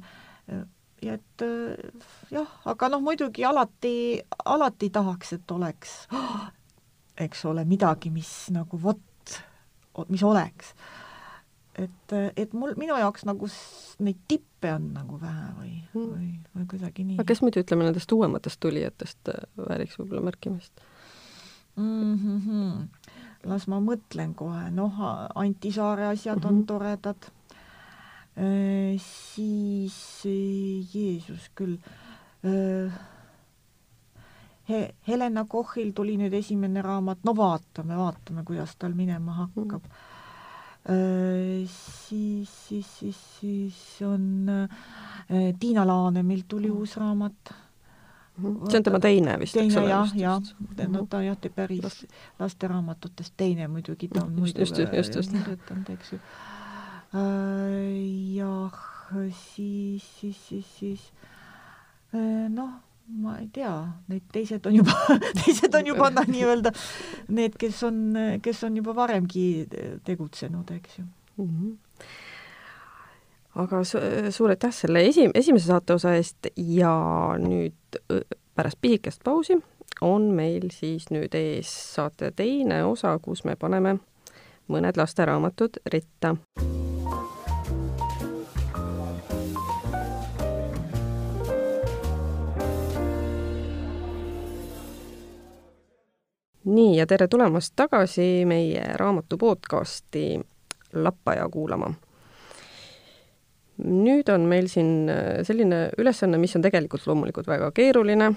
ja 1.04 1.18
et 1.20 1.46
äh, 1.46 2.10
jah, 2.32 2.50
aga 2.70 2.90
noh, 2.94 3.04
muidugi 3.04 3.46
alati, 3.46 4.22
alati 4.46 4.90
tahaks, 4.94 5.34
et 5.38 5.52
oleks, 5.56 5.96
eks 7.28 7.46
ole, 7.50 7.66
midagi, 7.70 8.12
mis 8.14 8.32
nagu 8.56 8.80
vot, 8.82 9.38
mis 10.10 10.24
oleks. 10.24 10.74
et, 11.80 12.16
et 12.38 12.54
mul, 12.54 12.76
minu 12.78 12.98
jaoks 13.02 13.26
nagu 13.26 13.50
neid 14.06 14.18
tippe 14.30 14.70
on 14.76 14.92
nagu 14.94 15.18
vähe 15.22 15.48
või 15.58 15.72
mm., 15.74 16.10
või, 16.10 16.28
või 16.56 16.68
kuidagi 16.70 17.06
nii. 17.08 17.18
aga 17.18 17.28
kes 17.32 17.42
muidu, 17.42 17.64
ütleme, 17.66 17.88
nendest 17.88 18.12
uuematest 18.14 18.60
tulijatest 18.62 19.32
äh, 19.34 19.46
vääriks 19.58 19.98
võib-olla 19.98 20.28
märkimist 20.30 20.84
mm? 21.76 22.14
-hmm. 22.18 23.16
las 23.50 23.66
ma 23.68 23.82
mõtlen 23.82 24.36
kohe, 24.38 24.68
noh, 24.72 25.02
Anti 25.36 25.72
Saare 25.72 26.12
asjad 26.12 26.38
mm 26.38 26.42
-hmm. 26.44 26.48
on 26.48 26.56
mhm. 26.56 26.66
toredad 26.66 27.32
siis 28.98 29.98
Jeesus 30.94 31.50
küll 31.56 31.78
äh, 32.46 32.94
He-, 34.70 34.96
Helena 35.08 35.46
Kohil 35.50 35.92
tuli 35.94 36.16
nüüd 36.18 36.34
esimene 36.34 36.82
raamat, 36.82 37.22
no 37.28 37.36
vaatame, 37.38 37.98
vaatame, 38.00 38.46
kuidas 38.48 38.76
tal 38.80 38.96
minema 38.98 39.36
hakkab 39.44 39.84
mm.. 39.84 41.68
siis, 41.70 42.54
siis, 42.70 42.88
siis, 43.00 43.20
siis 43.40 43.84
on 44.08 44.48
Tiina 45.60 45.86
Laanemilt 45.88 46.48
tuli 46.48 46.72
mm. 46.72 46.80
uus 46.80 46.98
raamat. 46.98 47.54
Mhm. 48.38 48.66
see 48.66 48.80
on 48.80 48.84
tema 48.84 49.00
teine 49.00 49.36
vist, 49.40 49.58
eks 49.62 49.76
ole? 49.78 49.90
jah, 49.92 50.16
jah, 50.18 50.42
no 50.90 51.06
ta 51.06 51.22
jah, 51.22 51.38
päris 51.54 52.00
lasteraamatutest 52.40 53.36
teine 53.38 53.68
muidugi, 53.70 54.08
ta 54.10 54.24
on 54.26 54.34
muidu 54.40 54.66
kirjutanud, 54.66 55.94
eks 55.94 56.16
ju 56.16 56.20
Äh, 56.20 56.53
jah, 57.14 58.80
siis, 59.38 60.04
siis, 60.20 60.40
siis, 60.48 60.66
siis 60.80 61.06
noh, 62.50 62.72
ma 63.22 63.38
ei 63.38 63.48
tea, 63.54 63.74
need 64.10 64.26
teised 64.34 64.66
on 64.70 64.78
juba 64.80 65.18
teised 65.44 65.76
on 65.78 65.90
juba 65.92 66.10
noh, 66.14 66.30
nii-öelda 66.30 66.74
need, 67.36 67.58
kes 67.60 67.84
on, 67.90 68.04
kes 68.42 68.64
on 68.66 68.78
juba 68.82 68.96
varemgi 68.98 69.48
tegutsenud, 70.08 70.72
eks 70.80 71.02
ju. 71.02 71.10
Mm. 71.38 71.50
-hmm 71.50 71.74
aga 73.54 73.84
su 73.86 74.00
suur 74.34 74.50
aitäh 74.50 74.74
selle 74.74 75.04
esi-, 75.06 75.30
esimese 75.34 75.70
saateosa 75.70 76.16
eest 76.18 76.50
ja 76.58 76.94
nüüd 77.38 78.00
pärast 78.56 78.82
pisikest 78.82 79.22
pausi 79.24 79.60
on 80.02 80.32
meil 80.36 80.72
siis 80.74 81.10
nüüd 81.14 81.36
ees 81.38 81.70
saate 81.94 82.32
teine 82.36 82.84
osa, 82.86 83.18
kus 83.22 83.44
me 83.46 83.56
paneme 83.60 83.98
mõned 84.68 84.98
lasteraamatud 84.98 85.82
ritta. 85.86 86.36
nii, 96.64 96.98
ja 96.98 97.06
tere 97.08 97.28
tulemast 97.28 97.74
tagasi 97.76 98.46
meie 98.48 98.84
raamatu 98.98 99.38
podcasti 99.38 100.40
Lappaja 100.94 101.50
kuulama. 101.50 101.94
nüüd 103.84 104.30
on 104.30 104.42
meil 104.48 104.68
siin 104.70 105.10
äh, 105.10 105.42
selline 105.44 105.90
ülesanne, 105.98 106.38
mis 106.38 106.56
on 106.56 106.62
tegelikult 106.62 107.08
loomulikult 107.10 107.48
väga 107.50 107.72
keeruline, 107.74 108.30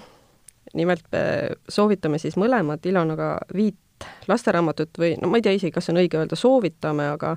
nimelt 0.73 1.05
me 1.11 1.21
soovitame 1.69 2.17
siis 2.17 2.35
mõlemad 2.41 2.85
Ilonaga 2.89 3.37
viit 3.53 3.77
lasteraamatut 4.27 4.99
või 4.99 5.15
no 5.21 5.29
ma 5.31 5.39
ei 5.39 5.45
tea 5.45 5.55
isegi, 5.57 5.73
kas 5.75 5.89
on 5.89 6.01
õige 6.01 6.19
öelda 6.19 6.35
soovitame, 6.35 7.09
aga 7.15 7.35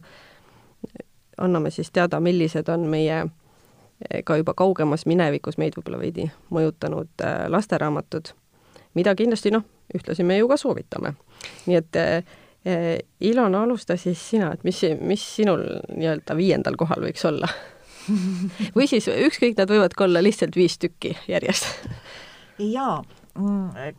anname 1.41 1.71
siis 1.71 1.91
teada, 1.91 2.21
millised 2.21 2.69
on 2.69 2.87
meie 2.91 3.23
äh, 3.23 4.23
ka 4.25 4.37
juba 4.41 4.55
kaugemas 4.55 5.07
minevikus 5.07 5.59
meid 5.59 5.79
võib-olla 5.79 6.01
veidi 6.03 6.31
mõjutanud 6.51 7.25
äh, 7.25 7.45
lasteraamatud, 7.49 8.35
mida 8.95 9.15
kindlasti 9.17 9.55
noh, 9.55 9.67
ühtlasi 9.95 10.27
me 10.27 10.39
ju 10.39 10.49
ka 10.49 10.57
soovitame. 10.61 11.15
nii 11.67 11.77
et 11.77 11.97
eh, 11.97 12.99
Ilona, 13.21 13.63
alusta 13.63 13.97
siis 13.97 14.21
sina, 14.31 14.53
et 14.53 14.65
mis, 14.65 14.83
mis 15.01 15.23
sinul 15.37 15.63
nii-öelda 15.89 16.37
viiendal 16.37 16.77
kohal 16.77 17.01
võiks 17.07 17.25
olla? 17.25 17.49
Või 18.77 18.89
siis 18.91 19.09
ükskõik, 19.09 19.57
nad 19.59 19.71
võivad 19.71 19.95
ka 19.97 20.05
olla 20.05 20.23
lihtsalt 20.23 20.57
viis 20.57 20.77
tükki 20.81 21.15
järjest. 21.29 21.89
Jaa, 22.61 23.01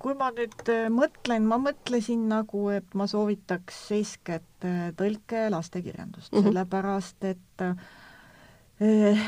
kui 0.01 0.13
ma 0.17 0.29
nüüd 0.35 0.69
äh, 0.71 0.85
mõtlen, 0.93 1.47
ma 1.47 1.57
mõtlesin 1.61 2.27
nagu, 2.31 2.67
et 2.73 2.93
ma 2.97 3.07
soovitaks 3.09 3.81
eeskätt 3.97 4.67
äh, 4.67 4.91
tõlke 4.97 5.49
lastekirjandust 5.53 6.31
mm, 6.31 6.37
-hmm. 6.37 6.47
sellepärast 6.49 7.27
et 7.29 7.65
äh, 7.65 7.75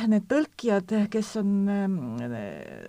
need 0.09 0.25
tõlkijad, 0.29 0.93
kes 1.13 1.35
on 1.37 1.69
äh, 1.69 1.87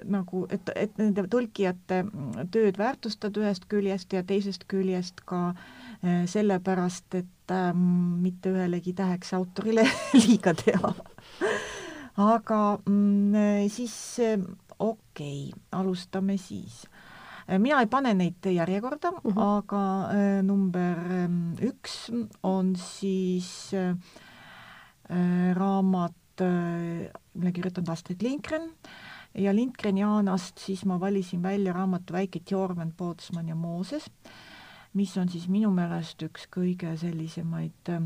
nagu, 0.05 0.47
et, 0.51 0.71
et 0.75 0.99
nende 0.99 1.27
tõlkijate 1.29 2.05
tööd 2.51 2.79
väärtustada 2.79 3.41
ühest 3.41 3.69
küljest 3.69 4.13
ja 4.13 4.23
teisest 4.23 4.65
küljest 4.69 5.21
ka 5.25 5.55
sellepärast, 6.27 7.15
et 7.15 7.51
äh, 7.51 7.73
mitte 7.75 8.51
ühelegi 8.53 8.93
täheks 8.93 9.35
autorile 9.35 9.87
liiga 10.25 10.55
teha 10.55 10.95
aga 12.17 12.79
mm, 12.87 13.69
siis 13.69 13.95
okei 14.79 15.51
okay,, 15.51 15.63
alustame 15.73 16.37
siis 16.39 16.85
mina 17.49 17.81
ei 17.83 17.89
pane 17.91 18.15
neid 18.17 18.47
järjekorda 18.49 19.11
mhm. 19.11 19.33
-huh. 19.33 19.43
aga 19.59 20.11
äh, 20.11 20.43
number 20.43 20.99
ähm, 21.13 21.55
üks 21.61 22.11
on 22.43 22.77
siis 22.77 23.75
äh, 23.75 23.97
äh, 25.11 25.55
raamat 25.55 26.41
äh,, 26.41 27.11
mille 27.35 27.53
kirjutanud 27.53 27.89
Astrid 27.89 28.23
Lindgren 28.23 28.71
ja 29.35 29.55
Lindgrenianast 29.55 30.59
siis 30.59 30.85
ma 30.85 31.01
valisin 31.01 31.43
välja 31.43 31.73
raamatu 31.73 32.13
Väike 32.13 32.41
Tjorven, 32.41 32.93
Pootsman 32.93 33.49
ja 33.49 33.55
Mooses, 33.55 34.11
mis 34.93 35.17
on 35.17 35.29
siis 35.29 35.49
minu 35.49 35.71
meelest 35.71 36.23
üks 36.23 36.49
kõige 36.57 36.97
sellisemaid 36.97 37.89
äh, 37.89 38.03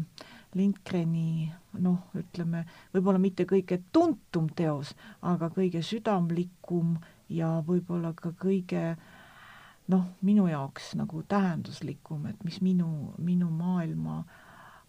Lindgreni 0.55 1.53
noh, 1.79 2.09
ütleme 2.17 2.65
võib-olla 2.95 3.19
mitte 3.19 3.45
kõige 3.45 3.83
tuntum 3.93 4.49
teos, 4.57 4.95
aga 5.23 5.51
kõige 5.51 5.83
südamlikum 5.83 6.97
ja 7.29 7.63
võib-olla 7.67 8.15
ka 8.17 8.33
kõige 8.33 8.97
äh, 8.97 9.18
noh, 9.89 10.05
minu 10.25 10.47
jaoks 10.51 10.93
nagu 10.99 11.23
tähenduslikum, 11.29 12.27
et 12.29 12.45
mis 12.45 12.61
minu, 12.65 13.15
minu 13.25 13.49
maailma 13.53 14.21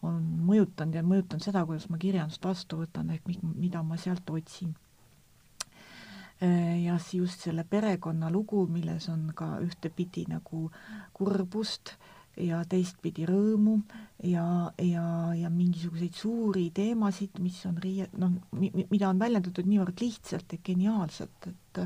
on 0.06 0.20
mõjutanud 0.48 0.96
ja 0.96 1.04
mõjutanud 1.04 1.44
seda, 1.44 1.64
kuidas 1.68 1.90
ma 1.92 2.00
kirjandust 2.00 2.46
vastu 2.46 2.82
võtan, 2.82 3.10
ehk 3.16 3.28
mida 3.56 3.84
ma 3.84 3.98
sealt 4.00 4.30
otsin. 4.30 4.76
ja 6.40 6.96
siis 6.98 7.14
just 7.14 7.42
selle 7.44 7.66
perekonna 7.68 8.30
lugu, 8.32 8.66
milles 8.72 9.10
on 9.12 9.32
ka 9.36 9.58
ühtepidi 9.60 10.24
nagu 10.30 10.70
kurbust 11.14 11.98
ja 12.40 12.62
teistpidi 12.64 13.26
rõõmu 13.28 13.82
ja, 14.24 14.72
ja, 14.80 15.06
ja 15.36 15.50
mingisuguseid 15.52 16.16
suuri 16.16 16.70
teemasid, 16.72 17.42
mis 17.44 17.60
on 17.68 17.76
riie-, 17.84 18.08
noh, 18.18 18.38
mida 18.56 19.10
on 19.10 19.20
väljendatud 19.20 19.68
niivõrd 19.68 20.00
lihtsalt 20.00 20.56
ja 20.56 20.64
geniaalselt, 20.64 21.52
et 21.52 21.84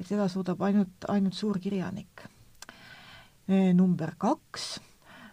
et 0.00 0.08
seda 0.08 0.30
suudab 0.32 0.62
ainult, 0.64 1.04
ainult 1.12 1.36
suur 1.36 1.58
kirjanik 1.60 2.22
number 3.74 4.14
kaks, 4.20 4.78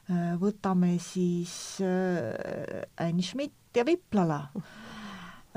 eh, 0.10 0.34
võtame 0.42 0.96
siis 1.04 1.80
eh, 1.86 2.84
Ann 3.04 3.22
Schmidt 3.22 3.78
ja 3.78 3.86
Viplala. 3.86 4.42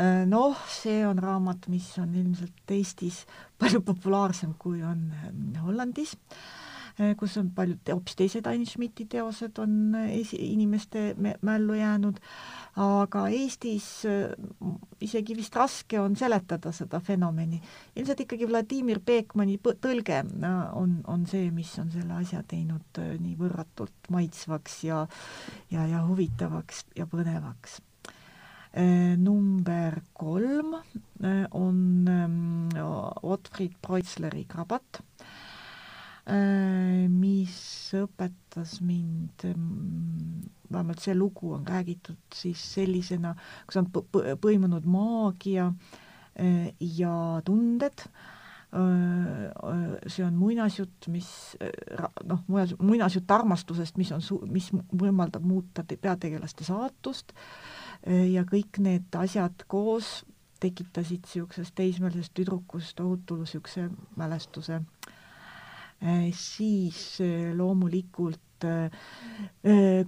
noh, 0.01 0.57
see 0.65 1.03
on 1.05 1.19
raamat, 1.21 1.67
mis 1.69 1.91
on 2.01 2.15
ilmselt 2.17 2.73
Eestis 2.73 3.27
palju 3.61 3.83
populaarsem, 3.85 4.55
kui 4.57 4.81
on 4.83 5.11
Hollandis 5.61 6.15
Eh, 6.17 6.60
kus 7.19 7.37
on 7.41 7.51
paljud 7.57 7.91
hoopis 7.93 8.17
teised 8.19 8.47
Ain 8.51 8.67
Schmidti 8.69 9.07
teosed 9.09 9.59
on 9.63 9.95
eh, 9.97 10.11
esi-, 10.21 10.41
inimeste 10.53 11.15
mällu 11.47 11.79
jäänud, 11.79 12.21
aga 12.81 13.27
Eestis 13.33 13.87
eh, 14.09 14.35
isegi 15.01 15.37
vist 15.39 15.57
raske 15.57 16.01
on 16.01 16.17
seletada 16.17 16.73
seda 16.77 17.01
fenomeni. 17.01 17.61
ilmselt 17.97 18.21
ikkagi 18.27 18.49
Vladimir 18.49 19.01
Beekmani 19.07 19.59
tõlge 19.65 20.23
on, 20.75 20.99
on 21.09 21.27
see, 21.27 21.51
mis 21.55 21.73
on 21.81 21.91
selle 21.91 22.19
asja 22.21 22.43
teinud 22.49 23.01
nii 23.21 23.37
võrratult 23.39 24.11
maitsvaks 24.11 24.83
ja 24.85 25.07
ja, 25.71 25.87
ja 25.87 26.05
huvitavaks 26.07 26.85
ja 26.97 27.07
põnevaks. 27.07 27.81
Number 29.19 29.97
kolm 30.15 30.77
on 31.59 31.79
Otfried 33.23 33.75
Preutzleri 33.83 34.45
Krabat. 34.47 35.01
Äh, 35.01 35.10
mis 37.11 37.55
õpetas 37.97 38.81
mind, 38.85 39.45
mm, 39.49 40.51
vähemalt 40.73 41.01
see 41.03 41.15
lugu 41.17 41.55
on 41.57 41.65
räägitud 41.67 42.19
siis 42.35 42.61
sellisena, 42.75 43.35
kus 43.67 43.81
on 43.81 43.89
põimunud 44.43 44.85
maagia 44.85 45.71
äh, 45.71 46.69
ja 46.81 47.15
tunded, 47.45 48.05
äh, 48.77 49.47
see 50.07 50.27
on 50.27 50.37
muinasjutt, 50.39 51.09
mis 51.09 51.31
noh, 52.29 52.45
muinasjutt 52.79 53.31
armastusest, 53.31 53.97
mis 53.99 54.13
on 54.13 54.23
mis 54.53 54.71
võimaldab 54.93 55.47
muuta 55.47 55.85
peategelaste 55.85 56.69
saatust. 56.69 57.33
Ja 58.07 58.47
kõik 58.49 58.79
need 58.81 59.13
asjad 59.13 59.67
koos 59.69 60.23
tekitasid 60.61 61.27
niisugusest 61.27 61.75
teismelisest 61.77 62.33
tüdrukust 62.33 62.95
tohutu 62.97 63.37
niisuguse 63.43 63.91
mälestuse 64.17 64.79
äh, 64.79 65.11
Äh, 65.11 65.20
siis 66.33 67.21
äh, 67.21 67.51
loomulikult 67.57 68.65
äh, 68.65 68.91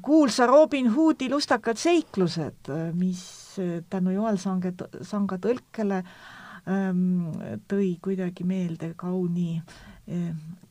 kuulsa 0.03 0.47
Robin 0.47 0.91
Hoodi 0.95 1.29
lustakad 1.31 1.77
seiklused, 1.77 2.71
mis 2.97 3.25
tänu 3.91 4.15
Joel 4.15 4.39
Sange, 4.41 4.73
Sanga 5.05 5.37
tõlkele 5.37 6.03
ähm, 6.69 7.29
tõi 7.69 7.97
kuidagi 8.03 8.45
meelde 8.49 8.95
kauni, 8.97 9.61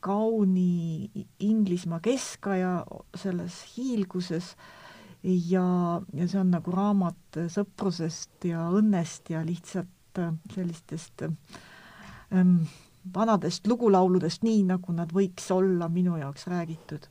kauni 0.02 1.10
Inglismaa 1.40 2.02
keskaja 2.04 2.82
selles 3.16 3.62
hiilguses. 3.76 4.56
Ja, 5.22 6.02
ja 6.18 6.26
see 6.28 6.40
on 6.42 6.50
nagu 6.50 6.74
raamat 6.74 7.38
sõprusest 7.54 8.50
ja 8.50 8.64
õnnest 8.74 9.30
ja 9.30 9.44
lihtsalt 9.46 10.22
sellistest 10.56 11.22
ähm, 12.34 12.56
vanadest 13.16 13.68
lugulauludest 13.68 14.46
nii, 14.46 14.64
nagu 14.70 14.94
nad 14.96 15.12
võiks 15.14 15.48
olla 15.54 15.90
minu 15.90 16.18
jaoks 16.20 16.48
räägitud. 16.52 17.08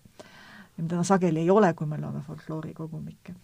ja 0.76 0.82
mida 0.82 1.03
sageli 1.05 1.41
ei 1.41 1.51
ole, 1.51 1.72
kui 1.74 1.86
me 1.86 1.99
loeme 2.01 2.22
folkloorikogumikke. 2.26 3.34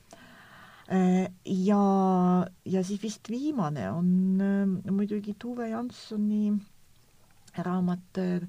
Äh, 0.92 1.26
ja, 1.44 2.46
ja 2.64 2.84
siis 2.84 3.02
vist 3.02 3.30
viimane 3.30 3.90
on 3.90 4.40
äh, 4.40 4.92
muidugi 4.92 5.34
Tuve 5.38 5.68
Jansoni 5.68 6.52
raamat 7.58 8.20
äh, 8.22 8.46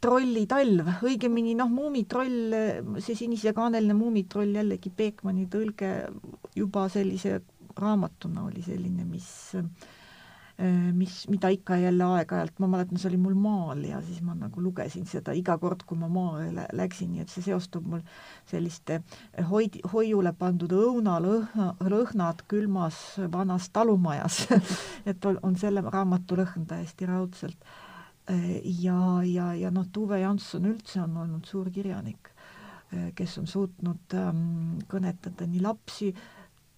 trollitalv, 0.00 0.90
õigemini 1.06 1.54
noh, 1.56 1.70
Muumitroll, 1.70 2.52
see 3.00 3.14
sinise-kaaneline 3.16 3.94
Muumitroll 3.96 4.58
jällegi 4.58 4.90
Beekmani 4.92 5.46
tõlge 5.48 5.94
juba 6.58 6.88
sellise 6.92 7.38
raamatuna 7.78 8.44
oli 8.44 8.60
selline, 8.66 9.06
mis 9.08 9.54
Äh, 9.54 10.03
mis, 10.94 11.14
mida 11.26 11.48
ikka 11.50 11.76
jälle 11.82 12.04
aeg-ajalt, 12.04 12.60
ma 12.62 12.68
mäletan, 12.70 12.98
see 13.00 13.08
oli 13.10 13.18
mul 13.18 13.34
maal 13.34 13.80
ja 13.88 13.98
siis 14.06 14.20
ma 14.22 14.36
nagu 14.38 14.62
lugesin 14.62 15.06
seda 15.10 15.34
iga 15.34 15.56
kord, 15.58 15.82
kui 15.86 15.98
ma 15.98 16.06
maale 16.06 16.68
läksin, 16.72 17.10
nii 17.10 17.24
et 17.24 17.32
see 17.32 17.42
seostub 17.42 17.88
mul 17.90 18.04
selliste 18.50 19.00
hoid-, 19.50 19.80
hoiule 19.90 20.30
pandud 20.38 20.70
õunalõhna, 20.78 21.72
lõhnad 21.90 22.44
külmas 22.50 23.00
vanas 23.34 23.66
talumajas 23.74 24.44
et 25.10 25.26
on 25.34 25.58
selle 25.58 25.82
raamatu 25.88 26.38
lõhn 26.38 26.68
täiesti 26.70 27.10
raudselt. 27.10 27.58
Äh, 28.30 28.60
ja, 28.80 29.20
ja, 29.26 29.50
ja 29.54 29.70
noh, 29.74 29.88
Tuve 29.92 30.20
Jansson 30.22 30.70
üldse 30.70 31.02
on 31.02 31.16
olnud 31.24 31.44
suur 31.48 31.68
kirjanik, 31.74 32.30
äh, 32.94 33.10
kes 33.16 33.36
on 33.42 33.50
suutnud 33.50 34.16
ähm, 34.16 34.78
kõnetada 34.88 35.48
nii 35.50 35.60
lapsi, 35.64 36.14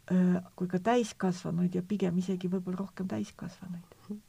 kui 0.07 0.69
ka 0.71 0.79
täiskasvanuid 0.79 1.75
ja 1.75 1.83
pigem 1.83 2.19
isegi 2.23 2.51
võib-olla 2.51 2.85
rohkem 2.85 3.09
täiskasvanuid. 3.11 4.23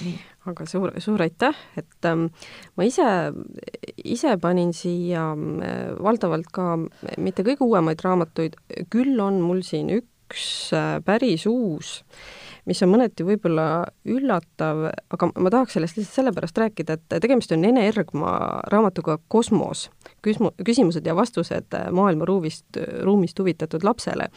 Nii. 0.00 0.14
aga 0.50 0.66
suur, 0.66 0.94
suur 1.02 1.22
aitäh, 1.22 1.58
et 1.78 2.08
ähm, 2.08 2.26
ma 2.74 2.86
ise, 2.86 3.04
ise 4.02 4.32
panin 4.42 4.72
siia 4.74 5.28
äh, 5.34 5.92
valdavalt 6.02 6.50
ka 6.54 6.72
mitte 7.22 7.44
kõige 7.46 7.66
uuemaid 7.66 8.02
raamatuid, 8.02 8.56
küll 8.90 9.20
on 9.22 9.38
mul 9.44 9.62
siin 9.66 9.92
üks 9.94 10.72
äh, 10.74 10.96
päris 11.06 11.46
uus, 11.46 12.00
mis 12.66 12.82
on 12.82 12.90
mõneti 12.90 13.26
võib-olla 13.28 13.84
üllatav, 14.10 14.88
aga 15.14 15.30
ma 15.36 15.52
tahaks 15.54 15.78
sellest 15.78 16.00
lihtsalt 16.00 16.18
sellepärast 16.18 16.58
rääkida, 16.64 16.98
et 16.98 17.16
tegemist 17.22 17.54
on 17.54 17.68
Ene 17.68 17.86
Ergma 17.86 18.34
raamatuga 18.72 19.20
Kosmos, 19.30 19.86
küsimu-, 20.26 20.56
küsimused 20.66 21.06
ja 21.06 21.14
vastused 21.14 21.78
maailma 21.94 22.26
ruumist, 22.26 22.66
ruumist 23.06 23.38
huvitatud 23.38 23.86
lapsele. 23.86 24.32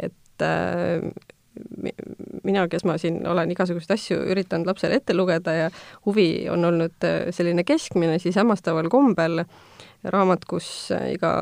et 0.00 0.16
et 0.42 1.06
äh, 1.06 1.32
mina, 2.44 2.66
kes 2.68 2.84
ma 2.88 2.96
siin 3.00 3.20
olen 3.28 3.50
igasuguseid 3.52 3.94
asju 3.94 4.18
üritanud 4.32 4.68
lapsele 4.68 4.98
ette 5.00 5.14
lugeda 5.14 5.54
ja 5.54 5.68
huvi 6.06 6.48
on 6.52 6.64
olnud 6.64 7.06
äh, 7.06 7.28
selline 7.34 7.64
keskmine, 7.68 8.18
siis 8.22 8.38
hämmastaval 8.40 8.88
kombel 8.92 9.44
raamat, 10.02 10.46
kus 10.50 10.66
iga, 11.12 11.32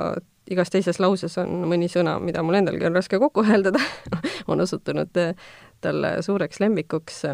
igas 0.50 0.72
teises 0.72 1.00
lauses 1.00 1.38
on 1.40 1.64
mõni 1.70 1.88
sõna, 1.88 2.18
mida 2.22 2.42
mul 2.44 2.58
endalgi 2.60 2.88
on 2.88 2.98
raske 2.98 3.20
kokku 3.22 3.44
hääldada 3.46 3.80
on 4.50 4.60
osutunud 4.66 5.22
äh, 5.22 5.34
talle 5.80 6.18
suureks 6.22 6.60
lemmikuks. 6.60 7.24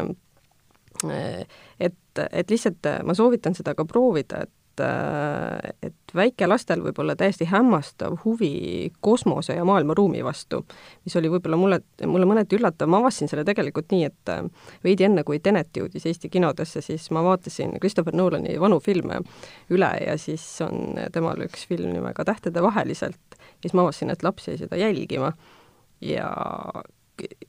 et, 1.79 2.19
et 2.31 2.49
lihtsalt 2.49 2.87
ma 3.05 3.13
soovitan 3.13 3.53
seda 3.53 3.75
ka 3.77 3.85
proovida, 3.85 4.45
et 4.47 4.53
et 4.81 6.13
väikelastel 6.15 6.81
võib 6.85 6.99
olla 7.01 7.15
täiesti 7.17 7.47
hämmastav 7.49 8.17
huvi 8.23 8.91
kosmose 9.01 9.55
ja 9.57 9.65
maailmaruumi 9.67 10.23
vastu, 10.25 10.63
mis 11.05 11.15
oli 11.19 11.31
võib-olla 11.31 11.59
mulle, 11.59 11.79
mulle 12.05 12.29
mõneti 12.29 12.57
üllatav, 12.59 12.89
ma 12.91 13.01
avastasin 13.01 13.31
selle 13.31 13.45
tegelikult 13.47 13.91
nii, 13.93 14.09
et 14.09 14.33
veidi 14.83 15.07
enne, 15.07 15.23
kui 15.27 15.39
Tenet 15.43 15.77
jõudis 15.77 16.05
Eesti 16.09 16.29
kinodesse, 16.33 16.81
siis 16.85 17.09
ma 17.15 17.23
vaatasin 17.25 17.77
Christopher 17.81 18.15
Nolani 18.15 18.57
vanu 18.61 18.79
filme 18.83 19.21
üle 19.73 19.91
ja 20.05 20.17
siis 20.21 20.45
on 20.65 20.99
temal 21.13 21.41
üks 21.47 21.67
film 21.69 21.93
nimega 21.93 22.25
Tähtede 22.27 22.63
vaheliselt 22.63 23.37
ja 23.37 23.65
siis 23.65 23.77
ma 23.77 23.85
avastasin, 23.85 24.13
et 24.13 24.23
laps 24.23 24.47
jäi 24.47 24.57
seda 24.59 24.79
jälgima. 24.79 25.33
Ja 26.01 26.29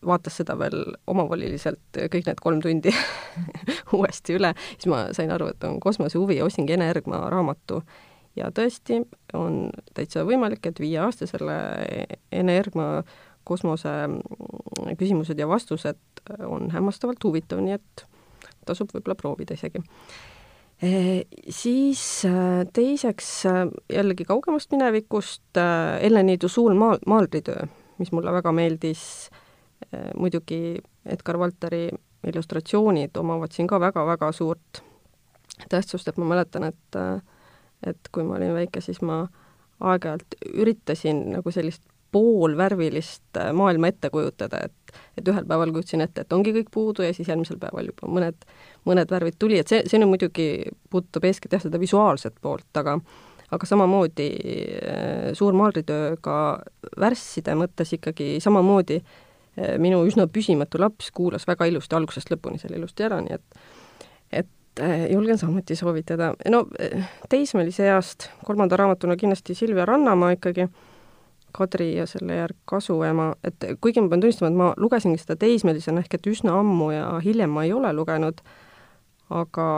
vaatas 0.07 0.39
seda 0.41 0.57
veel 0.59 0.95
omavoliliselt 1.11 2.01
kõik 2.13 2.29
need 2.29 2.43
kolm 2.43 2.61
tundi 2.65 2.93
uuesti 3.97 4.39
üle, 4.39 4.55
siis 4.77 4.91
ma 4.93 5.07
sain 5.17 5.33
aru, 5.35 5.51
et 5.53 5.65
on 5.69 5.81
kosmosehuvi 5.83 6.39
ja 6.39 6.47
ostsingi 6.49 6.77
Ene 6.77 6.91
Ergma 6.91 7.25
raamatu. 7.33 7.83
ja 8.37 8.51
tõesti, 8.55 9.01
on 9.35 9.71
täitsa 9.95 10.25
võimalik, 10.25 10.67
et 10.67 10.81
viieaastasele 10.81 11.59
Ene 12.33 12.57
Ergma 12.57 13.03
kosmose 13.49 13.91
küsimused 14.99 15.39
ja 15.39 15.49
vastused 15.49 15.99
on 16.45 16.71
hämmastavalt 16.71 17.25
huvitav, 17.25 17.63
nii 17.65 17.79
et 17.79 18.05
tasub 18.69 18.93
võib-olla 18.95 19.17
proovida 19.19 19.57
isegi 19.57 19.83
e,. 20.83 21.25
Siis 21.49 22.03
äh, 22.29 22.63
teiseks 22.73 23.31
äh, 23.49 23.65
jällegi 23.93 24.27
kaugemast 24.29 24.73
minevikust 24.75 25.59
äh, 25.59 25.99
Ellen 26.07 26.29
Niidu 26.29 26.51
suur 26.53 26.77
maal, 26.79 27.01
maalritöö, 27.07 27.67
mis 27.99 28.13
mulle 28.13 28.33
väga 28.37 28.53
meeldis 28.55 29.03
muidugi 30.19 30.77
Edgar 31.07 31.39
Valteri 31.41 31.89
illustratsioonid 32.29 33.17
omavad 33.17 33.55
siin 33.55 33.69
ka 33.71 33.79
väga-väga 33.81 34.33
suurt 34.37 34.83
tähtsust, 35.69 36.09
et 36.09 36.19
ma 36.21 36.29
mäletan, 36.35 36.69
et 36.69 36.99
et 37.87 38.11
kui 38.13 38.25
ma 38.27 38.37
olin 38.37 38.57
väike, 38.57 38.81
siis 38.83 38.99
ma 39.07 39.23
aeg-ajalt 39.81 40.35
üritasin 40.51 41.23
nagu 41.37 41.51
sellist 41.55 41.83
poolvärvilist 42.13 43.37
äh, 43.37 43.53
maailma 43.53 43.93
ette 43.93 44.11
kujutada, 44.11 44.65
et 44.65 44.73
et 45.19 45.29
ühel 45.29 45.45
päeval 45.45 45.71
kujutasin 45.75 46.01
ette, 46.01 46.23
et 46.25 46.33
ongi 46.33 46.55
kõik 46.57 46.71
puudu 46.73 47.05
ja 47.05 47.13
siis 47.13 47.29
järgmisel 47.29 47.59
päeval 47.61 47.91
juba 47.91 48.09
mõned, 48.09 48.47
mõned 48.89 49.11
värvid 49.13 49.37
tuli, 49.39 49.59
et 49.61 49.69
see, 49.69 49.83
see 49.85 50.01
nüüd 50.01 50.15
muidugi 50.15 50.47
puudutab 50.91 51.27
eeskätt 51.29 51.53
jah, 51.53 51.63
seda 51.63 51.81
visuaalset 51.81 52.39
poolt, 52.41 52.71
aga 52.81 52.97
aga 53.53 53.69
samamoodi 53.69 54.29
äh, 54.29 55.29
suur 55.37 55.57
maalritöö 55.57 56.17
ka 56.25 56.39
värsside 57.01 57.55
mõttes 57.61 57.93
ikkagi 57.97 58.39
samamoodi 58.45 59.03
minu 59.79 60.03
üsna 60.07 60.29
püsimatu 60.31 60.81
laps 60.81 61.11
kuulas 61.15 61.47
väga 61.49 61.67
ilusti 61.71 61.97
algusest 61.97 62.31
lõpuni 62.33 62.61
selle 62.61 62.79
ilusti 62.79 63.07
ära, 63.07 63.21
nii 63.25 63.39
et 63.39 63.63
et 64.79 64.83
eh, 64.85 65.13
julgen 65.13 65.39
samuti 65.39 65.77
soovitada. 65.77 66.35
no 66.49 66.67
eh, 66.79 67.05
teismelise 67.29 67.89
east 67.89 68.29
kolmanda 68.45 68.77
raamatuna 68.77 69.17
kindlasti 69.17 69.55
Silvia 69.55 69.87
Rannamaa 69.87 70.37
ikkagi, 70.37 70.69
Kadri 71.53 71.97
ja 71.97 72.07
selle 72.07 72.37
järg 72.37 72.57
Kasuema, 72.69 73.33
et 73.45 73.65
kuigi 73.81 74.01
ma 74.01 74.09
pean 74.13 74.21
tunnistama, 74.21 74.51
et 74.51 74.57
ma 74.57 74.73
lugesingi 74.77 75.19
seda 75.19 75.37
teismelisena 75.41 76.05
ehk 76.05 76.19
et 76.19 76.27
üsna 76.29 76.59
ammu 76.61 76.91
ja 76.93 77.07
hiljem 77.25 77.51
ma 77.51 77.65
ei 77.65 77.73
ole 77.73 77.93
lugenud, 77.97 78.43
aga, 79.31 79.69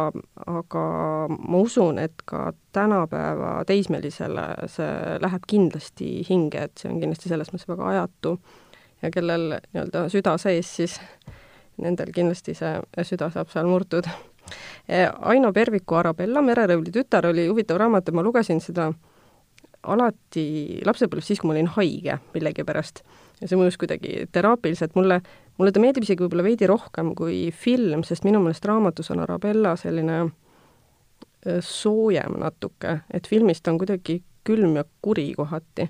aga 0.46 0.82
ma 1.30 1.60
usun, 1.62 1.98
et 2.02 2.24
ka 2.26 2.50
tänapäeva 2.74 3.60
teismelisele 3.70 4.48
see 4.70 5.20
läheb 5.22 5.46
kindlasti 5.46 6.10
hinge, 6.28 6.66
et 6.66 6.82
see 6.82 6.90
on 6.90 6.98
kindlasti 7.02 7.30
selles 7.30 7.54
mõttes 7.54 7.70
väga 7.70 7.88
ajatu 7.94 8.36
ja 9.02 9.10
kellel 9.10 9.56
nii-öelda 9.72 10.08
süda 10.12 10.36
sees, 10.38 10.70
siis 10.76 10.96
nendel 11.80 12.12
kindlasti 12.14 12.54
see 12.56 13.04
süda 13.08 13.30
saab 13.32 13.52
seal 13.52 13.68
murtud. 13.70 14.08
E, 14.88 15.06
Aino 15.06 15.52
Perviku 15.52 16.00
Arabella, 16.00 16.42
Mererõivli 16.44 16.92
tütar, 16.94 17.28
oli 17.30 17.46
huvitav 17.48 17.78
raamat 17.80 18.10
ja 18.10 18.16
ma 18.16 18.24
lugesin 18.26 18.60
seda 18.64 18.90
alati 19.88 20.80
lapsepõlves 20.84 21.30
siis, 21.30 21.40
kui 21.40 21.48
ma 21.48 21.56
olin 21.56 21.70
haige 21.76 22.18
millegipärast. 22.34 23.02
ja 23.40 23.48
see 23.48 23.56
mõjus 23.56 23.78
kuidagi 23.80 24.26
teraapiliselt, 24.32 24.92
mulle, 24.98 25.20
mulle 25.56 25.72
ta 25.72 25.80
meeldib 25.80 26.04
isegi 26.04 26.20
võib-olla 26.20 26.44
veidi 26.44 26.66
rohkem 26.68 27.14
kui 27.16 27.48
film, 27.56 28.02
sest 28.04 28.26
minu 28.28 28.42
meelest 28.42 28.64
raamatus 28.68 29.10
on 29.14 29.22
Arabella 29.24 29.76
selline 29.80 30.18
e, 30.26 31.60
soojem 31.64 32.36
natuke, 32.42 32.98
et 33.08 33.26
filmis 33.30 33.62
ta 33.62 33.72
on 33.72 33.80
kuidagi 33.80 34.20
külm 34.44 34.76
ja 34.76 34.84
kuri 35.00 35.30
kohati 35.36 35.88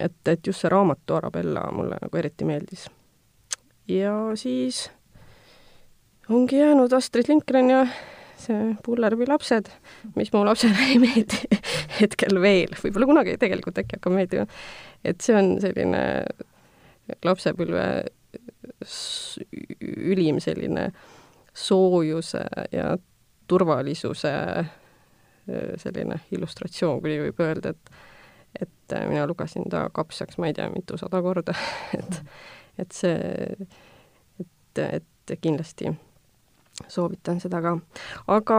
et, 0.00 0.16
et 0.28 0.46
just 0.46 0.64
see 0.64 0.72
raamatu 0.72 1.18
Arabella 1.18 1.68
mulle 1.72 1.98
nagu 2.02 2.18
eriti 2.18 2.46
meeldis. 2.48 2.88
ja 3.88 4.14
siis 4.34 4.90
ongi 6.28 6.58
jäänud 6.58 6.92
Astrid 6.92 7.28
Lindgren 7.28 7.70
ja 7.70 7.86
see 8.40 8.74
Pullerbi 8.84 9.26
lapsed, 9.28 9.70
mis 10.16 10.32
mu 10.32 10.44
lapsele 10.44 10.88
ei 10.88 10.98
meeldi 11.02 11.60
hetkel 12.00 12.40
veel, 12.42 12.74
võib-olla 12.82 13.10
kunagi 13.12 13.38
tegelikult 13.40 13.78
äkki 13.82 13.98
hakkab 13.98 14.16
meeldima. 14.16 14.46
et 15.04 15.20
see 15.20 15.36
on 15.38 15.56
selline 15.62 16.04
lapsepõlve 17.24 17.84
ülim 20.14 20.40
selline 20.40 20.88
soojuse 21.54 22.42
ja 22.72 22.96
turvalisuse 23.48 24.32
selline 25.80 26.18
illustratsioon, 26.32 27.00
kui 27.04 27.18
võib 27.26 27.40
öelda, 27.44 27.74
et 27.74 27.90
et 28.60 28.92
äh, 28.92 29.08
mina 29.08 29.26
lugesin 29.26 29.68
ta 29.70 29.88
kapsaks, 29.92 30.38
ma 30.38 30.46
ei 30.50 30.54
tea, 30.54 30.68
mitusada 30.70 31.22
korda 31.22 31.54
et, 31.98 32.20
et 32.78 32.92
see, 32.92 33.68
et, 34.40 34.82
et 34.84 35.36
kindlasti 35.40 35.92
soovitan 36.88 37.40
seda 37.40 37.62
ka. 37.62 37.78
aga 38.26 38.58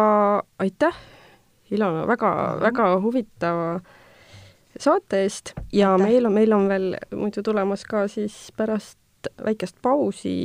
aitäh, 0.60 0.98
Ilona, 1.72 2.06
väga, 2.08 2.32
väga 2.62 2.89
huvitava 3.02 3.80
saate 4.80 5.24
eest 5.24 5.54
ja 5.74 5.93
aitäh. 5.96 6.06
meil 6.08 6.26
on, 6.26 6.34
meil 6.34 6.54
on 6.54 6.68
veel 6.70 6.91
muidu 7.16 7.43
tulemas 7.43 7.86
ka 7.89 8.08
siis 8.12 8.52
pärast 8.58 9.00
väikest 9.46 9.82
pausi 9.82 10.36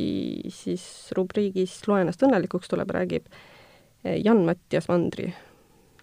siis 0.49 0.83
rubriigis 1.17 1.75
Loe 1.87 2.01
ennast 2.01 2.23
õnnelikuks 2.25 2.71
tuleb, 2.71 2.89
räägib 2.89 3.27
Jan-Mattias 4.01 4.87
Mandri, 4.89 5.27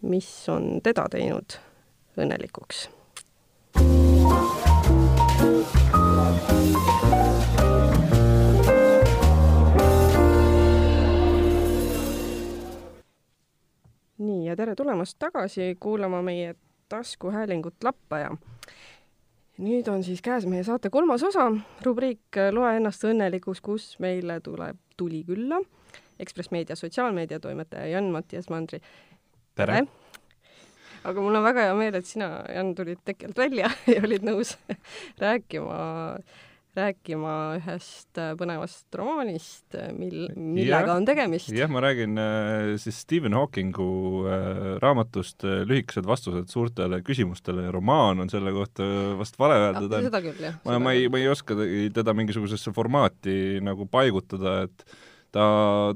mis 0.06 0.28
on 0.52 0.78
teda 0.86 1.08
teinud 1.10 1.58
õnnelikuks 2.18 2.86
nii 14.18 14.46
ja 14.46 14.56
tere 14.56 14.74
tulemast 14.74 15.18
tagasi 15.18 15.76
kuulama 15.80 16.22
meie 16.22 16.54
taskuhäälingut 16.88 17.74
Lappaja. 17.84 18.30
nüüd 19.58 19.88
on 19.90 20.04
siis 20.04 20.22
käes 20.22 20.46
meie 20.46 20.62
saate 20.62 20.90
kolmas 20.90 21.22
osa, 21.22 21.50
rubriik 21.82 22.38
Loe 22.50 22.76
ennast 22.76 23.04
õnnelikuks, 23.04 23.60
kus 23.62 23.96
meile 23.98 24.40
tuleb 24.40 24.76
tuli 24.96 25.24
külla 25.24 25.62
Ekspress 26.18 26.50
Meedia 26.50 26.76
sotsiaalmeedia 26.76 27.40
toimetaja 27.40 27.86
Jan-Mattias 27.86 28.50
Mandri. 28.50 28.80
tere, 29.54 29.72
tere.! 29.72 29.97
Aga 31.06 31.22
mul 31.22 31.38
on 31.38 31.46
väga 31.46 31.68
hea 31.68 31.78
meel, 31.78 31.96
et 31.98 32.08
sina, 32.08 32.32
Jan, 32.52 32.74
tulid 32.78 33.00
tekkelt 33.06 33.38
välja 33.38 33.70
ja 33.94 34.02
olid 34.04 34.26
nõus 34.26 34.54
rääkima, 35.22 35.78
rääkima 36.78 37.34
ühest 37.58 38.20
äh, 38.20 38.32
põnevast 38.38 38.98
romaanist, 38.98 39.66
äh, 39.78 39.90
mil, 39.96 40.28
millega 40.36 40.92
ja, 40.92 40.96
on 40.96 41.08
tegemist. 41.08 41.50
jah, 41.54 41.70
ma 41.72 41.82
räägin 41.84 42.18
äh, 42.22 42.76
siis 42.82 43.02
Stephen 43.04 43.36
Hawkingu 43.36 43.88
raamatust 44.82 45.46
Lühikesed 45.68 46.06
vastused 46.08 46.50
suurtele 46.52 47.02
küsimustele 47.06 47.66
ja 47.68 47.74
romaan 47.74 48.24
on 48.24 48.32
selle 48.32 48.54
kohta 48.54 48.86
vast 49.18 49.38
vale 49.40 49.58
öelda. 49.66 50.02
seda 50.06 50.22
küll, 50.24 50.40
jah. 50.48 50.58
ma, 50.64 50.80
ma 50.82 50.96
ei, 50.96 51.10
ma 51.12 51.22
ei 51.22 51.30
oska 51.32 51.58
teda 51.94 52.16
mingisugusesse 52.16 52.74
formaati 52.76 53.62
nagu 53.64 53.88
paigutada, 53.90 54.60
et 54.68 54.98
ta 55.34 55.44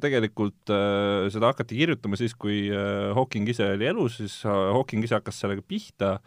tegelikult 0.03 0.70
äh,, 0.72 1.28
seda 1.33 1.53
hakati 1.53 1.76
kirjutama 1.78 2.18
siis, 2.20 2.35
kui 2.37 2.66
äh, 2.68 3.12
Hawking 3.16 3.49
ise 3.49 3.70
oli 3.74 3.89
elus, 3.89 4.18
siis 4.20 4.35
äh, 4.45 4.53
Hawking 4.76 5.05
ise 5.07 5.16
hakkas 5.16 5.41
sellega 5.41 5.64
pihta 5.64 6.18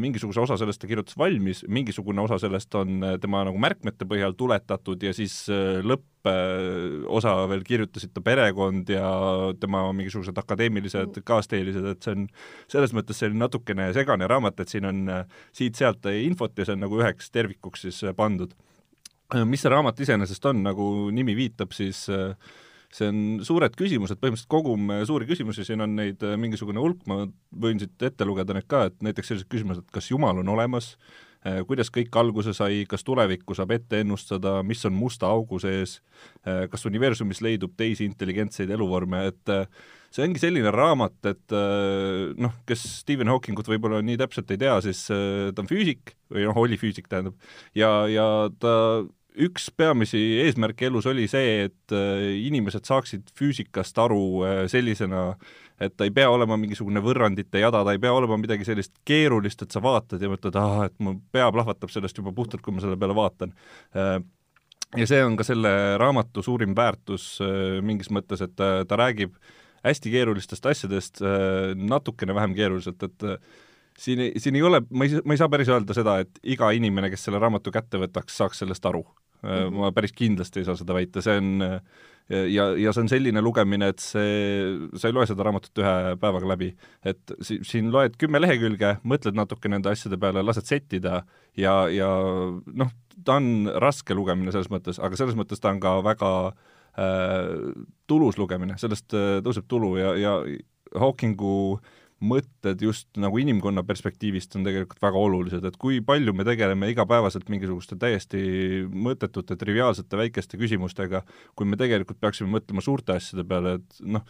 mingisuguse 0.00 0.40
osa 0.40 0.56
sellest 0.56 0.80
ta 0.80 0.88
kirjutas 0.88 1.18
valmis, 1.18 1.64
mingisugune 1.68 2.22
osa 2.22 2.38
sellest 2.40 2.72
on 2.78 3.02
tema 3.20 3.42
nagu 3.44 3.58
märkmete 3.60 4.06
põhjal 4.08 4.32
tuletatud 4.38 5.02
ja 5.04 5.10
siis 5.12 5.34
lõpposa 5.84 7.34
veel 7.50 7.66
kirjutasid 7.66 8.14
ta 8.14 8.22
perekond 8.24 8.88
ja 8.94 9.10
tema 9.60 9.82
mingisugused 9.92 10.38
akadeemilised 10.38 11.18
mm. 11.18 11.26
kaasteelised, 11.28 11.90
et 11.92 12.06
see 12.06 12.14
on 12.14 12.26
selles 12.72 12.94
mõttes 12.96 13.20
selline 13.20 13.42
natukene 13.42 13.90
segane 13.92 14.30
raamat, 14.30 14.62
et 14.62 14.72
siin 14.72 14.88
on 14.88 15.04
siit-sealt 15.52 16.08
infot 16.22 16.56
ja 16.56 16.64
see 16.70 16.78
on 16.78 16.86
nagu 16.86 17.02
üheks 17.02 17.28
tervikuks 17.34 17.84
siis 17.90 18.00
pandud 18.16 18.54
mis 19.48 19.64
see 19.64 19.72
raamat 19.72 20.02
iseenesest 20.04 20.46
on, 20.50 20.62
nagu 20.66 20.90
nimi 21.14 21.34
viitab, 21.38 21.72
siis 21.76 22.04
äh, 22.12 22.34
see 22.92 23.08
on 23.08 23.20
suured 23.46 23.74
küsimused, 23.78 24.20
põhimõtteliselt 24.20 24.52
kogum 24.52 24.92
äh, 24.92 25.02
suuri 25.08 25.28
küsimusi, 25.28 25.66
siin 25.66 25.84
on 25.84 25.96
neid 25.98 26.22
äh, 26.26 26.36
mingisugune 26.40 26.82
hulk, 26.82 27.04
ma 27.10 27.24
võin 27.64 27.80
siit 27.80 28.08
ette 28.10 28.28
lugeda 28.28 28.56
need 28.56 28.68
ka, 28.70 28.86
et 28.90 28.98
näiteks 29.04 29.32
sellised 29.32 29.52
küsimused, 29.52 29.86
kas 29.94 30.10
Jumal 30.12 30.42
on 30.42 30.56
olemas, 30.56 30.94
kuidas 31.66 31.88
kõik 31.90 32.14
alguse 32.14 32.52
sai, 32.54 32.84
kas 32.86 33.02
tulevikku 33.02 33.56
saab 33.58 33.72
ette 33.74 33.98
ennustada, 33.98 34.60
mis 34.62 34.78
on 34.86 34.92
musta 34.94 35.26
augu 35.26 35.58
sees, 35.58 35.96
kas 36.46 36.86
universumis 36.86 37.40
leidub 37.42 37.72
teisi 37.74 38.06
intelligentseid 38.06 38.70
eluvorme, 38.70 39.24
et 39.32 39.50
see 40.14 40.22
ongi 40.22 40.38
selline 40.38 40.70
raamat, 40.70 41.16
et 41.32 41.56
noh, 42.38 42.54
kes 42.62 42.84
Stephen 43.00 43.32
Hawkingut 43.32 43.72
võib-olla 43.72 43.98
nii 44.06 44.20
täpselt 44.22 44.54
ei 44.54 44.60
tea, 44.62 44.76
siis 44.86 45.00
ta 45.10 45.64
on 45.64 45.66
füüsik 45.66 46.14
või 46.30 46.46
noh, 46.46 46.62
oli 46.62 46.78
füüsik, 46.78 47.10
tähendab, 47.10 47.34
ja, 47.74 47.90
ja 48.06 48.28
ta 48.62 48.76
üks 49.40 49.70
peamisi 49.76 50.20
eesmärke 50.44 50.86
elus 50.90 51.06
oli 51.08 51.28
see, 51.30 51.68
et 51.68 51.94
inimesed 51.94 52.84
saaksid 52.88 53.30
füüsikast 53.38 53.96
aru 54.02 54.66
sellisena, 54.68 55.30
et 55.86 55.96
ta 55.96 56.06
ei 56.06 56.12
pea 56.14 56.28
olema 56.30 56.56
mingisugune 56.60 57.02
võrrandite 57.04 57.62
jada, 57.62 57.82
ta 57.84 57.94
ei 57.94 58.00
pea 58.02 58.12
olema 58.14 58.38
midagi 58.40 58.66
sellist 58.66 58.94
keerulist, 59.08 59.64
et 59.64 59.74
sa 59.74 59.82
vaatad 59.82 60.22
ja 60.22 60.30
mõtled, 60.30 60.58
ah, 60.58 60.84
et 60.88 60.94
mu 61.02 61.16
pea 61.34 61.48
plahvatab 61.54 61.92
sellest 61.92 62.18
juba 62.18 62.34
puhtalt, 62.36 62.62
kui 62.64 62.74
ma 62.74 62.84
selle 62.84 62.98
peale 63.00 63.16
vaatan. 63.16 63.54
Äh, 63.96 64.14
ja 65.00 65.08
see 65.08 65.22
on 65.24 65.38
ka 65.38 65.46
selle 65.46 65.72
raamatu 66.00 66.44
suurim 66.44 66.76
väärtus 66.78 67.34
äh, 67.44 67.80
mingis 67.84 68.12
mõttes, 68.14 68.44
et 68.44 68.54
ta, 68.58 68.72
ta 68.88 69.00
räägib 69.00 69.34
hästi 69.82 70.12
keerulistest 70.12 70.66
asjadest 70.70 71.22
äh, 71.24 71.72
natukene 71.78 72.36
vähem 72.38 72.54
keeruliselt, 72.58 73.02
et 73.08 73.26
siin, 73.98 74.28
siin 74.38 74.58
ei 74.58 74.62
ole, 74.66 74.84
ma 74.90 75.08
ei, 75.08 75.18
ma 75.24 75.34
ei 75.34 75.40
saa 75.40 75.50
päris 75.52 75.72
öelda 75.72 75.96
seda, 75.96 76.20
et 76.22 76.38
iga 76.54 76.70
inimene, 76.76 77.10
kes 77.12 77.26
selle 77.26 77.42
raamatu 77.42 77.74
kätte 77.74 78.00
võtaks, 78.02 78.38
saaks 78.38 78.62
sellest 78.62 78.86
aru 78.88 79.04
mm. 79.42 79.48
-hmm. 79.48 79.76
ma 79.78 79.92
päris 79.92 80.14
kindlasti 80.16 80.62
ei 80.62 80.68
saa 80.68 80.78
seda 80.78 80.94
väita, 80.94 81.22
see 81.22 81.36
on 81.38 81.62
ja, 82.30 82.66
ja 82.78 82.92
see 82.94 83.02
on 83.02 83.10
selline 83.10 83.42
lugemine, 83.42 83.88
et 83.92 84.00
see, 84.00 84.88
sa 84.96 85.08
ei 85.08 85.14
loe 85.16 85.26
seda 85.28 85.44
raamatut 85.46 85.82
ühe 85.82 85.94
päevaga 86.22 86.48
läbi. 86.48 86.72
et 87.04 87.34
si-, 87.44 87.60
siin 87.66 87.90
loed 87.92 88.16
kümme 88.20 88.40
lehekülge, 88.40 88.96
mõtled 89.04 89.36
natuke 89.36 89.68
nende 89.68 89.90
asjade 89.90 90.18
peale, 90.20 90.44
lased 90.44 90.68
settida 90.68 91.24
ja, 91.58 91.74
ja 91.92 92.10
noh, 92.66 92.92
ta 93.24 93.38
on 93.40 93.70
raske 93.82 94.14
lugemine 94.14 94.52
selles 94.54 94.70
mõttes, 94.72 95.00
aga 95.02 95.18
selles 95.18 95.36
mõttes 95.38 95.60
ta 95.60 95.74
on 95.74 95.80
ka 95.82 95.98
väga 96.06 96.30
äh, 96.48 97.72
tulus 98.06 98.38
lugemine, 98.38 98.78
sellest 98.80 99.12
äh, 99.18 99.40
tõuseb 99.44 99.68
tulu 99.68 99.96
ja, 100.00 100.14
ja 100.16 100.38
Hawkingu 100.98 101.56
äh, 101.74 102.01
mõtted 102.22 102.82
just 102.84 103.08
nagu 103.20 103.40
inimkonna 103.42 103.82
perspektiivist 103.86 104.54
on 104.56 104.66
tegelikult 104.66 105.02
väga 105.02 105.18
olulised, 105.18 105.66
et 105.66 105.76
kui 105.80 106.00
palju 106.06 106.34
me 106.36 106.46
tegeleme 106.46 106.92
igapäevaselt 106.92 107.50
mingisuguste 107.52 107.98
täiesti 108.00 108.42
mõttetute, 108.86 109.58
triviaalsete 109.58 110.20
väikeste 110.20 110.60
küsimustega, 110.60 111.24
kui 111.58 111.68
me 111.68 111.78
tegelikult 111.80 112.20
peaksime 112.22 112.52
mõtlema 112.54 112.84
suurte 112.84 113.16
asjade 113.16 113.46
peale, 113.48 113.76
et 113.80 114.02
noh, 114.06 114.24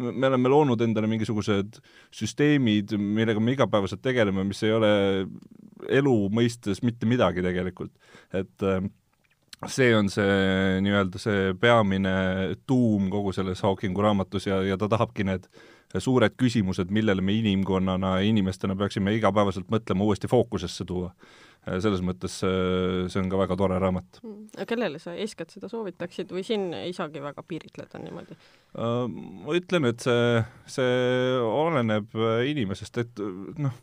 me 0.00 0.28
oleme 0.30 0.52
loonud 0.52 0.80
endale 0.84 1.08
mingisugused 1.10 1.80
süsteemid, 2.14 2.94
millega 2.96 3.40
me 3.42 3.56
igapäevaselt 3.56 4.02
tegeleme, 4.04 4.44
mis 4.48 4.62
ei 4.64 4.72
ole 4.76 4.92
elu 5.88 6.16
mõistes 6.32 6.84
mitte 6.84 7.08
midagi 7.08 7.44
tegelikult. 7.44 7.92
et 8.32 8.64
äh, 8.68 8.84
see 9.68 9.92
on 9.96 10.08
see 10.08 10.80
nii-öelda 10.84 11.20
see 11.20 11.52
peamine 11.60 12.14
tuum 12.68 13.10
kogu 13.12 13.32
selles 13.36 13.60
Hawkingu 13.64 14.02
raamatus 14.02 14.46
ja, 14.48 14.62
ja 14.64 14.78
ta 14.80 14.88
tahabki 14.88 15.26
need 15.28 15.48
suured 15.98 16.36
küsimused, 16.38 16.90
millele 16.94 17.22
me 17.24 17.34
inimkonnana 17.40 18.18
ja 18.20 18.26
inimestena 18.30 18.76
peaksime 18.78 19.14
igapäevaselt 19.16 19.70
mõtlema, 19.72 20.06
uuesti 20.06 20.30
fookusesse 20.30 20.86
tuua. 20.86 21.10
selles 21.66 22.00
mõttes 22.00 22.38
see 22.40 23.18
on 23.20 23.28
ka 23.28 23.36
väga 23.36 23.56
tore 23.56 23.76
raamat. 23.82 24.20
Mm. 24.22 24.64
kellele 24.66 24.98
sa 24.98 25.12
eeskätt 25.12 25.50
seda 25.52 25.68
soovitaksid 25.68 26.30
või 26.32 26.44
siin 26.46 26.70
ei 26.72 26.94
saagi 26.96 27.20
väga 27.20 27.42
piiritleda 27.42 28.00
niimoodi? 28.00 28.38
Äh, 28.78 29.04
ma 29.10 29.58
ütlen, 29.58 29.90
et 29.90 30.00
see, 30.00 30.40
see 30.66 31.36
oleneb 31.44 32.16
inimesest, 32.48 33.02
et 33.02 33.24
noh 33.58 33.76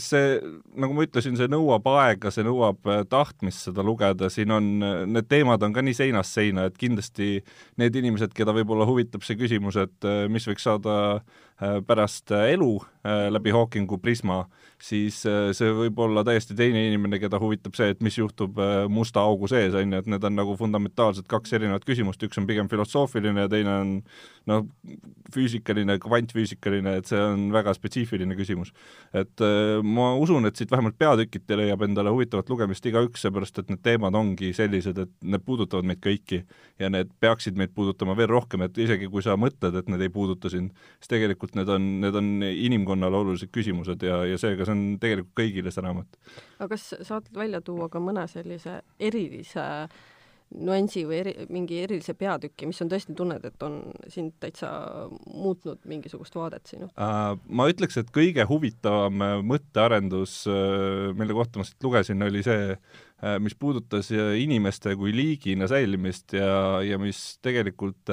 see, 0.00 0.38
nagu 0.80 0.94
ma 0.96 1.04
ütlesin, 1.06 1.36
see 1.38 1.48
nõuab 1.50 1.86
aega, 1.92 2.32
see 2.34 2.44
nõuab 2.46 2.88
äh, 2.90 3.02
tahtmist 3.10 3.68
seda 3.68 3.84
lugeda, 3.86 4.30
siin 4.32 4.52
on, 4.54 4.70
need 5.10 5.28
teemad 5.30 5.62
on 5.66 5.74
ka 5.76 5.84
nii 5.84 5.96
seinast 5.96 6.36
seina, 6.36 6.68
et 6.68 6.78
kindlasti 6.80 7.40
need 7.80 8.00
inimesed, 8.00 8.34
keda 8.36 8.54
võib-olla 8.56 8.88
huvitab 8.88 9.24
see 9.26 9.38
küsimus, 9.40 9.78
et 9.80 10.08
äh, 10.08 10.24
mis 10.32 10.46
võiks 10.48 10.66
saada 10.68 10.96
äh, 11.16 11.78
pärast 11.86 12.32
elu 12.36 12.74
läbi 13.04 13.52
Hawkingu 13.54 13.96
prisma, 13.98 14.42
siis 14.80 15.20
äh, 15.28 15.50
see 15.56 15.70
võib 15.76 15.98
olla 16.00 16.24
täiesti 16.26 16.54
teine 16.56 16.82
inimene, 16.88 17.20
keda 17.20 17.38
huvitab 17.40 17.76
see, 17.76 17.90
et 17.92 18.00
mis 18.04 18.16
juhtub 18.16 18.58
äh, 18.60 18.84
musta 18.92 19.22
augu 19.24 19.48
sees, 19.50 19.74
on 19.76 19.92
ju, 19.92 20.00
et 20.00 20.08
need 20.10 20.24
on 20.26 20.36
nagu 20.36 20.56
fundamentaalselt 20.58 21.28
kaks 21.30 21.54
erinevat 21.58 21.84
küsimust, 21.88 22.22
üks 22.24 22.40
on 22.40 22.48
pigem 22.48 22.68
filosoofiline 22.70 23.44
ja 23.44 23.50
teine 23.52 23.74
on 23.82 23.92
noh, 24.50 24.64
füüsikaline, 25.34 25.98
kvantfüüsikaline, 26.02 26.96
et 27.00 27.10
see 27.10 27.20
on 27.20 27.48
väga 27.54 27.74
spetsiifiline 27.76 28.36
küsimus. 28.38 28.72
et 29.12 29.44
äh, 29.44 29.82
ma 29.84 30.14
usun, 30.20 30.48
et 30.48 30.56
siit 30.56 30.72
vähemalt 30.72 30.98
peatükiti 30.98 31.58
leiab 31.60 31.84
endale 31.86 32.12
huvitavat 32.14 32.48
lugemist 32.50 32.86
igaüks, 32.86 33.24
seepärast 33.26 33.60
et 33.60 33.72
need 33.72 33.84
teemad 33.84 34.16
ongi 34.16 34.52
sellised, 34.56 34.98
et 34.98 35.12
need 35.22 35.44
puudutavad 35.44 35.88
meid 35.88 36.00
kõiki 36.04 36.42
ja 36.80 36.88
need 36.92 37.12
peaksid 37.20 37.58
meid 37.60 37.74
puudutama 37.76 38.16
veel 38.16 38.30
rohkem, 38.32 38.64
et 38.64 38.80
isegi 38.80 39.10
kui 39.12 39.24
sa 39.24 39.36
mõtled, 39.40 39.76
et 39.76 39.92
need 39.92 40.08
ei 40.08 40.12
puuduta 40.12 40.50
sind, 40.52 40.72
siis 40.98 41.12
tegelikult 41.12 41.56
need 41.58 41.68
on, 41.68 41.90
need 42.00 42.16
on 42.16 42.32
inimkonnale 42.90 43.22
olulised 43.22 43.50
küsimused 43.54 44.02
ja, 44.02 44.22
ja 44.26 44.38
seega 44.38 44.66
see 44.66 44.76
on 44.76 44.86
tegelikult 45.00 45.36
kõigile 45.38 45.72
see 45.72 45.84
raamat. 45.84 46.22
aga 46.58 46.70
kas 46.74 46.94
saad 47.06 47.28
välja 47.34 47.60
tuua 47.60 47.88
ka 47.88 48.00
mõne 48.02 48.26
sellise 48.30 48.80
erilise 48.98 49.66
nüansi 50.50 51.04
või 51.06 51.18
eri, 51.20 51.32
mingi 51.54 51.76
erilise 51.84 52.16
peatüki, 52.18 52.66
mis 52.66 52.80
on 52.82 52.88
tõesti, 52.90 53.14
tunned, 53.14 53.44
et 53.46 53.62
on 53.62 53.76
sind 54.10 54.32
täitsa 54.42 54.70
muutnud 55.30 55.78
mingisugust 55.86 56.34
vaadet 56.34 56.66
sinu 56.66 56.88
uh,? 56.90 57.36
Ma 57.46 57.68
ütleks, 57.70 58.00
et 58.00 58.10
kõige 58.10 58.42
huvitavam 58.50 59.46
mõttearendus, 59.46 60.40
äh, 60.50 61.12
mille 61.14 61.36
kohta 61.38 61.62
ma 61.62 61.68
siit 61.68 61.86
lugesin, 61.86 62.26
oli 62.26 62.42
see, 62.42 62.74
äh, 62.74 63.38
mis 63.38 63.54
puudutas 63.54 64.10
inimeste 64.10 64.96
kui 64.98 65.14
liigina 65.14 65.70
säilimist 65.70 66.34
ja, 66.34 66.82
ja 66.82 66.98
mis 66.98 67.38
tegelikult 67.46 68.10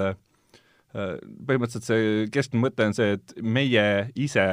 põhimõtteliselt 0.94 1.88
see 1.88 2.28
keskne 2.34 2.62
mõte 2.64 2.86
on 2.88 2.96
see, 2.98 3.18
et 3.18 3.34
meie 3.44 3.86
ise 4.16 4.48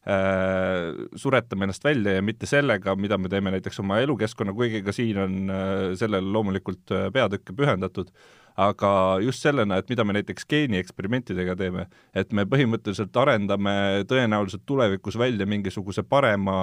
Äh, 0.00 1.08
suretame 1.14 1.66
ennast 1.66 1.84
välja 1.84 2.14
ja 2.14 2.22
mitte 2.24 2.46
sellega, 2.48 2.94
mida 2.96 3.18
me 3.20 3.28
teeme 3.28 3.50
näiteks 3.52 3.82
oma 3.82 3.98
elukeskkonna, 4.00 4.54
kuigi 4.56 4.80
ka 4.80 4.94
siin 4.96 5.18
on 5.20 5.34
äh, 5.52 5.90
sellele 6.00 6.24
loomulikult 6.24 6.94
äh, 6.96 7.10
peatükke 7.12 7.52
pühendatud, 7.52 8.08
aga 8.56 8.92
just 9.20 9.44
sellena, 9.44 9.76
et 9.76 9.92
mida 9.92 10.06
me 10.08 10.16
näiteks 10.16 10.48
geenieksperimentidega 10.48 11.58
teeme, 11.60 11.84
et 12.16 12.32
me 12.32 12.46
põhimõtteliselt 12.48 13.20
arendame 13.20 13.76
tõenäoliselt 14.08 14.64
tulevikus 14.64 15.20
välja 15.20 15.44
mingisuguse 15.44 16.02
parema 16.08 16.56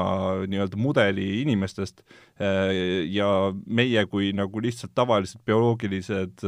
nii-öelda 0.50 0.82
mudeli 0.82 1.30
inimestest 1.44 2.02
ja 3.14 3.32
meie 3.66 4.06
kui 4.10 4.34
nagu 4.36 4.62
lihtsalt 4.66 4.98
tavalised 4.98 5.46
bioloogilised 5.46 6.46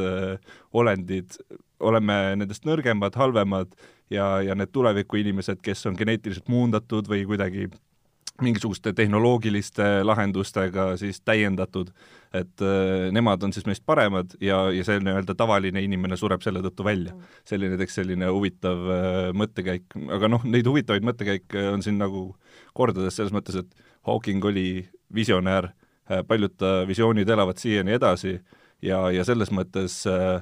olendid 0.74 1.38
oleme 1.80 2.17
nendest 2.39 2.65
nõrgemad, 2.67 3.15
halvemad 3.15 3.75
ja, 4.11 4.39
ja 4.45 4.55
need 4.55 4.71
tulevikuinimesed, 4.75 5.61
kes 5.63 5.86
on 5.89 5.97
geneetiliselt 5.99 6.49
muundatud 6.51 7.07
või 7.09 7.25
kuidagi 7.30 7.69
mingisuguste 8.41 8.93
tehnoloogiliste 8.93 10.03
lahendustega 10.03 10.93
siis 10.97 11.21
täiendatud, 11.21 11.89
et 12.34 12.63
äh, 12.63 13.09
nemad 13.11 13.43
on 13.43 13.53
siis 13.53 13.65
meist 13.67 13.84
paremad 13.86 14.36
ja, 14.43 14.61
ja 14.71 14.86
see 14.88 14.99
nii-öelda 15.03 15.36
tavaline 15.38 15.82
inimene 15.84 16.17
sureb 16.19 16.43
selle 16.45 16.61
tõttu 16.63 16.86
välja. 16.86 17.15
selline 17.47 17.75
näiteks 17.75 17.99
selline 17.99 18.30
huvitav 18.32 18.86
äh, 18.93 19.17
mõttekäik, 19.36 19.97
aga 20.15 20.32
noh, 20.32 20.45
neid 20.45 20.67
huvitavaid 20.67 21.05
mõttekäike 21.05 21.65
on 21.73 21.84
siin 21.86 21.99
nagu 22.01 22.30
kordades 22.73 23.19
selles 23.19 23.36
mõttes, 23.36 23.59
et 23.59 23.88
Hawking 24.07 24.45
oli 24.45 24.88
visionäär 25.13 25.71
äh,, 25.71 26.23
paljud 26.27 26.55
ta 26.57 26.86
visioonid 26.88 27.30
elavad 27.30 27.59
siiani 27.59 27.97
edasi 27.97 28.38
ja, 28.82 29.09
ja 29.11 29.25
selles 29.27 29.51
mõttes 29.51 30.01
äh, 30.07 30.39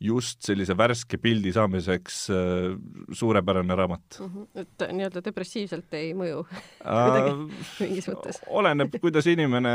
just 0.00 0.40
sellise 0.46 0.74
värske 0.76 1.18
pildi 1.20 1.52
saamiseks 1.52 2.18
äh, 2.32 2.76
suurepärane 3.12 3.76
raamat 3.76 4.18
mm. 4.20 4.28
-hmm. 4.28 4.62
et 4.62 4.84
nii-öelda 4.96 5.22
depressiivselt 5.24 5.94
ei 5.94 6.12
mõju 6.16 6.44
kuidagi 6.80 7.34
mingis 7.80 8.08
mõttes? 8.08 8.40
oleneb, 8.48 8.96
kuidas 9.00 9.28
inimene 9.30 9.74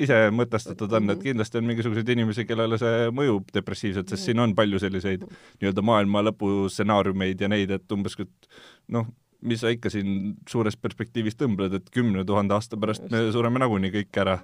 ise 0.00 0.18
mõtestatud 0.32 0.96
on, 0.96 1.10
et 1.10 1.18
mhm. 1.18 1.24
kindlasti 1.26 1.60
on 1.60 1.68
mingisuguseid 1.68 2.14
inimesi, 2.16 2.46
kellele 2.48 2.78
see 2.80 3.10
mõjub 3.10 3.52
depressiivselt, 3.54 4.08
sest 4.08 4.22
-hmm. 4.22 4.24
siin 4.24 4.44
on 4.46 4.54
palju 4.54 4.78
selliseid 4.78 5.26
mhm. 5.26 5.42
nii-öelda 5.60 5.82
maailma 5.82 6.24
lõpu 6.30 6.52
stsenaariumeid 6.68 7.40
ja 7.40 7.48
neid, 7.48 7.70
et 7.70 7.92
umbes 7.92 8.16
noh, 8.88 9.06
mis 9.42 9.62
sa 9.62 9.70
ikka 9.72 9.90
siin 9.92 10.34
suures 10.48 10.76
perspektiivis 10.78 11.36
tõmbled, 11.40 11.74
et 11.76 11.90
kümne 11.94 12.24
tuhande 12.26 12.54
aasta 12.56 12.78
pärast 12.80 13.04
me 13.12 13.24
sureme 13.34 13.62
nagunii 13.62 13.92
kõik 13.96 14.18
ära. 14.22 14.38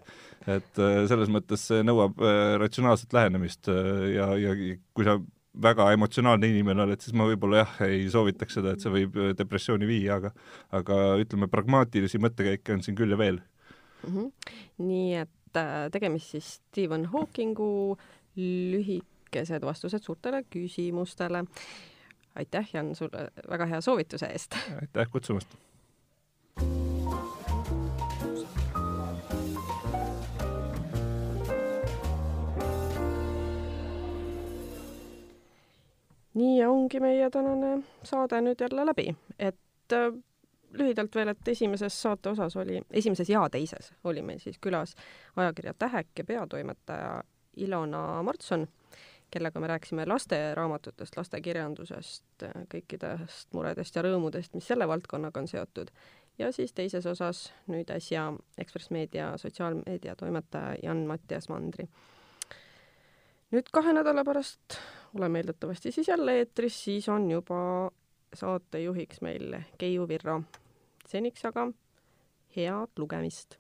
et 0.47 0.81
äh, 0.81 1.01
selles 1.11 1.31
mõttes 1.33 1.67
see 1.71 1.83
nõuab 1.87 2.23
äh, 2.23 2.55
ratsionaalset 2.63 3.13
lähenemist 3.13 3.69
äh, 3.69 4.15
ja, 4.15 4.31
ja 4.39 4.55
kui 4.95 5.07
sa 5.07 5.19
väga 5.59 5.91
emotsionaalne 5.93 6.49
inimene 6.51 6.85
oled, 6.85 7.03
siis 7.03 7.17
ma 7.19 7.27
võib-olla 7.27 7.65
jah, 7.65 7.75
ei 7.89 8.07
soovitaks 8.11 8.59
seda, 8.59 8.75
et 8.75 8.85
see 8.85 8.93
võib 8.95 9.17
depressiooni 9.39 9.89
viia, 9.89 10.19
aga 10.19 10.33
aga 10.79 10.99
ütleme, 11.23 11.51
pragmaatilisi 11.51 12.21
mõttekäike 12.23 12.77
on 12.77 12.85
siin 12.87 12.99
küll 12.99 13.15
ja 13.15 13.19
veel 13.19 13.41
mm. 13.41 14.15
-hmm. 14.15 14.57
nii 14.87 15.15
et 15.25 15.63
tegemist 15.93 16.35
siis 16.37 16.55
Stephen 16.59 17.09
Hawkingu 17.13 17.99
lühikesed 18.39 19.65
vastused 19.65 20.05
suurtele 20.05 20.45
küsimustele 20.51 21.45
aitäh, 22.35 22.69
Jan, 22.73 22.95
sulle 22.95 23.29
väga 23.51 23.67
hea 23.67 23.81
soovituse 23.81 24.27
eest. 24.27 24.55
aitäh 24.83 25.11
kutsumast. 25.11 25.57
nii 36.39 36.65
ongi 36.65 37.01
meie 37.01 37.31
tänane 37.31 37.83
saade 38.07 38.39
nüüd 38.41 38.61
jälle 38.63 38.85
läbi, 38.87 39.09
et 39.39 39.93
äh, 39.93 40.13
lühidalt 40.73 41.15
veel, 41.15 41.33
et 41.33 41.49
esimeses 41.49 42.03
saate 42.03 42.31
osas 42.31 42.57
oli, 42.57 42.83
esimeses 42.91 43.31
ja 43.31 43.49
teises 43.51 43.93
oli 44.05 44.23
meil 44.23 44.39
siis 44.39 44.59
külas 44.63 44.95
ajakirja 45.37 45.75
Tähek 45.79 46.09
ja 46.19 46.25
peatoimetaja 46.25 47.23
Ilona 47.57 48.23
Martson 48.23 48.69
kellega 49.31 49.61
me 49.61 49.67
rääkisime 49.67 50.07
lasteraamatutest, 50.09 51.17
lastekirjandusest, 51.17 52.45
kõikidest 52.73 53.53
muredest 53.53 53.97
ja 53.97 54.03
rõõmudest, 54.03 54.55
mis 54.57 54.69
selle 54.69 54.89
valdkonnaga 54.89 55.41
on 55.41 55.49
seotud. 55.49 55.91
ja 56.39 56.53
siis 56.53 56.73
teises 56.73 57.07
osas 57.07 57.53
nüüd 57.67 57.91
äsja 57.91 58.33
Ekspress 58.59 58.91
Meedia 58.91 59.37
sotsiaalmeedia 59.37 60.17
toimetaja 60.17 60.77
Jan-Mattias 60.83 61.49
Mandri. 61.49 61.89
nüüd 63.51 63.69
kahe 63.73 63.93
nädala 63.93 64.25
pärast 64.25 64.79
oleme 65.15 65.39
eeldatavasti 65.39 65.93
siis 65.93 66.09
jälle 66.09 66.39
eetris, 66.39 66.85
siis 66.85 67.09
on 67.09 67.31
juba 67.31 67.91
saatejuhiks 68.35 69.21
meil 69.21 69.61
Keiu 69.79 70.09
Virro. 70.09 70.43
seniks 71.07 71.45
aga 71.45 71.73
head 72.57 72.89
lugemist 72.97 73.59